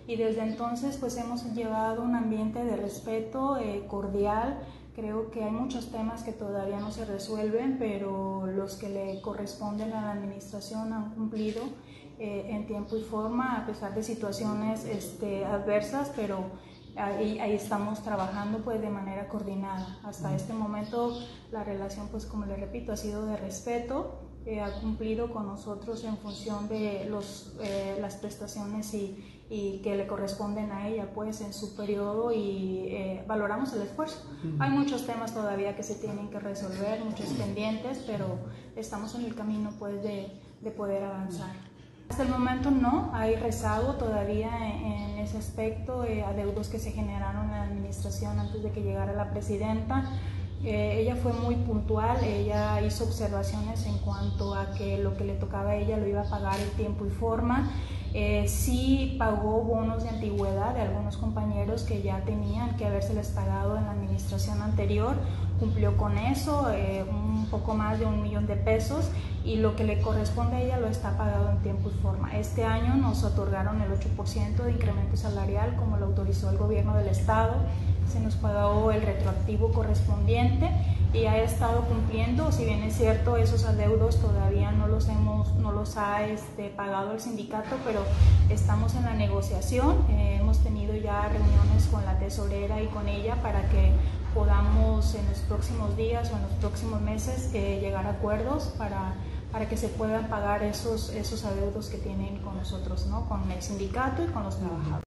Y 0.07 0.17
desde 0.17 0.43
entonces 0.43 0.99
pues 0.99 1.17
hemos 1.17 1.43
llevado 1.55 2.03
un 2.03 2.15
ambiente 2.15 2.63
de 2.63 2.77
respeto 2.77 3.57
eh, 3.57 3.87
cordial. 3.89 4.59
Creo 4.95 5.31
que 5.31 5.45
hay 5.45 5.53
muchos 5.53 5.91
temas 5.91 6.23
que 6.23 6.33
todavía 6.33 6.81
no 6.81 6.91
se 6.91 7.07
resuelven, 7.07 7.79
pero 7.79 8.47
los 8.47 8.75
que 8.75 8.91
le 8.91 9.23
corresponden 9.23 9.95
a 9.95 10.03
la 10.03 10.13
administración 10.13 10.93
han 10.93 11.15
cumplido 11.15 11.63
eh, 12.21 12.51
en 12.51 12.67
tiempo 12.67 12.97
y 12.97 13.03
forma, 13.03 13.57
a 13.57 13.67
pesar 13.67 13.95
de 13.95 14.03
situaciones 14.03 14.85
este, 14.85 15.45
adversas, 15.45 16.13
pero 16.15 16.45
ahí, 16.97 17.41
ahí, 17.41 17.55
estamos 17.55 18.03
trabajando 18.03 18.59
pues 18.59 18.81
de 18.81 18.91
manera 18.91 19.27
coordinada. 19.29 19.99
Hasta 20.05 20.35
este 20.35 20.53
momento 20.53 21.19
la 21.51 21.65
relación, 21.65 22.09
pues 22.09 22.27
como 22.27 22.47
le 22.47 22.57
repito, 22.57 22.93
ha 22.93 22.97
sido 22.97 23.27
de 23.27 23.37
respeto 23.37 24.31
eh, 24.47 24.61
ha 24.61 24.73
cumplido 24.81 25.31
con 25.31 25.47
nosotros 25.47 26.03
en 26.05 26.17
función 26.17 26.67
de 26.67 27.07
los, 27.11 27.55
eh, 27.61 27.99
las 28.01 28.17
prestaciones 28.17 28.95
y, 28.95 29.45
y, 29.51 29.83
que 29.83 29.97
le 29.97 30.07
corresponden 30.07 30.73
a 30.73 30.89
ella 30.89 31.13
pues 31.15 31.43
en 31.43 31.53
su 31.53 31.77
periodo 31.77 32.33
y 32.33 32.87
eh, 32.89 33.25
valoramos 33.29 33.75
el 33.75 33.83
esfuerzo. 33.83 34.31
Hay 34.59 34.71
muchos 34.71 35.07
temas 35.07 35.35
todavía 35.35 35.77
que 35.77 35.83
se 35.83 35.95
tienen 35.95 36.31
que 36.31 36.41
resolver, 36.41 37.05
muchos 37.05 37.29
pendientes, 37.35 38.03
pero 38.07 38.39
estamos 38.77 39.15
en 39.15 39.27
el 39.27 39.35
camino 39.35 39.75
pues 39.79 40.03
de, 40.03 40.33
de 40.63 40.71
poder 40.71 41.05
avanzar. 41.05 41.70
Hasta 42.11 42.25
el 42.25 42.29
momento 42.29 42.73
no, 42.73 43.13
hay 43.15 43.37
rezago 43.37 43.95
todavía 43.95 44.51
en, 44.75 45.21
ese 45.21 45.39
aspecto, 45.39 46.03
adeudos 46.27 46.69
que 46.69 46.81
se 46.81 46.91
generaron 46.91 47.45
en 47.45 47.51
la 47.53 47.63
administración 47.63 48.41
antes 48.41 48.65
de 48.65 48.73
que 48.73 48.83
llegara 48.83 49.13
la 49.13 49.31
presidenta. 49.31 50.11
Eh, 50.65 51.03
ella 51.03 51.15
fue 51.15 51.33
muy 51.33 51.55
puntual, 51.55 52.23
ella 52.25 52.83
hizo 52.83 53.05
observaciones 53.05 53.87
en 53.87 53.97
cuanto 53.99 54.57
a 54.57 54.73
que 54.73 54.99
lo 54.99 55.17
que 55.17 55.25
le 55.25 55.35
tocaba 55.35 55.71
a 55.71 55.77
ella 55.77 55.99
lo 55.99 56.09
iba 56.09 56.23
a 56.23 56.29
pagar 56.29 56.59
en 56.59 56.71
tiempo 56.71 57.07
y 57.07 57.11
forma. 57.11 57.71
Eh, 58.13 58.49
sí 58.49 59.15
pagó 59.17 59.63
bonos 59.63 60.03
de 60.03 60.09
antigüedad 60.09 60.75
de 60.75 60.81
algunos 60.81 61.17
compañeros 61.17 61.85
que 61.85 62.03
ya 62.03 62.25
tenían 62.25 62.77
que 62.77 62.87
habérseles 62.87 63.29
pagado 63.29 63.77
en 63.77 63.85
la 63.85 63.93
administración 63.93 64.61
anterior, 64.63 65.15
cumplió 65.61 65.97
con 65.97 66.19
eso, 66.19 66.73
eh, 66.73 67.05
un 67.09 67.47
poco 67.47 67.75
más 67.75 68.01
de 68.01 68.07
un 68.07 68.21
millón 68.21 68.49
de 68.49 68.57
pesos 68.57 69.11
y 69.51 69.57
lo 69.57 69.75
que 69.75 69.83
le 69.83 70.01
corresponde 70.01 70.57
a 70.57 70.61
ella 70.61 70.79
lo 70.79 70.87
está 70.87 71.19
pagado 71.19 71.51
en 71.51 71.59
tiempo 71.59 71.91
y 71.91 72.01
forma. 72.01 72.39
Este 72.39 72.65
año 72.65 72.95
nos 72.95 73.25
otorgaron 73.25 73.83
el 73.83 73.91
8% 73.91 74.63
de 74.63 74.71
incremento 74.71 75.17
salarial 75.17 75.75
como 75.75 75.97
lo 75.97 76.07
autorizó 76.07 76.51
el 76.51 76.57
gobierno 76.57 76.95
del 76.95 77.09
estado. 77.09 77.55
Se 78.09 78.21
nos 78.21 78.37
pagó 78.37 78.93
el 78.93 79.03
retroactivo 79.03 79.73
correspondiente 79.73 80.71
y 81.13 81.25
ha 81.25 81.43
estado 81.43 81.81
cumpliendo, 81.81 82.53
si 82.53 82.65
bien 82.65 82.85
es 82.85 82.97
cierto, 82.97 83.37
esos 83.37 83.65
adeudos 83.65 84.21
todavía 84.21 84.71
no 84.71 84.87
los, 84.87 85.09
hemos, 85.09 85.53
no 85.57 85.73
los 85.73 85.97
ha 85.97 86.25
este, 86.29 86.69
pagado 86.69 87.13
el 87.13 87.21
sindicato, 87.21 87.75
pero 87.85 88.05
estamos 88.51 88.95
en 88.95 89.03
la 89.03 89.15
negociación, 89.15 89.97
eh, 90.11 90.37
hemos 90.41 90.59
tenido 90.59 90.95
ya 90.95 91.29
reuniones 91.29 91.89
con 91.91 92.05
la 92.05 92.17
tesorera 92.21 92.81
y 92.81 92.87
con 92.87 93.09
ella 93.09 93.35
para 93.43 93.69
que 93.69 93.91
podamos 94.33 95.17
en 95.17 95.27
los 95.29 95.39
próximos 95.41 95.97
días 95.97 96.31
o 96.33 96.37
en 96.37 96.43
los 96.43 96.53
próximos 96.61 97.01
meses 97.01 97.51
eh, 97.53 97.81
llegar 97.81 98.07
a 98.07 98.11
acuerdos 98.11 98.73
para, 98.79 99.15
para 99.53 99.69
que 99.69 99.77
se 99.77 99.89
puedan 99.89 100.29
pagar 100.29 100.63
esos, 100.63 101.11
esos 101.11 101.45
adeudos 101.45 101.89
que 101.89 101.99
tienen 101.99 102.39
con 102.39 102.57
nosotros, 102.57 103.07
¿no? 103.07 103.29
con 103.29 103.51
el 103.51 103.61
sindicato 103.63 104.23
y 104.23 104.27
con 104.27 104.45
los 104.45 104.59
trabajadores. 104.59 105.05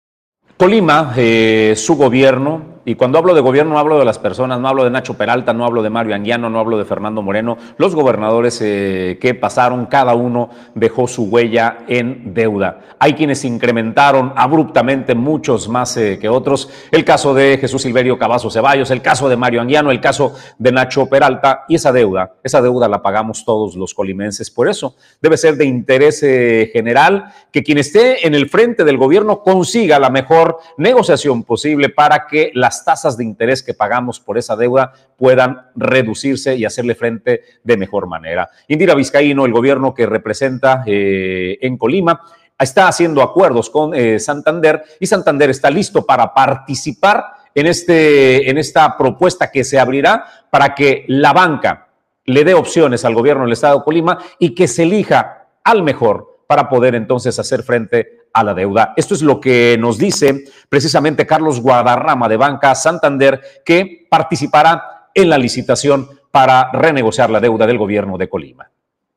Colima, 0.57 1.13
eh, 1.17 1.73
su 1.75 1.95
gobierno, 1.95 2.72
y 2.86 2.95
cuando 2.95 3.17
hablo 3.17 3.34
de 3.34 3.41
gobierno 3.41 3.79
hablo 3.79 3.97
de 3.97 4.05
las 4.05 4.19
personas, 4.19 4.59
no 4.59 4.67
hablo 4.67 4.84
de 4.84 4.89
Nacho 4.89 5.13
Peralta, 5.13 5.53
no 5.53 5.65
hablo 5.65 5.81
de 5.81 5.89
Mario 5.89 6.15
Anguiano, 6.15 6.49
no 6.49 6.59
hablo 6.59 6.77
de 6.77 6.84
Fernando 6.84 7.21
Moreno, 7.21 7.57
los 7.77 7.95
gobernadores 7.95 8.59
eh, 8.61 9.17
que 9.21 9.34
pasaron, 9.34 9.86
cada 9.86 10.15
uno 10.15 10.49
dejó 10.75 11.07
su 11.07 11.25
huella 11.25 11.79
en 11.88 12.34
deuda. 12.34 12.81
Hay 12.99 13.13
quienes 13.13 13.45
incrementaron 13.45 14.34
abruptamente, 14.36 15.15
muchos 15.15 15.69
más 15.69 15.95
eh, 15.95 16.19
que 16.19 16.27
otros. 16.27 16.69
El 16.91 17.05
caso 17.05 17.34
de 17.34 17.57
Jesús 17.57 17.81
Silverio 17.84 18.17
Cavazo 18.17 18.49
Ceballos, 18.49 18.91
el 18.91 19.01
caso 19.01 19.29
de 19.29 19.38
Mario 19.38 19.61
Anguiano, 19.61 19.89
el 19.89 20.01
caso 20.01 20.36
de 20.57 20.71
Nacho 20.71 21.05
Peralta, 21.05 21.63
y 21.69 21.75
esa 21.75 21.93
deuda, 21.93 22.34
esa 22.43 22.61
deuda 22.61 22.89
la 22.89 23.01
pagamos 23.01 23.45
todos 23.45 23.75
los 23.75 23.93
colimenses. 23.93 24.51
Por 24.51 24.67
eso 24.67 24.95
debe 25.21 25.38
ser 25.38 25.55
de 25.55 25.65
interés 25.65 26.21
eh, 26.23 26.69
general 26.73 27.34
que 27.51 27.63
quien 27.63 27.77
esté 27.77 28.27
en 28.27 28.36
el 28.36 28.49
frente 28.49 28.84
del 28.84 28.97
gobierno 28.97 29.41
consiga 29.41 29.99
la 29.99 30.09
mejor 30.09 30.57
negociación 30.77 31.43
posible 31.43 31.88
para 31.88 32.27
que 32.27 32.51
la 32.53 32.72
tasas 32.84 33.17
de 33.17 33.24
interés 33.24 33.61
que 33.61 33.74
pagamos 33.74 34.19
por 34.19 34.38
esa 34.38 34.55
deuda 34.55 34.93
puedan 35.17 35.67
reducirse 35.76 36.55
y 36.55 36.65
hacerle 36.65 36.95
frente 36.95 37.41
de 37.63 37.78
mejor 37.78 38.07
manera. 38.07 38.49
Indira 38.67 38.95
Vizcaíno, 38.95 39.45
el 39.45 39.53
gobierno 39.53 39.93
que 39.93 40.05
representa 40.05 40.84
eh, 40.86 41.57
en 41.61 41.78
Colima, 41.78 42.21
está 42.59 42.88
haciendo 42.88 43.21
acuerdos 43.21 43.69
con 43.69 43.93
eh, 43.93 44.19
Santander 44.19 44.84
y 44.99 45.07
Santander 45.07 45.49
está 45.49 45.69
listo 45.69 46.05
para 46.05 46.34
participar 46.34 47.26
este, 47.53 48.49
en 48.49 48.57
esta 48.57 48.97
propuesta 48.97 49.51
que 49.51 49.63
se 49.63 49.80
abrirá 49.80 50.26
para 50.49 50.74
que 50.74 51.05
la 51.07 51.34
banca 51.34 51.88
le 52.26 52.43
dé 52.43 52.53
opciones 52.53 53.05
al 53.05 53.13
gobierno 53.13 53.43
del 53.43 53.53
estado 53.53 53.80
de 53.80 53.84
Colima 53.84 54.17
y 54.39 54.55
que 54.55 54.67
se 54.67 54.84
elija 54.84 55.47
al 55.63 55.84
mejor 55.84 56.32
para 56.53 56.69
poder 56.69 56.93
entonces 56.93 57.39
hacer 57.39 57.63
frente 57.63 58.27
a 58.31 58.43
la 58.43 58.53
deuda. 58.53 58.93
Esto 58.95 59.15
es 59.15 59.23
lo 59.23 59.41
que 59.41 59.75
nos 59.79 59.97
dice 59.97 60.43
precisamente 60.69 61.25
Carlos 61.25 61.59
Guadarrama 61.59 62.29
de 62.29 62.37
Banca 62.37 62.75
Santander, 62.75 63.41
que 63.65 64.05
participará 64.07 65.09
en 65.15 65.29
la 65.29 65.39
licitación 65.39 66.07
para 66.29 66.71
renegociar 66.71 67.31
la 67.31 67.39
deuda 67.39 67.65
del 67.65 67.79
gobierno 67.79 68.19
de 68.19 68.29
Colima. 68.29 68.69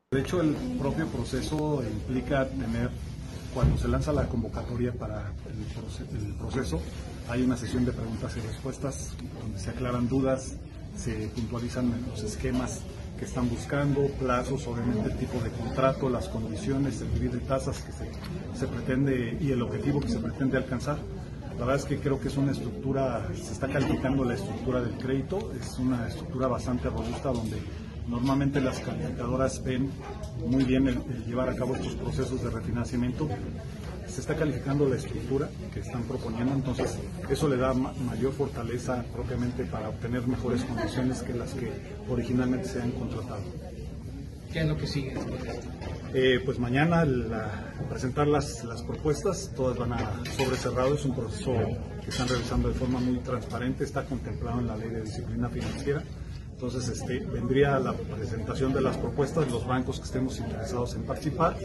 De 0.09 0.21
hecho, 0.21 0.41
el 0.41 0.55
propio 0.79 1.05
proceso 1.09 1.83
implica 1.83 2.47
tener, 2.47 2.89
cuando 3.53 3.77
se 3.77 3.87
lanza 3.87 4.11
la 4.11 4.23
convocatoria 4.23 4.91
para 4.93 5.31
el 5.47 6.33
proceso, 6.39 6.81
hay 7.29 7.43
una 7.43 7.55
sesión 7.55 7.85
de 7.85 7.91
preguntas 7.91 8.35
y 8.35 8.39
respuestas 8.39 9.11
donde 9.43 9.59
se 9.59 9.69
aclaran 9.69 10.09
dudas, 10.09 10.55
se 10.95 11.27
puntualizan 11.35 11.93
los 12.09 12.23
esquemas 12.23 12.81
que 13.17 13.25
están 13.25 13.49
buscando, 13.49 14.07
plazos, 14.19 14.67
obviamente 14.67 15.09
el 15.09 15.17
tipo 15.17 15.39
de 15.39 15.49
contrato, 15.49 16.09
las 16.09 16.29
condiciones, 16.29 17.01
el 17.01 17.13
nivel 17.13 17.31
de 17.31 17.39
tasas 17.39 17.81
que 17.81 17.91
se, 17.91 18.67
pretende 18.67 19.37
y 19.41 19.51
el 19.51 19.61
objetivo 19.61 19.99
que 19.99 20.09
se 20.09 20.19
pretende 20.19 20.57
alcanzar. 20.57 20.97
La 21.53 21.65
verdad 21.65 21.75
es 21.77 21.85
que 21.85 21.97
creo 21.97 22.19
que 22.19 22.27
es 22.27 22.37
una 22.37 22.51
estructura, 22.51 23.27
se 23.33 23.53
está 23.53 23.67
calificando 23.67 24.23
la 24.23 24.35
estructura 24.35 24.81
del 24.81 24.95
crédito, 24.97 25.51
es 25.59 25.77
una 25.79 26.07
estructura 26.07 26.47
bastante 26.47 26.89
robusta 26.89 27.29
donde 27.29 27.57
normalmente 28.07 28.61
las 28.61 28.79
calificadoras 28.79 29.63
ven 29.63 29.89
muy 30.45 30.63
bien 30.63 30.87
el 30.87 31.25
llevar 31.25 31.49
a 31.49 31.55
cabo 31.55 31.75
estos 31.75 31.95
procesos 31.95 32.43
de 32.43 32.51
refinanciamiento 32.51 33.27
se 34.17 34.21
está 34.21 34.35
calificando 34.35 34.89
la 34.89 34.95
estructura 34.95 35.47
que 35.71 35.79
están 35.79 36.01
proponiendo, 36.05 36.51
entonces 36.51 36.97
eso 37.29 37.47
le 37.47 37.55
da 37.55 37.71
mayor 37.75 38.33
fortaleza 38.33 39.05
propiamente 39.13 39.63
para 39.65 39.89
obtener 39.89 40.25
mejores 40.25 40.63
condiciones 40.63 41.21
que 41.21 41.35
las 41.35 41.53
que 41.53 41.71
originalmente 42.09 42.67
se 42.67 42.81
han 42.81 42.89
contratado. 42.93 43.43
¿Qué 44.51 44.61
es 44.61 44.65
lo 44.65 44.75
que 44.75 44.87
sigue 44.87 45.13
eh, 46.15 46.41
pues 46.43 46.57
mañana 46.57 47.05
presentar 47.91 48.25
las, 48.27 48.63
las, 48.63 48.81
propuestas, 48.81 49.51
todas 49.55 49.77
van 49.77 49.93
a 49.93 49.99
sobre 50.35 50.57
cerrado, 50.57 50.95
es 50.95 51.05
un 51.05 51.15
proceso 51.15 51.53
que 52.03 52.09
están 52.09 52.27
realizando 52.27 52.69
de 52.69 52.73
forma 52.73 52.99
muy 52.99 53.19
transparente, 53.19 53.83
está 53.83 54.03
contemplado 54.03 54.61
en 54.61 54.65
la 54.65 54.77
ley 54.77 54.89
de 54.89 55.03
disciplina 55.03 55.47
financiera. 55.47 56.01
Entonces 56.57 56.89
este, 56.89 57.19
vendría 57.19 57.77
la 57.77 57.93
presentación 57.93 58.73
de 58.73 58.81
las 58.81 58.97
propuestas, 58.97 59.51
los 59.51 59.67
bancos 59.67 59.99
que 59.99 60.05
estemos 60.05 60.39
interesados 60.39 60.95
en 60.95 61.03
participar, 61.03 61.55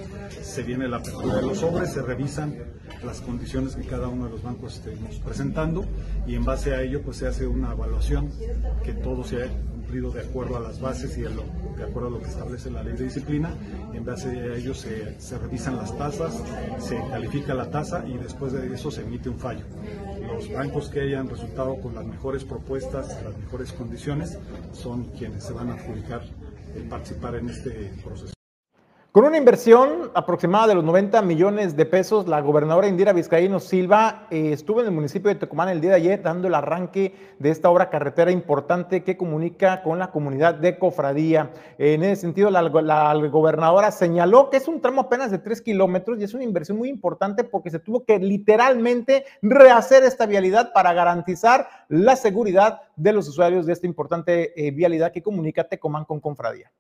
se 0.43 0.63
viene 0.63 0.87
la 0.87 0.99
apertura 0.99 1.37
de 1.37 1.43
los 1.47 1.61
sobres, 1.61 1.95
se 1.95 2.03
revisan 2.03 2.55
las 3.03 3.23
condiciones 3.23 3.75
que 3.75 3.87
cada 3.87 4.09
uno 4.09 4.27
de 4.27 4.33
los 4.33 4.43
bancos 4.43 4.75
estemos 4.75 5.17
presentando 5.25 5.87
y 6.27 6.35
en 6.35 6.45
base 6.45 6.75
a 6.75 6.83
ello 6.83 7.01
pues 7.01 7.17
se 7.17 7.27
hace 7.27 7.47
una 7.47 7.73
evaluación 7.73 8.29
que 8.85 8.93
todo 8.93 9.25
se 9.25 9.45
ha 9.45 9.47
de 9.93 10.21
acuerdo 10.21 10.57
a 10.57 10.61
las 10.61 10.81
bases 10.81 11.17
y 11.19 11.23
de 11.23 11.85
acuerdo 11.85 12.09
a 12.09 12.11
lo 12.11 12.21
que 12.21 12.29
establece 12.29 12.71
la 12.71 12.83
ley 12.83 12.97
de 12.97 13.05
disciplina. 13.05 13.55
En 13.93 14.05
base 14.05 14.31
a 14.31 14.57
ello 14.57 14.75
se, 14.75 15.21
se 15.21 15.39
revisan 15.39 15.77
las 15.77 15.97
tasas, 15.97 16.43
se 16.79 16.97
califica 17.11 17.55
la 17.55 17.71
tasa 17.71 18.05
y 18.07 18.17
después 18.17 18.53
de 18.53 18.75
eso 18.75 18.91
se 18.91 19.03
emite 19.03 19.29
un 19.29 19.39
fallo 19.39 19.65
los 20.33 20.51
bancos 20.53 20.89
que 20.89 21.01
hayan 21.01 21.29
resultado 21.29 21.81
con 21.81 21.95
las 21.95 22.05
mejores 22.05 22.45
propuestas, 22.45 23.23
las 23.23 23.37
mejores 23.37 23.73
condiciones, 23.73 24.39
son 24.73 25.05
quienes 25.05 25.45
se 25.45 25.53
van 25.53 25.71
a 25.71 25.75
adjudicar 25.75 26.23
el 26.75 26.85
participar 26.85 27.37
en 27.37 27.51
este 27.51 27.93
proceso. 28.03 28.42
Con 29.13 29.27
una 29.27 29.37
inversión 29.37 30.11
aproximada 30.15 30.69
de 30.69 30.75
los 30.75 30.85
90 30.85 31.21
millones 31.21 31.77
de 31.77 31.85
pesos, 31.85 32.27
la 32.27 32.41
gobernadora 32.41 32.89
Indira 32.89 33.13
Vizcaíno 33.13 33.61
Silva 33.61 34.27
eh, 34.31 34.53
estuvo 34.55 34.81
en 34.81 34.87
el 34.87 34.93
municipio 34.93 35.29
de 35.29 35.35
Tecomán 35.35 35.69
el 35.69 35.83
día 35.83 35.91
de 35.91 35.97
ayer 35.97 36.23
dando 36.23 36.49
el 36.49 36.55
arranque 36.55 37.15
de 37.39 37.51
esta 37.51 37.69
obra 37.69 37.91
carretera 37.91 38.31
importante 38.31 39.05
que 39.05 39.19
comunica 39.19 39.83
con 39.83 39.99
la 39.99 40.11
comunidad 40.11 40.55
de 40.55 40.79
Cofradía. 40.79 41.51
En 41.77 42.03
ese 42.03 42.23
sentido, 42.23 42.49
la, 42.49 42.63
gobernadora 43.29 43.91
señaló 43.91 44.49
que 44.49 44.57
es 44.57 44.67
un 44.67 44.81
tramo 44.81 45.03
apenas 45.03 45.31
de 45.31 45.41
3 45.41 45.61
kilómetros 45.61 46.19
y 46.19 46.25
es 46.25 46.33
una 46.33 46.45
inversión 46.45 46.79
muy 46.79 46.89
importante 46.89 47.45
porque 47.45 47.69
se 47.69 47.81
tuvo 47.81 48.07
que 48.07 48.19
literalmente 48.19 49.27
rehacer 49.43 50.05
esta 50.05 50.25
vialidad 50.25 50.73
para 50.73 50.95
garantizar 50.95 51.69
la 51.89 52.17
seguridad 52.17 52.81
de 52.97 53.13
los 53.13 53.29
usuarios 53.29 53.67
de 53.67 53.75
esta 53.75 53.87
importante 53.87 54.55
eh, 54.57 54.71
vialidad 54.71 55.13
que 55.13 55.21
comunica 55.21 55.69
Tecomán 55.69 56.07
con 56.07 56.19
Cofradía. 56.19 56.73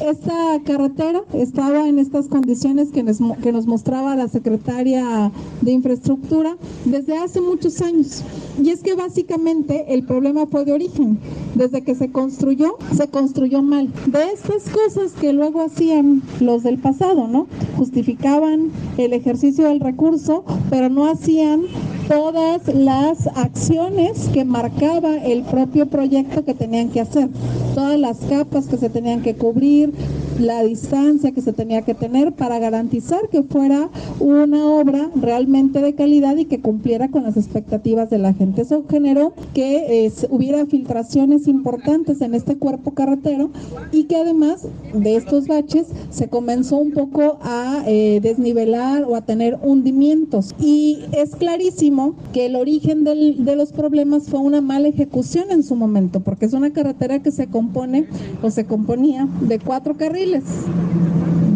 Esta 0.00 0.60
carretera 0.64 1.22
estaba 1.32 1.88
en 1.88 1.98
estas 1.98 2.26
condiciones 2.26 2.90
que 2.90 3.02
nos, 3.02 3.18
que 3.42 3.52
nos 3.52 3.66
mostraba 3.66 4.16
la 4.16 4.28
secretaria 4.28 5.30
de 5.60 5.72
Infraestructura 5.72 6.56
desde 6.84 7.16
hace 7.18 7.40
muchos 7.40 7.80
años. 7.80 8.22
Y 8.60 8.70
es 8.70 8.82
que 8.82 8.94
básicamente 8.94 9.94
el 9.94 10.04
problema 10.04 10.46
fue 10.46 10.64
de 10.64 10.72
origen. 10.72 11.18
Desde 11.54 11.82
que 11.82 11.94
se 11.94 12.10
construyó, 12.10 12.76
se 12.94 13.08
construyó 13.08 13.62
mal. 13.62 13.92
De 14.06 14.24
estas 14.32 14.68
cosas 14.70 15.12
que 15.12 15.32
luego 15.32 15.62
hacían 15.62 16.22
los 16.40 16.62
del 16.62 16.78
pasado, 16.78 17.28
¿no? 17.28 17.46
Justificaban 17.76 18.70
el 18.98 19.12
ejercicio 19.12 19.68
del 19.68 19.80
recurso, 19.80 20.44
pero 20.70 20.88
no 20.88 21.06
hacían 21.06 21.62
todas 22.08 22.66
las 22.74 23.26
acciones 23.36 24.28
que 24.32 24.44
marcaba 24.44 25.16
el 25.16 25.42
propio 25.42 25.86
proyecto 25.86 26.44
que 26.44 26.54
tenían 26.54 26.90
que 26.90 27.00
hacer, 27.00 27.28
todas 27.74 27.98
las 27.98 28.18
capas 28.18 28.66
que 28.66 28.76
se 28.76 28.90
tenían 28.90 29.22
que 29.22 29.34
cubrir, 29.34 29.92
la 30.38 30.62
distancia 30.62 31.32
que 31.32 31.40
se 31.40 31.52
tenía 31.52 31.82
que 31.82 31.94
tener 31.94 32.32
para 32.32 32.58
garantizar 32.58 33.28
que 33.28 33.42
fuera 33.42 33.88
una 34.20 34.66
obra 34.66 35.10
realmente 35.14 35.80
de 35.80 35.94
calidad 35.94 36.36
y 36.36 36.44
que 36.46 36.60
cumpliera 36.60 37.08
con 37.08 37.24
las 37.24 37.36
expectativas 37.36 38.10
de 38.10 38.18
la 38.18 38.32
gente. 38.32 38.62
Eso 38.62 38.84
generó 38.88 39.32
que 39.54 40.10
hubiera 40.30 40.66
filtraciones 40.66 41.48
importantes 41.48 42.20
en 42.20 42.34
este 42.34 42.56
cuerpo 42.56 42.92
carretero 42.92 43.50
y 43.90 44.04
que 44.04 44.16
además 44.16 44.66
de 44.94 45.16
estos 45.16 45.46
baches 45.46 45.86
se 46.10 46.28
comenzó 46.28 46.76
un 46.76 46.92
poco 46.92 47.38
a 47.42 47.82
eh, 47.86 48.20
desnivelar 48.22 49.04
o 49.04 49.16
a 49.16 49.22
tener 49.22 49.58
hundimientos. 49.62 50.54
Y 50.60 51.00
es 51.12 51.36
clarísimo 51.36 52.14
que 52.32 52.46
el 52.46 52.56
origen 52.56 53.04
del, 53.04 53.44
de 53.44 53.56
los 53.56 53.72
problemas 53.72 54.24
fue 54.28 54.40
una 54.40 54.60
mala 54.60 54.88
ejecución 54.88 55.50
en 55.50 55.62
su 55.62 55.76
momento, 55.76 56.20
porque 56.20 56.46
es 56.46 56.52
una 56.52 56.72
carretera 56.72 57.22
que 57.22 57.30
se 57.30 57.46
compone 57.46 58.06
o 58.42 58.50
se 58.50 58.64
componía 58.64 59.28
de 59.42 59.58
cuatro 59.58 59.96
carriles, 59.96 60.21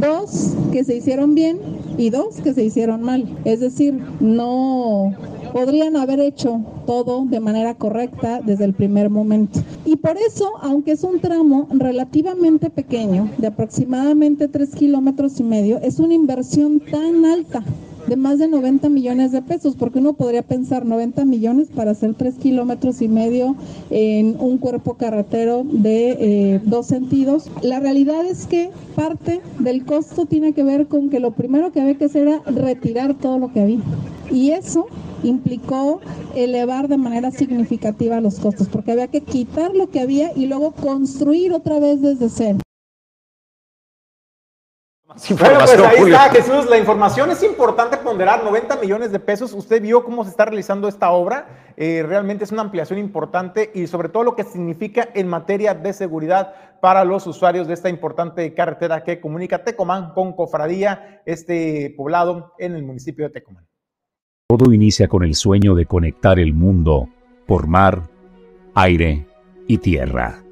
dos 0.00 0.54
que 0.72 0.84
se 0.84 0.96
hicieron 0.96 1.34
bien 1.34 1.58
y 1.96 2.10
dos 2.10 2.40
que 2.42 2.52
se 2.52 2.64
hicieron 2.64 3.02
mal. 3.02 3.38
Es 3.44 3.60
decir, 3.60 3.94
no 4.20 5.14
podrían 5.52 5.96
haber 5.96 6.20
hecho 6.20 6.60
todo 6.86 7.24
de 7.24 7.40
manera 7.40 7.74
correcta 7.74 8.40
desde 8.44 8.64
el 8.64 8.74
primer 8.74 9.08
momento. 9.08 9.60
Y 9.84 9.96
por 9.96 10.16
eso, 10.18 10.52
aunque 10.60 10.92
es 10.92 11.04
un 11.04 11.20
tramo 11.20 11.66
relativamente 11.70 12.68
pequeño, 12.70 13.30
de 13.38 13.46
aproximadamente 13.46 14.48
tres 14.48 14.74
kilómetros 14.74 15.40
y 15.40 15.44
medio, 15.44 15.78
es 15.78 15.98
una 15.98 16.14
inversión 16.14 16.80
tan 16.80 17.24
alta 17.24 17.64
de 18.06 18.16
más 18.16 18.38
de 18.38 18.48
90 18.48 18.88
millones 18.88 19.32
de 19.32 19.42
pesos, 19.42 19.74
porque 19.76 19.98
uno 19.98 20.12
podría 20.12 20.42
pensar 20.42 20.84
90 20.84 21.24
millones 21.24 21.68
para 21.74 21.92
hacer 21.92 22.14
tres 22.14 22.36
kilómetros 22.36 23.02
y 23.02 23.08
medio 23.08 23.56
en 23.90 24.36
un 24.38 24.58
cuerpo 24.58 24.94
carretero 24.94 25.64
de 25.64 26.16
eh, 26.18 26.60
dos 26.64 26.86
sentidos. 26.86 27.50
La 27.62 27.80
realidad 27.80 28.24
es 28.24 28.46
que 28.46 28.70
parte 28.94 29.40
del 29.58 29.84
costo 29.84 30.26
tiene 30.26 30.52
que 30.52 30.62
ver 30.62 30.86
con 30.86 31.10
que 31.10 31.20
lo 31.20 31.32
primero 31.32 31.72
que 31.72 31.80
había 31.80 31.98
que 31.98 32.06
hacer 32.06 32.28
era 32.28 32.42
retirar 32.44 33.14
todo 33.14 33.38
lo 33.38 33.52
que 33.52 33.60
había. 33.60 33.80
Y 34.30 34.50
eso 34.50 34.86
implicó 35.22 36.00
elevar 36.34 36.88
de 36.88 36.96
manera 36.96 37.30
significativa 37.30 38.20
los 38.20 38.38
costos, 38.38 38.68
porque 38.68 38.92
había 38.92 39.08
que 39.08 39.22
quitar 39.22 39.74
lo 39.74 39.90
que 39.90 40.00
había 40.00 40.32
y 40.36 40.46
luego 40.46 40.72
construir 40.72 41.52
otra 41.52 41.78
vez 41.80 42.00
desde 42.00 42.28
cero. 42.28 42.58
Bueno, 45.38 45.58
pues 45.60 45.78
ahí 45.78 46.10
está, 46.10 46.30
Jesús. 46.30 46.68
La 46.68 46.76
información 46.76 47.30
es 47.30 47.42
importante 47.42 47.96
ponderar 47.96 48.44
90 48.44 48.76
millones 48.76 49.12
de 49.12 49.18
pesos. 49.18 49.52
Usted 49.54 49.80
vio 49.80 50.04
cómo 50.04 50.24
se 50.24 50.30
está 50.30 50.44
realizando 50.44 50.88
esta 50.88 51.10
obra. 51.10 51.72
Eh, 51.76 52.04
realmente 52.06 52.44
es 52.44 52.52
una 52.52 52.62
ampliación 52.62 52.98
importante 52.98 53.70
y 53.74 53.86
sobre 53.86 54.08
todo 54.08 54.24
lo 54.24 54.36
que 54.36 54.44
significa 54.44 55.08
en 55.14 55.28
materia 55.28 55.74
de 55.74 55.92
seguridad 55.92 56.54
para 56.80 57.04
los 57.04 57.26
usuarios 57.26 57.66
de 57.66 57.74
esta 57.74 57.88
importante 57.88 58.52
carretera 58.54 59.04
que 59.04 59.20
comunica 59.20 59.64
Tecomán 59.64 60.12
con 60.12 60.34
Cofradía, 60.34 61.22
este 61.24 61.94
poblado 61.96 62.52
en 62.58 62.74
el 62.74 62.82
municipio 62.82 63.24
de 63.26 63.30
Tecomán. 63.30 63.66
Todo 64.48 64.72
inicia 64.72 65.08
con 65.08 65.24
el 65.24 65.34
sueño 65.34 65.74
de 65.74 65.86
conectar 65.86 66.38
el 66.38 66.52
mundo 66.52 67.08
por 67.46 67.66
mar, 67.66 68.02
aire 68.74 69.26
y 69.66 69.78
tierra. 69.78 70.42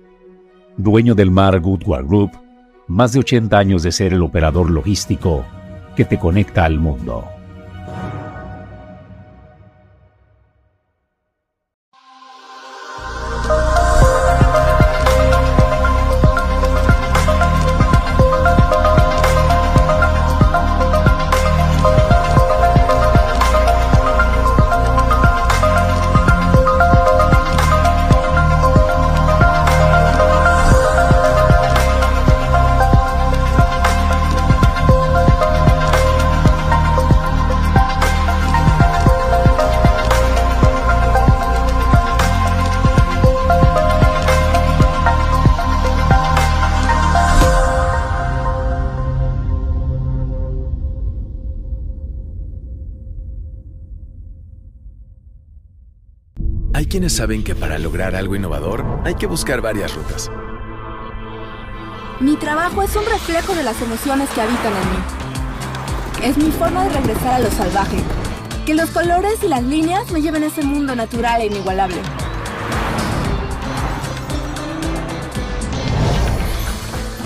Dueño 0.77 1.15
del 1.15 1.31
mar 1.31 1.61
Goodward 1.61 2.07
Group 2.07 2.44
más 2.87 3.13
de 3.13 3.21
80 3.21 3.57
años 3.59 3.83
de 3.83 3.93
ser 3.93 4.13
el 4.13 4.23
operador 4.23 4.71
logístico 4.71 5.45
que 5.97 6.05
te 6.05 6.19
conecta 6.19 6.65
al 6.65 6.79
mundo. 6.79 7.34
Saben 57.15 57.45
que 57.45 57.55
para 57.55 57.79
lograr 57.79 58.17
algo 58.17 58.35
innovador 58.35 58.85
hay 59.05 59.15
que 59.15 59.27
buscar 59.27 59.61
varias 59.61 59.95
rutas. 59.95 60.31
Mi 62.21 62.37
trabajo 62.37 62.83
es 62.83 62.95
un 62.97 63.05
reflejo 63.07 63.55
de 63.55 63.63
las 63.63 63.81
emociones 63.81 64.29
que 64.31 64.41
habitan 64.41 64.73
en 64.73 64.91
mí. 64.91 66.29
Es 66.29 66.37
mi 66.37 66.51
forma 66.51 66.85
de 66.85 66.91
regresar 66.91 67.35
a 67.35 67.39
lo 67.39 67.51
salvaje. 67.51 67.99
Que 68.67 68.75
los 68.75 68.91
colores 68.91 69.43
y 69.43 69.49
las 69.49 69.63
líneas 69.63 70.11
me 70.11 70.23
lleven 70.23 70.43
a 70.43 70.47
ese 70.47 70.63
mundo 70.63 70.97
natural 70.97 71.41
e 71.43 71.47
inigualable. 71.47 71.99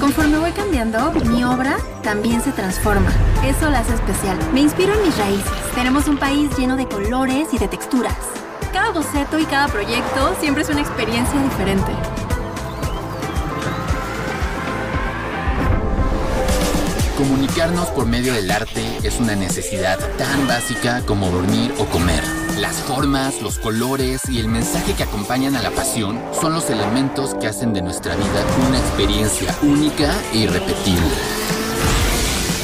Conforme 0.00 0.38
voy 0.38 0.52
cambiando, 0.52 1.12
mi 1.12 1.44
obra 1.44 1.76
también 2.02 2.42
se 2.42 2.52
transforma. 2.52 3.10
Eso 3.44 3.70
la 3.70 3.80
hace 3.80 3.94
especial. 3.94 4.38
Me 4.52 4.60
inspiro 4.60 4.92
en 4.94 5.02
mis 5.02 5.16
raíces. 5.16 5.52
Tenemos 5.74 6.08
un 6.08 6.18
país 6.18 6.50
lleno 6.58 6.76
de 6.76 6.86
colores 6.86 7.48
y 7.52 7.58
de 7.58 7.68
texturas. 7.68 8.37
Cada 8.88 9.00
boceto 9.00 9.38
y 9.38 9.44
cada 9.44 9.68
proyecto 9.68 10.34
siempre 10.40 10.62
es 10.62 10.70
una 10.70 10.80
experiencia 10.80 11.38
diferente. 11.42 11.92
Comunicarnos 17.18 17.88
por 17.88 18.06
medio 18.06 18.32
del 18.32 18.50
arte 18.50 18.82
es 19.02 19.20
una 19.20 19.36
necesidad 19.36 19.98
tan 20.16 20.48
básica 20.48 21.02
como 21.04 21.30
dormir 21.30 21.74
o 21.78 21.84
comer. 21.84 22.22
Las 22.60 22.76
formas, 22.76 23.42
los 23.42 23.58
colores 23.58 24.22
y 24.26 24.38
el 24.40 24.48
mensaje 24.48 24.94
que 24.94 25.02
acompañan 25.02 25.54
a 25.54 25.62
la 25.62 25.70
pasión 25.70 26.18
son 26.40 26.54
los 26.54 26.70
elementos 26.70 27.34
que 27.34 27.48
hacen 27.48 27.74
de 27.74 27.82
nuestra 27.82 28.16
vida 28.16 28.46
una 28.66 28.78
experiencia 28.78 29.54
única 29.60 30.14
e 30.32 30.38
irrepetible. 30.38 31.14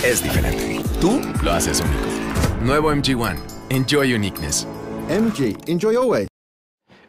Es 0.03 0.23
diferente. 0.23 0.83
Tú 1.03 1.21
lo 1.43 1.53
haces 1.53 1.81
único. 1.81 2.65
Nuevo 2.65 2.91
MG1. 2.95 3.37
Enjoy 3.69 4.15
Uniqueness. 4.15 4.67
MG, 5.09 5.57
enjoy. 5.67 6.27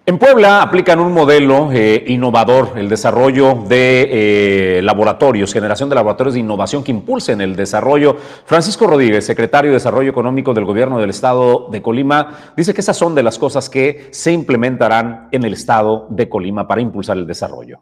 En 0.08 0.20
Puebla 0.20 0.62
aplican 0.62 1.00
un 1.00 1.14
modelo 1.14 1.72
eh, 1.72 2.04
innovador, 2.08 2.74
el 2.76 2.90
desarrollo 2.90 3.64
de 3.68 4.78
eh, 4.78 4.82
laboratorios, 4.84 5.52
generación 5.52 5.90
de 5.90 5.96
laboratorios 5.96 6.36
de 6.36 6.42
innovación 6.42 6.84
que 6.84 6.92
impulsen 6.92 7.42
el 7.42 7.56
desarrollo. 7.56 8.16
Francisco 8.46 8.86
Rodríguez, 8.86 9.26
secretario 9.26 9.72
de 9.72 9.78
Desarrollo 9.78 10.12
Económico 10.12 10.54
del 10.54 10.66
Gobierno 10.66 11.00
del 11.00 11.10
Estado 11.10 11.70
de 11.72 11.82
Colima, 11.82 12.54
dice 12.56 12.74
que 12.74 12.82
esas 12.82 12.98
son 12.98 13.16
de 13.16 13.24
las 13.24 13.40
cosas 13.40 13.68
que 13.70 14.10
se 14.12 14.32
implementarán 14.32 15.28
en 15.32 15.44
el 15.44 15.54
Estado 15.54 16.06
de 16.12 16.30
Colima 16.30 16.68
para 16.68 16.82
impulsar 16.82 17.18
el 17.18 17.26
desarrollo. 17.26 17.82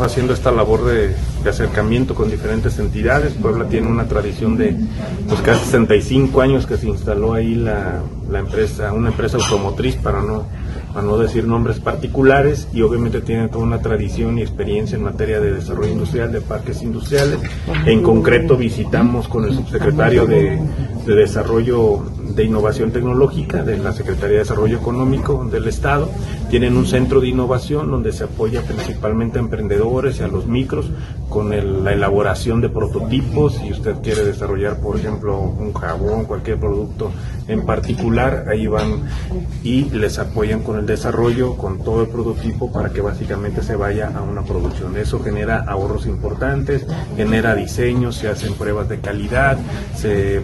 Haciendo 0.00 0.32
esta 0.32 0.52
labor 0.52 0.84
de, 0.84 1.14
acercamiento 1.48 2.14
con 2.14 2.30
diferentes 2.30 2.78
entidades. 2.78 3.34
Puebla 3.34 3.68
tiene 3.68 3.88
una 3.88 4.06
tradición 4.06 4.56
de 4.56 4.76
pues, 5.28 5.40
casi 5.40 5.64
65 5.64 6.40
años 6.40 6.66
que 6.66 6.76
se 6.76 6.86
instaló 6.86 7.34
ahí 7.34 7.54
la 7.54 8.02
empresa, 8.38 8.92
una 8.92 9.08
empresa 9.08 9.38
automotriz 9.38 9.96
para 9.96 10.20
no 10.20 10.46
a 10.98 11.02
no 11.02 11.18
decir 11.18 11.46
nombres 11.46 11.80
particulares, 11.80 12.68
y 12.72 12.82
obviamente 12.82 13.20
tiene 13.20 13.48
toda 13.48 13.64
una 13.64 13.80
tradición 13.80 14.38
y 14.38 14.42
experiencia 14.42 14.96
en 14.96 15.04
materia 15.04 15.40
de 15.40 15.54
desarrollo 15.54 15.92
industrial, 15.92 16.32
de 16.32 16.40
parques 16.40 16.82
industriales. 16.82 17.38
En 17.86 18.02
concreto 18.02 18.56
visitamos 18.56 19.28
con 19.28 19.44
el 19.44 19.54
subsecretario 19.54 20.26
de, 20.26 20.60
de 21.06 21.14
Desarrollo 21.14 22.02
de 22.34 22.44
Innovación 22.44 22.90
Tecnológica 22.90 23.62
de 23.62 23.78
la 23.78 23.92
Secretaría 23.92 24.34
de 24.34 24.38
Desarrollo 24.40 24.76
Económico 24.76 25.44
del 25.50 25.66
Estado. 25.66 26.10
Tienen 26.50 26.76
un 26.76 26.86
centro 26.86 27.20
de 27.20 27.28
innovación 27.28 27.90
donde 27.90 28.12
se 28.12 28.24
apoya 28.24 28.62
principalmente 28.62 29.38
a 29.38 29.42
emprendedores 29.42 30.20
y 30.20 30.22
a 30.22 30.28
los 30.28 30.46
micros 30.46 30.90
con 31.28 31.50
la 31.50 31.92
elaboración 31.92 32.60
de 32.60 32.68
prototipos. 32.68 33.54
Si 33.54 33.72
usted 33.72 33.96
quiere 34.02 34.24
desarrollar, 34.24 34.80
por 34.80 34.96
ejemplo, 34.96 35.38
un 35.38 35.72
jabón, 35.72 36.24
cualquier 36.24 36.58
producto 36.58 37.10
en 37.48 37.64
particular, 37.64 38.46
ahí 38.50 38.66
van 38.66 39.02
y 39.64 39.90
les 39.90 40.18
apoyan 40.18 40.62
con 40.62 40.78
el 40.78 40.86
desarrollo, 40.88 41.56
con 41.56 41.84
todo 41.84 42.02
el 42.02 42.08
prototipo 42.08 42.72
para 42.72 42.90
que 42.90 43.00
básicamente 43.00 43.62
se 43.62 43.76
vaya 43.76 44.10
a 44.14 44.22
una 44.22 44.42
producción. 44.42 44.96
Eso 44.96 45.20
genera 45.20 45.64
ahorros 45.66 46.06
importantes, 46.06 46.84
genera 47.16 47.54
diseños, 47.54 48.16
se 48.16 48.28
hacen 48.28 48.54
pruebas 48.54 48.88
de 48.88 48.98
calidad, 48.98 49.56
se, 49.94 50.42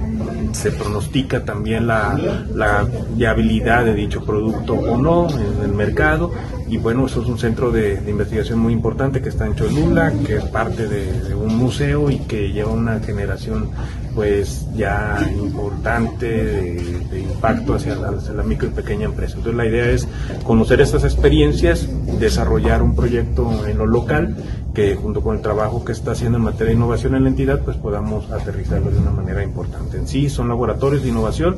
se 0.53 0.71
pronostica 0.71 1.45
también 1.45 1.89
la, 1.89 2.17
la 2.55 2.87
viabilidad 3.11 3.85
de 3.85 3.95
dicho 3.95 4.25
producto 4.25 4.75
o 4.75 4.97
no 4.97 5.29
en 5.31 5.63
el 5.65 5.73
mercado 5.73 6.31
y 6.69 6.79
bueno, 6.79 7.07
eso 7.07 7.23
es 7.23 7.29
un 7.29 7.39
centro 7.39 7.71
de, 7.71 8.01
de, 8.01 8.11
investigación 8.11 8.59
muy 8.59 8.73
importante 8.73 9.21
que 9.21 9.29
está 9.29 9.47
en 9.47 9.55
Cholula, 9.55 10.13
que 10.27 10.37
es 10.37 10.45
parte 10.45 10.89
de, 10.89 11.13
de, 11.29 11.35
un 11.35 11.57
museo 11.57 12.11
y 12.11 12.19
que 12.21 12.53
lleva 12.53 12.73
una 12.73 13.01
generación 13.01 13.71
pues 14.15 14.67
ya 14.75 15.19
importante 15.37 16.27
de, 16.27 17.21
impacto 17.21 17.75
hacia 17.75 17.97
la, 17.97 18.09
hacia 18.11 18.33
la, 18.33 18.43
micro 18.43 18.69
y 18.69 18.71
pequeña 18.71 19.07
empresa. 19.07 19.37
Entonces 19.37 19.57
la 19.57 19.67
idea 19.67 19.87
es 19.87 20.07
conocer 20.45 20.81
estas 20.81 21.05
experiencias, 21.05 21.89
desarrollar 22.19 22.83
un 22.83 22.95
proyecto 22.95 23.67
en 23.67 23.79
lo 23.79 23.87
local 23.87 24.37
que 24.75 24.95
junto 24.97 25.23
con 25.23 25.37
el 25.37 25.43
trabajo 25.43 25.85
que 25.85 25.93
está 25.93 26.13
haciendo 26.13 26.39
en 26.39 26.45
materia 26.45 26.67
de 26.67 26.73
innovación 26.75 27.15
en 27.15 27.25
la 27.25 27.29
entidad 27.29 27.61
pues 27.61 27.77
podamos 27.77 28.31
aterrizarlo 28.31 28.91
de 28.91 28.99
una 28.99 29.11
manera 29.11 29.43
importante. 29.43 29.97
En 29.97 30.07
sí 30.07 30.29
son 30.29 30.49
laboratorios 30.49 31.03
de 31.03 31.09
innovación 31.09 31.57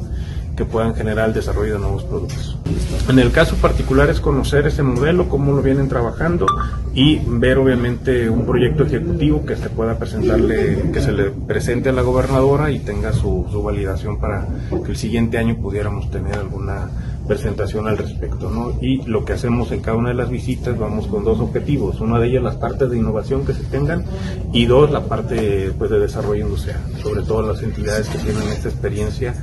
que 0.56 0.64
puedan 0.64 0.94
generar 0.94 1.28
el 1.28 1.34
desarrollo 1.34 1.74
de 1.74 1.78
nuevos 1.78 2.04
productos. 2.04 2.58
En 3.08 3.18
el 3.18 3.30
caso 3.30 3.56
particular 3.56 4.08
es 4.08 4.20
conocer 4.20 4.66
ese 4.66 4.82
modelo, 4.82 5.28
cómo 5.28 5.52
lo 5.52 5.62
vienen 5.62 5.88
trabajando 5.88 6.46
y 6.94 7.20
ver 7.26 7.58
obviamente 7.58 8.30
un 8.30 8.46
proyecto 8.46 8.84
ejecutivo 8.84 9.44
que 9.44 9.54
se 9.54 9.68
pueda 9.68 9.98
presentarle, 9.98 10.90
que 10.92 11.00
se 11.00 11.12
le 11.12 11.30
presente 11.30 11.90
a 11.90 11.92
la 11.92 12.02
gobernadora 12.02 12.70
y 12.70 12.78
tenga 12.78 13.12
su, 13.12 13.44
validación 13.62 14.18
para 14.18 14.46
que 14.70 14.90
el 14.90 14.96
siguiente 14.96 15.38
año 15.38 15.56
pudiéramos 15.56 16.10
tener 16.10 16.34
alguna 16.34 16.88
presentación 17.26 17.88
al 17.88 17.98
respecto, 17.98 18.50
¿no? 18.50 18.78
Y 18.80 19.02
lo 19.02 19.24
que 19.24 19.32
hacemos 19.32 19.72
en 19.72 19.80
cada 19.80 19.96
una 19.96 20.10
de 20.10 20.14
las 20.14 20.30
visitas 20.30 20.78
vamos 20.78 21.08
con 21.08 21.24
dos 21.24 21.40
objetivos, 21.40 22.00
una 22.00 22.18
de 22.20 22.28
ellas 22.28 22.42
las 22.42 22.56
partes 22.56 22.88
de 22.88 22.98
innovación 22.98 23.44
que 23.44 23.52
se 23.52 23.64
tengan 23.64 24.04
y 24.52 24.66
dos 24.66 24.90
la 24.90 25.04
parte 25.04 25.72
pues 25.76 25.90
de 25.90 25.98
desarrollo 25.98 26.44
industrial, 26.46 26.80
sobre 27.02 27.22
todo 27.22 27.42
las 27.42 27.62
entidades 27.62 28.08
que 28.08 28.18
tienen 28.18 28.44
esta 28.48 28.68
experiencia 28.68 29.34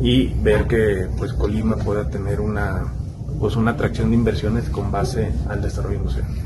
y 0.00 0.28
ver 0.42 0.66
que 0.66 1.08
pues 1.16 1.32
Colima 1.32 1.76
pueda 1.76 2.08
tener 2.08 2.40
una 2.40 2.92
pues 3.38 3.56
una 3.56 3.72
atracción 3.72 4.10
de 4.10 4.16
inversiones 4.16 4.70
con 4.70 4.90
base 4.90 5.30
al 5.48 5.60
desarrollo 5.60 5.96
industrial. 5.96 6.45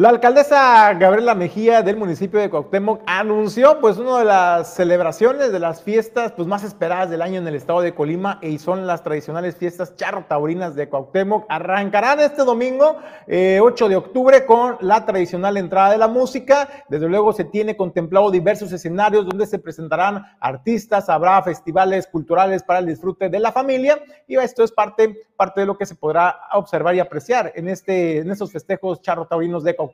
La 0.00 0.08
alcaldesa 0.08 0.94
Gabriela 0.94 1.34
Mejía 1.34 1.82
del 1.82 1.98
municipio 1.98 2.40
de 2.40 2.48
Cuauhtémoc 2.48 3.02
anunció 3.04 3.80
pues 3.82 3.98
una 3.98 4.20
de 4.20 4.24
las 4.24 4.72
celebraciones 4.72 5.52
de 5.52 5.58
las 5.58 5.82
fiestas 5.82 6.32
pues 6.32 6.48
más 6.48 6.64
esperadas 6.64 7.10
del 7.10 7.20
año 7.20 7.38
en 7.38 7.46
el 7.46 7.54
estado 7.54 7.82
de 7.82 7.94
Colima 7.94 8.38
y 8.40 8.56
son 8.56 8.86
las 8.86 9.02
tradicionales 9.02 9.56
fiestas 9.56 9.96
charro 9.96 10.24
taurinas 10.26 10.74
de 10.74 10.88
Cuauhtémoc. 10.88 11.44
Arrancarán 11.50 12.18
este 12.20 12.44
domingo 12.44 12.96
eh, 13.26 13.58
8 13.60 13.90
de 13.90 13.96
octubre 13.96 14.46
con 14.46 14.78
la 14.80 15.04
tradicional 15.04 15.58
entrada 15.58 15.90
de 15.90 15.98
la 15.98 16.08
música. 16.08 16.70
Desde 16.88 17.06
luego 17.06 17.34
se 17.34 17.44
tiene 17.44 17.76
contemplado 17.76 18.30
diversos 18.30 18.72
escenarios 18.72 19.26
donde 19.26 19.46
se 19.46 19.58
presentarán 19.58 20.24
artistas, 20.40 21.10
habrá 21.10 21.42
festivales 21.42 22.06
culturales 22.06 22.62
para 22.62 22.78
el 22.78 22.86
disfrute 22.86 23.28
de 23.28 23.38
la 23.38 23.52
familia 23.52 24.00
y 24.26 24.36
esto 24.36 24.64
es 24.64 24.72
parte, 24.72 25.14
parte 25.36 25.60
de 25.60 25.66
lo 25.66 25.76
que 25.76 25.84
se 25.84 25.94
podrá 25.94 26.40
observar 26.54 26.94
y 26.94 27.00
apreciar 27.00 27.52
en, 27.54 27.68
este, 27.68 28.20
en 28.20 28.30
estos 28.30 28.50
festejos 28.50 29.02
charro 29.02 29.26
taurinos 29.26 29.62
de 29.62 29.76
Cuauhtémoc. 29.76 29.89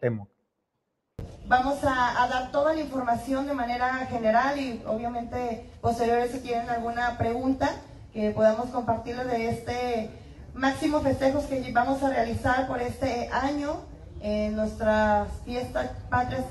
Vamos 1.49 1.79
a, 1.85 2.27
dar 2.29 2.51
toda 2.51 2.75
la 2.75 2.81
información 2.81 3.47
de 3.47 3.55
manera 3.55 4.07
general 4.07 4.59
y 4.59 4.83
obviamente 4.85 5.71
posteriores 5.81 6.33
si 6.33 6.41
tienen 6.41 6.69
alguna 6.69 7.17
pregunta 7.19 7.71
que 8.13 8.31
podamos 8.33 8.71
compartirlo 8.71 9.25
de 9.25 9.51
este 9.51 10.11
máximo 10.55 11.01
festejos 11.03 11.45
que 11.45 11.71
vamos 11.73 12.03
a 12.03 12.09
realizar 12.09 12.67
por 12.67 12.83
este 12.83 13.29
año 13.33 13.77
en 14.21 14.57
nuestras 14.57 15.29
fiestas 15.45 15.91
patrias, 16.11 16.45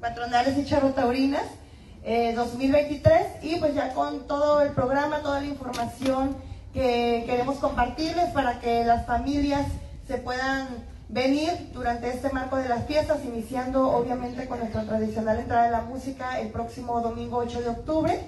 patronales 0.00 0.58
y 0.58 0.64
charrotaurinas 0.64 1.44
eh, 2.02 2.32
2023 2.34 3.44
y 3.44 3.56
pues 3.56 3.74
ya 3.74 3.94
con 3.94 4.26
todo 4.26 4.62
el 4.62 4.70
programa, 4.70 5.20
toda 5.20 5.40
la 5.40 5.46
información 5.46 6.36
que 6.74 7.22
queremos 7.26 7.58
compartirles 7.58 8.30
para 8.32 8.58
que 8.58 8.84
las 8.84 9.06
familias 9.06 9.66
se 10.08 10.18
puedan 10.18 10.66
venir 11.08 11.70
durante 11.72 12.10
este 12.10 12.30
marco 12.30 12.56
de 12.56 12.68
las 12.68 12.86
fiestas, 12.86 13.24
iniciando 13.24 13.90
obviamente 13.90 14.46
con 14.46 14.58
nuestra 14.58 14.84
tradicional 14.84 15.38
entrada 15.38 15.64
de 15.64 15.70
la 15.70 15.80
música 15.82 16.40
el 16.40 16.48
próximo 16.48 17.00
domingo 17.00 17.38
8 17.38 17.60
de 17.62 17.68
octubre 17.68 18.20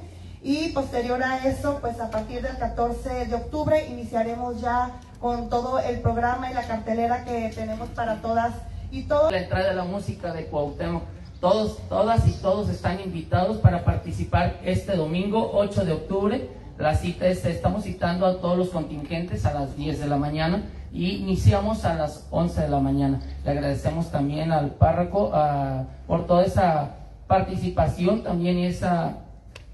y 0.43 0.71
posterior 0.71 1.23
a 1.23 1.47
eso, 1.47 1.79
pues 1.81 2.01
a 2.01 2.11
partir 2.11 2.41
del 2.41 2.57
14 2.57 3.27
de 3.27 3.35
octubre 3.35 3.87
iniciaremos 3.89 4.61
ya 4.61 5.01
con 5.21 5.51
todo 5.51 5.79
el 5.79 6.01
programa 6.01 6.51
y 6.51 6.55
la 6.55 6.67
cartelera 6.67 7.25
que 7.25 7.53
tenemos 7.55 7.91
para 7.91 8.23
todas 8.23 8.55
y 8.91 9.03
todos. 9.03 9.31
La 9.31 9.43
entrada 9.43 9.69
de 9.69 9.75
la 9.75 9.85
música 9.85 10.33
de 10.33 10.47
Cuauhtémoc. 10.47 11.03
Todos, 11.41 11.79
todas 11.89 12.27
y 12.27 12.33
todos 12.33 12.69
están 12.69 13.01
invitados 13.01 13.59
para 13.59 13.83
participar 13.83 14.59
este 14.63 14.95
domingo 14.95 15.53
8 15.55 15.87
de 15.87 15.93
octubre. 15.93 16.51
La 16.77 16.95
cita 16.95 17.27
es, 17.27 17.45
estamos 17.47 17.85
citando 17.85 18.27
a 18.27 18.41
todos 18.41 18.59
los 18.59 18.69
contingentes 18.71 19.47
a 19.47 19.55
las 19.55 19.75
10 19.77 20.01
de 20.01 20.07
la 20.07 20.17
mañana 20.17 20.63
y 20.93 21.17
iniciamos 21.17 21.85
a 21.85 21.95
las 21.95 22.27
11 22.31 22.63
de 22.63 22.69
la 22.69 22.81
mañana. 22.81 23.21
Le 23.45 23.51
agradecemos 23.51 24.11
también 24.11 24.53
al 24.53 24.71
párroco 24.71 25.29
uh, 25.29 25.85
por 26.07 26.27
toda 26.27 26.45
esa 26.45 26.97
participación 27.27 28.23
también 28.23 28.59
y 28.59 28.67
esa 28.67 29.19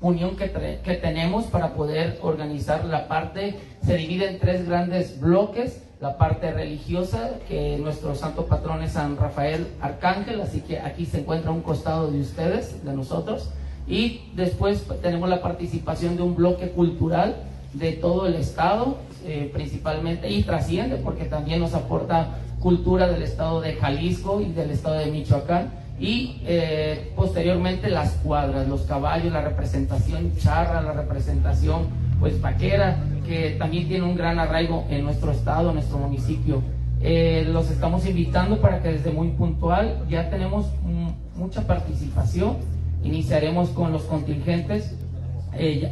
unión 0.00 0.36
que, 0.36 0.50
que, 0.84 0.94
tenemos 0.94 1.46
para 1.46 1.72
poder 1.72 2.18
organizar 2.22 2.84
la 2.84 3.08
parte, 3.08 3.58
se 3.84 3.96
divide 3.96 4.28
en 4.28 4.38
tres 4.38 4.68
grandes 4.68 5.18
bloques, 5.20 5.82
la 6.00 6.18
parte 6.18 6.52
religiosa, 6.52 7.30
que 7.48 7.78
nuestro 7.78 8.14
santo 8.14 8.46
patrón 8.46 8.82
es 8.82 8.92
San 8.92 9.16
Rafael 9.16 9.66
Arcángel, 9.80 10.42
así 10.42 10.60
que 10.60 10.80
aquí 10.80 11.06
se 11.06 11.20
encuentra 11.20 11.50
un 11.50 11.62
costado 11.62 12.10
de 12.10 12.20
ustedes, 12.20 12.84
de 12.84 12.92
nosotros, 12.92 13.50
y 13.88 14.30
después 14.34 14.84
tenemos 15.00 15.30
la 15.30 15.40
participación 15.40 16.16
de 16.16 16.22
un 16.22 16.36
bloque 16.36 16.70
cultural 16.70 17.36
de 17.72 17.92
todo 17.92 18.26
el 18.26 18.34
estado, 18.34 18.98
eh, 19.24 19.50
principalmente, 19.52 20.30
y 20.30 20.42
trasciende 20.42 20.96
porque 20.96 21.24
también 21.24 21.60
nos 21.60 21.74
aporta 21.74 22.38
cultura 22.60 23.08
del 23.08 23.22
estado 23.22 23.60
de 23.60 23.74
Jalisco 23.74 24.40
y 24.40 24.52
del 24.52 24.70
estado 24.70 24.96
de 24.96 25.06
Michoacán, 25.10 25.70
y 25.98 26.42
eh, 26.44 27.12
posteriormente 27.16 27.88
las 27.88 28.12
cuadras, 28.22 28.68
los 28.68 28.82
caballos, 28.82 29.32
la 29.32 29.40
representación 29.40 30.36
charra, 30.36 30.82
la 30.82 30.92
representación 30.92 31.86
pues 32.20 32.40
vaquera, 32.40 32.98
que 33.26 33.56
también 33.58 33.88
tiene 33.88 34.04
un 34.04 34.16
gran 34.16 34.38
arraigo 34.38 34.86
en 34.90 35.04
nuestro 35.04 35.32
estado, 35.32 35.70
en 35.70 35.76
nuestro 35.76 35.98
municipio. 35.98 36.62
Eh, 37.00 37.46
los 37.48 37.70
estamos 37.70 38.06
invitando 38.06 38.60
para 38.60 38.82
que 38.82 38.92
desde 38.92 39.10
muy 39.10 39.28
puntual 39.28 40.04
ya 40.08 40.30
tenemos 40.30 40.66
mucha 41.36 41.66
participación, 41.66 42.56
iniciaremos 43.02 43.70
con 43.70 43.92
los 43.92 44.02
contingentes 44.02 44.94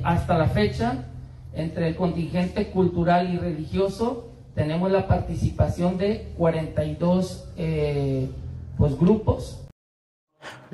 hasta 0.03 0.37
la 0.37 0.47
fecha 0.47 1.05
entre 1.55 1.89
el 1.89 1.97
contingente 1.97 2.69
cultural 2.69 3.33
y 3.33 3.39
religioso 3.39 4.31
tenemos 4.55 4.91
la 4.91 5.09
participación 5.09 5.99
de 5.99 6.29
42 6.37 7.49
eh, 7.57 8.29
pues, 8.79 8.99
grupos. 8.99 9.64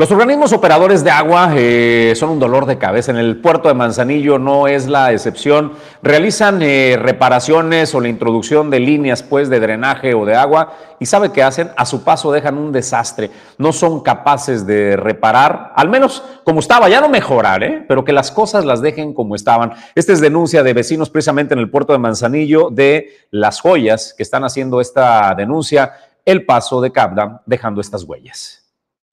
Los 0.01 0.11
organismos 0.11 0.55
operadores 0.55 1.05
de 1.05 1.11
agua 1.11 1.53
eh, 1.55 2.15
son 2.17 2.31
un 2.31 2.39
dolor 2.39 2.65
de 2.65 2.79
cabeza. 2.79 3.11
En 3.11 3.19
el 3.19 3.37
puerto 3.37 3.69
de 3.69 3.75
Manzanillo 3.75 4.39
no 4.39 4.67
es 4.67 4.89
la 4.89 5.13
excepción. 5.13 5.73
Realizan 6.03 6.63
eh, 6.63 6.97
reparaciones 6.99 7.95
o 7.95 8.01
la 8.01 8.09
introducción 8.09 8.71
de 8.71 8.81
líneas 8.81 9.23
pues, 9.23 9.51
de 9.51 9.61
drenaje 9.61 10.15
o 10.15 10.25
de 10.25 10.37
agua 10.37 10.73
y 10.99 11.05
¿sabe 11.05 11.33
qué 11.33 11.43
hacen? 11.43 11.71
A 11.77 11.85
su 11.85 12.03
paso 12.03 12.33
dejan 12.33 12.57
un 12.57 12.73
desastre. 12.73 13.31
No 13.59 13.75
son 13.75 14.01
capaces 14.01 14.67
de 14.67 14.97
reparar, 14.97 15.73
al 15.77 15.91
menos 15.91 16.23
como 16.45 16.61
estaba, 16.61 16.89
ya 16.89 17.03
no 17.03 17.11
mejorar, 17.11 17.63
¿eh? 17.63 17.85
pero 17.87 18.03
que 18.03 18.15
las 18.15 18.31
cosas 18.31 18.65
las 18.65 18.81
dejen 18.81 19.13
como 19.13 19.35
estaban. 19.35 19.75
Esta 19.95 20.15
es 20.15 20.21
denuncia 20.23 20.63
de 20.63 20.73
vecinos 20.73 21.11
precisamente 21.11 21.53
en 21.53 21.61
el 21.61 21.71
puerto 21.71 21.93
de 21.93 21.99
Manzanillo 21.99 22.71
de 22.71 23.27
las 23.31 23.61
joyas 23.61 24.15
que 24.17 24.23
están 24.23 24.45
haciendo 24.45 24.81
esta 24.81 25.35
denuncia, 25.35 25.93
el 26.25 26.47
paso 26.47 26.81
de 26.81 26.91
Cabda 26.91 27.43
dejando 27.45 27.83
estas 27.83 28.05
huellas. 28.05 28.60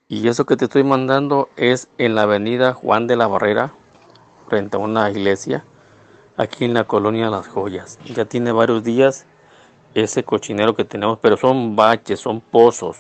Y 0.09 0.29
eso 0.29 0.45
que 0.45 0.55
te 0.55 0.65
estoy 0.65 0.85
mandando 0.85 1.49
es 1.57 1.89
en 1.97 2.15
la 2.15 2.21
avenida 2.21 2.73
Juan 2.73 3.07
de 3.07 3.17
la 3.17 3.27
Barrera, 3.27 3.73
frente 4.47 4.77
a 4.77 4.79
una 4.79 5.11
iglesia, 5.11 5.65
aquí 6.37 6.63
en 6.63 6.73
la 6.73 6.85
colonia 6.85 7.29
Las 7.29 7.49
Joyas. 7.49 7.99
Ya 8.05 8.23
tiene 8.23 8.53
varios 8.53 8.85
días 8.85 9.25
ese 9.95 10.23
cochinero 10.23 10.77
que 10.77 10.85
tenemos, 10.85 11.19
pero 11.19 11.35
son 11.35 11.75
baches, 11.75 12.21
son 12.21 12.39
pozos, 12.39 12.99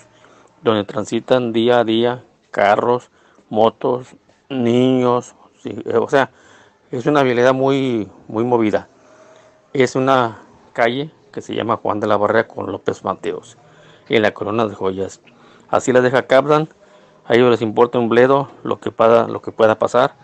donde 0.61 0.83
transitan 0.83 1.53
día 1.53 1.79
a 1.79 1.83
día 1.85 2.25
carros, 2.51 3.09
motos, 3.49 4.09
niños, 4.49 5.33
sí, 5.63 5.81
o 5.97 6.09
sea, 6.09 6.31
es 6.91 7.05
una 7.05 7.23
vialidad 7.23 7.53
muy, 7.53 8.11
muy 8.27 8.43
movida. 8.43 8.89
Es 9.71 9.95
una 9.95 10.39
calle 10.73 11.11
que 11.31 11.39
se 11.39 11.55
llama 11.55 11.77
Juan 11.77 12.01
de 12.01 12.07
la 12.07 12.17
Barrera 12.17 12.49
con 12.49 12.69
López 12.69 13.05
Mateos, 13.05 13.57
en 14.09 14.23
la 14.23 14.33
colonia 14.33 14.65
Las 14.65 14.75
Joyas. 14.75 15.21
Así 15.69 15.93
la 15.93 16.01
deja 16.01 16.27
Caplan 16.27 16.67
a 17.27 17.35
ellos 17.35 17.51
les 17.51 17.61
importa 17.61 17.99
un 17.99 18.09
bledo 18.09 18.49
lo 18.63 18.79
que, 18.79 18.91
pueda, 18.91 19.27
lo 19.27 19.41
que 19.41 19.51
pueda 19.51 19.77
pasar 19.77 20.15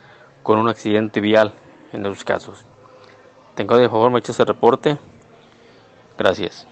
con 0.41 0.60
un 0.60 0.70
accidente 0.70 1.22
vial 1.22 1.54
en 1.91 2.06
esos 2.06 2.24
casos. 2.24 2.66
Tengo 3.56 3.78
de 3.78 3.89
favor, 3.89 4.12
me 4.12 4.20
hecho 4.20 4.32
ese 4.32 4.45
reporte. 4.45 4.97
Gracias. 6.18 6.68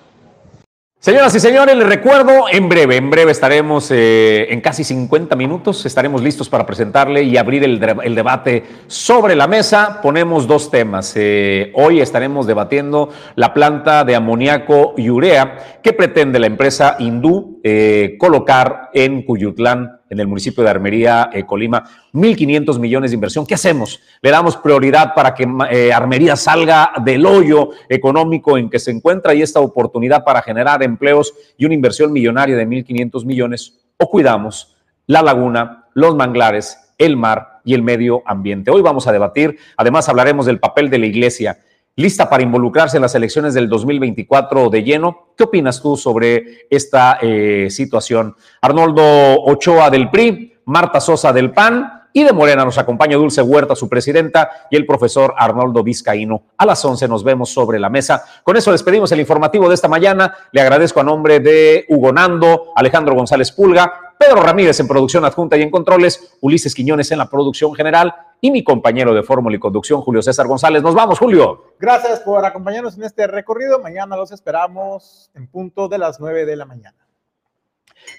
Señoras 1.00 1.34
y 1.34 1.40
señores, 1.40 1.76
les 1.76 1.88
recuerdo, 1.88 2.46
en 2.52 2.70
breve, 2.70 2.96
en 2.96 3.10
breve 3.10 3.32
estaremos 3.32 3.90
eh, 3.90 4.54
en 4.54 4.62
casi 4.62 4.84
50 4.84 5.36
minutos, 5.36 5.84
estaremos 5.88 6.22
listos 6.22 6.48
para 6.48 6.68
presentarle 6.68 7.24
y 7.24 7.38
abrir 7.38 7.64
el, 7.64 7.84
el 8.04 8.14
debate 8.14 8.64
sobre 8.86 9.36
la 9.36 9.48
mesa. 9.48 10.00
Ponemos 10.04 10.46
dos 10.46 10.70
temas. 10.70 11.14
Eh, 11.16 11.72
hoy 11.74 12.02
estaremos 12.02 12.46
debatiendo 12.46 13.10
la 13.34 13.52
planta 13.52 14.04
de 14.04 14.16
amoníaco 14.16 14.94
y 14.96 15.10
urea 15.10 15.80
que 15.82 15.92
pretende 15.94 16.38
la 16.38 16.46
empresa 16.46 16.98
hindú 17.00 17.60
eh, 17.64 18.16
colocar 18.20 18.92
en 18.94 19.24
Cuyutlán 19.24 20.01
en 20.12 20.20
el 20.20 20.28
municipio 20.28 20.62
de 20.62 20.70
Armería, 20.70 21.30
eh, 21.32 21.46
Colima, 21.46 21.86
1.500 22.14 22.80
millones 22.80 23.12
de 23.12 23.16
inversión. 23.16 23.46
¿Qué 23.46 23.54
hacemos? 23.54 24.02
Le 24.22 24.30
damos 24.30 24.58
prioridad 24.58 25.14
para 25.16 25.34
que 25.34 25.48
eh, 25.72 25.94
Armería 25.94 26.36
salga 26.36 26.92
del 27.02 27.26
hoyo 27.26 27.70
económico 27.88 28.58
en 28.58 28.70
que 28.70 28.78
se 28.78 28.92
encuentra 28.92 29.34
y 29.34 29.42
esta 29.42 29.62
oportunidad 29.62 30.26
para 30.26 30.42
generar 30.42 30.84
empleos 30.84 31.34
y 31.58 31.64
una 31.64 31.76
inversión 31.76 32.12
millonaria 32.12 32.58
de 32.58 32.68
1.500 32.68 33.26
millones, 33.26 33.80
o 33.96 34.10
cuidamos 34.10 34.76
la 35.08 35.22
laguna, 35.22 35.86
los 35.94 36.14
manglares, 36.14 36.78
el 36.98 37.16
mar 37.16 37.62
y 37.64 37.74
el 37.74 37.82
medio 37.82 38.22
ambiente. 38.26 38.70
Hoy 38.70 38.82
vamos 38.82 39.08
a 39.08 39.14
debatir, 39.14 39.60
además 39.78 40.10
hablaremos 40.10 40.46
del 40.46 40.60
papel 40.60 40.90
de 40.90 41.00
la 41.00 41.06
iglesia 41.06 41.58
lista 41.96 42.30
para 42.30 42.44
involucrarse 42.44 42.98
en 42.98 43.02
las 43.02 43.16
elecciones 43.16 43.54
del 43.54 43.70
2024 43.70 44.70
de 44.70 44.84
lleno. 44.84 45.34
¿Qué 45.38 45.44
opinas 45.44 45.82
tú 45.82 45.98
sobre 45.98 46.68
esta 46.70 47.18
eh, 47.22 47.68
situación? 47.70 48.36
Arnoldo 48.62 49.04
Ochoa 49.44 49.90
del 49.90 50.10
PRI, 50.10 50.54
Marta 50.66 51.02
Sosa 51.02 51.34
del 51.34 51.52
PAN 51.52 52.02
y 52.14 52.24
de 52.24 52.34
Morena 52.34 52.66
nos 52.66 52.78
acompaña 52.78 53.16
Dulce 53.16 53.42
Huerta, 53.42 53.76
su 53.76 53.88
presidenta, 53.88 54.50
y 54.70 54.76
el 54.76 54.86
profesor 54.86 55.34
Arnoldo 55.38 55.84
Vizcaíno. 55.84 56.44
A 56.58 56.66
las 56.66 56.84
11 56.84 57.08
nos 57.08 57.24
vemos 57.24 57.50
sobre 57.50 57.80
la 57.80 57.90
mesa. 57.90 58.24
Con 58.44 58.58
eso 58.58 58.72
despedimos 58.72 59.12
el 59.12 59.22
informativo 59.22 59.70
de 59.70 59.76
esta 59.76 59.88
mañana. 59.88 60.34
Le 60.52 60.62
agradezco 60.62 61.00
a 61.00 61.04
nombre 61.04 61.40
de 61.40 61.86
Hugo 61.88 62.12
Nando, 62.12 62.74
Alejandro 62.76 63.16
González 63.16 63.52
Pulga, 63.52 64.14
Pedro 64.18 64.42
Ramírez 64.42 64.80
en 64.80 64.88
producción 64.88 65.26
adjunta 65.26 65.58
y 65.58 65.62
en 65.62 65.72
controles, 65.72 66.36
Ulises 66.42 66.76
Quiñones 66.76 67.12
en 67.12 67.18
la 67.18 67.30
producción 67.30 67.74
general 67.74 68.14
y 68.42 68.50
mi 68.50 68.64
compañero 68.64 69.14
de 69.14 69.22
fórmula 69.22 69.56
y 69.56 69.60
conducción, 69.60 70.02
Julio 70.02 70.22
César 70.22 70.48
González. 70.48 70.82
Nos 70.82 70.96
vamos, 70.96 71.20
Julio. 71.20 71.76
Gracias 71.80 72.20
por 72.22 72.44
acompañarnos 72.44 72.98
en 72.98 73.04
este 73.04 73.28
recorrido. 73.28 73.80
Mañana 73.80 74.18
los 74.18 74.32
esperamos 74.32 75.30
en 75.36 75.48
punto 75.48 75.88
de 75.88 76.00
las 76.00 76.20
9 76.20 76.46
de 76.46 76.56
la 76.56 76.66
mañana. 76.66 76.98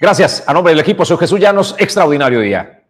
Gracias. 0.00 0.44
A 0.46 0.52
nombre 0.52 0.72
del 0.72 0.80
equipo, 0.80 1.04
soy 1.04 1.16
Jesús 1.16 1.40
Llanos. 1.40 1.74
Extraordinario 1.78 2.40
día. 2.40 2.81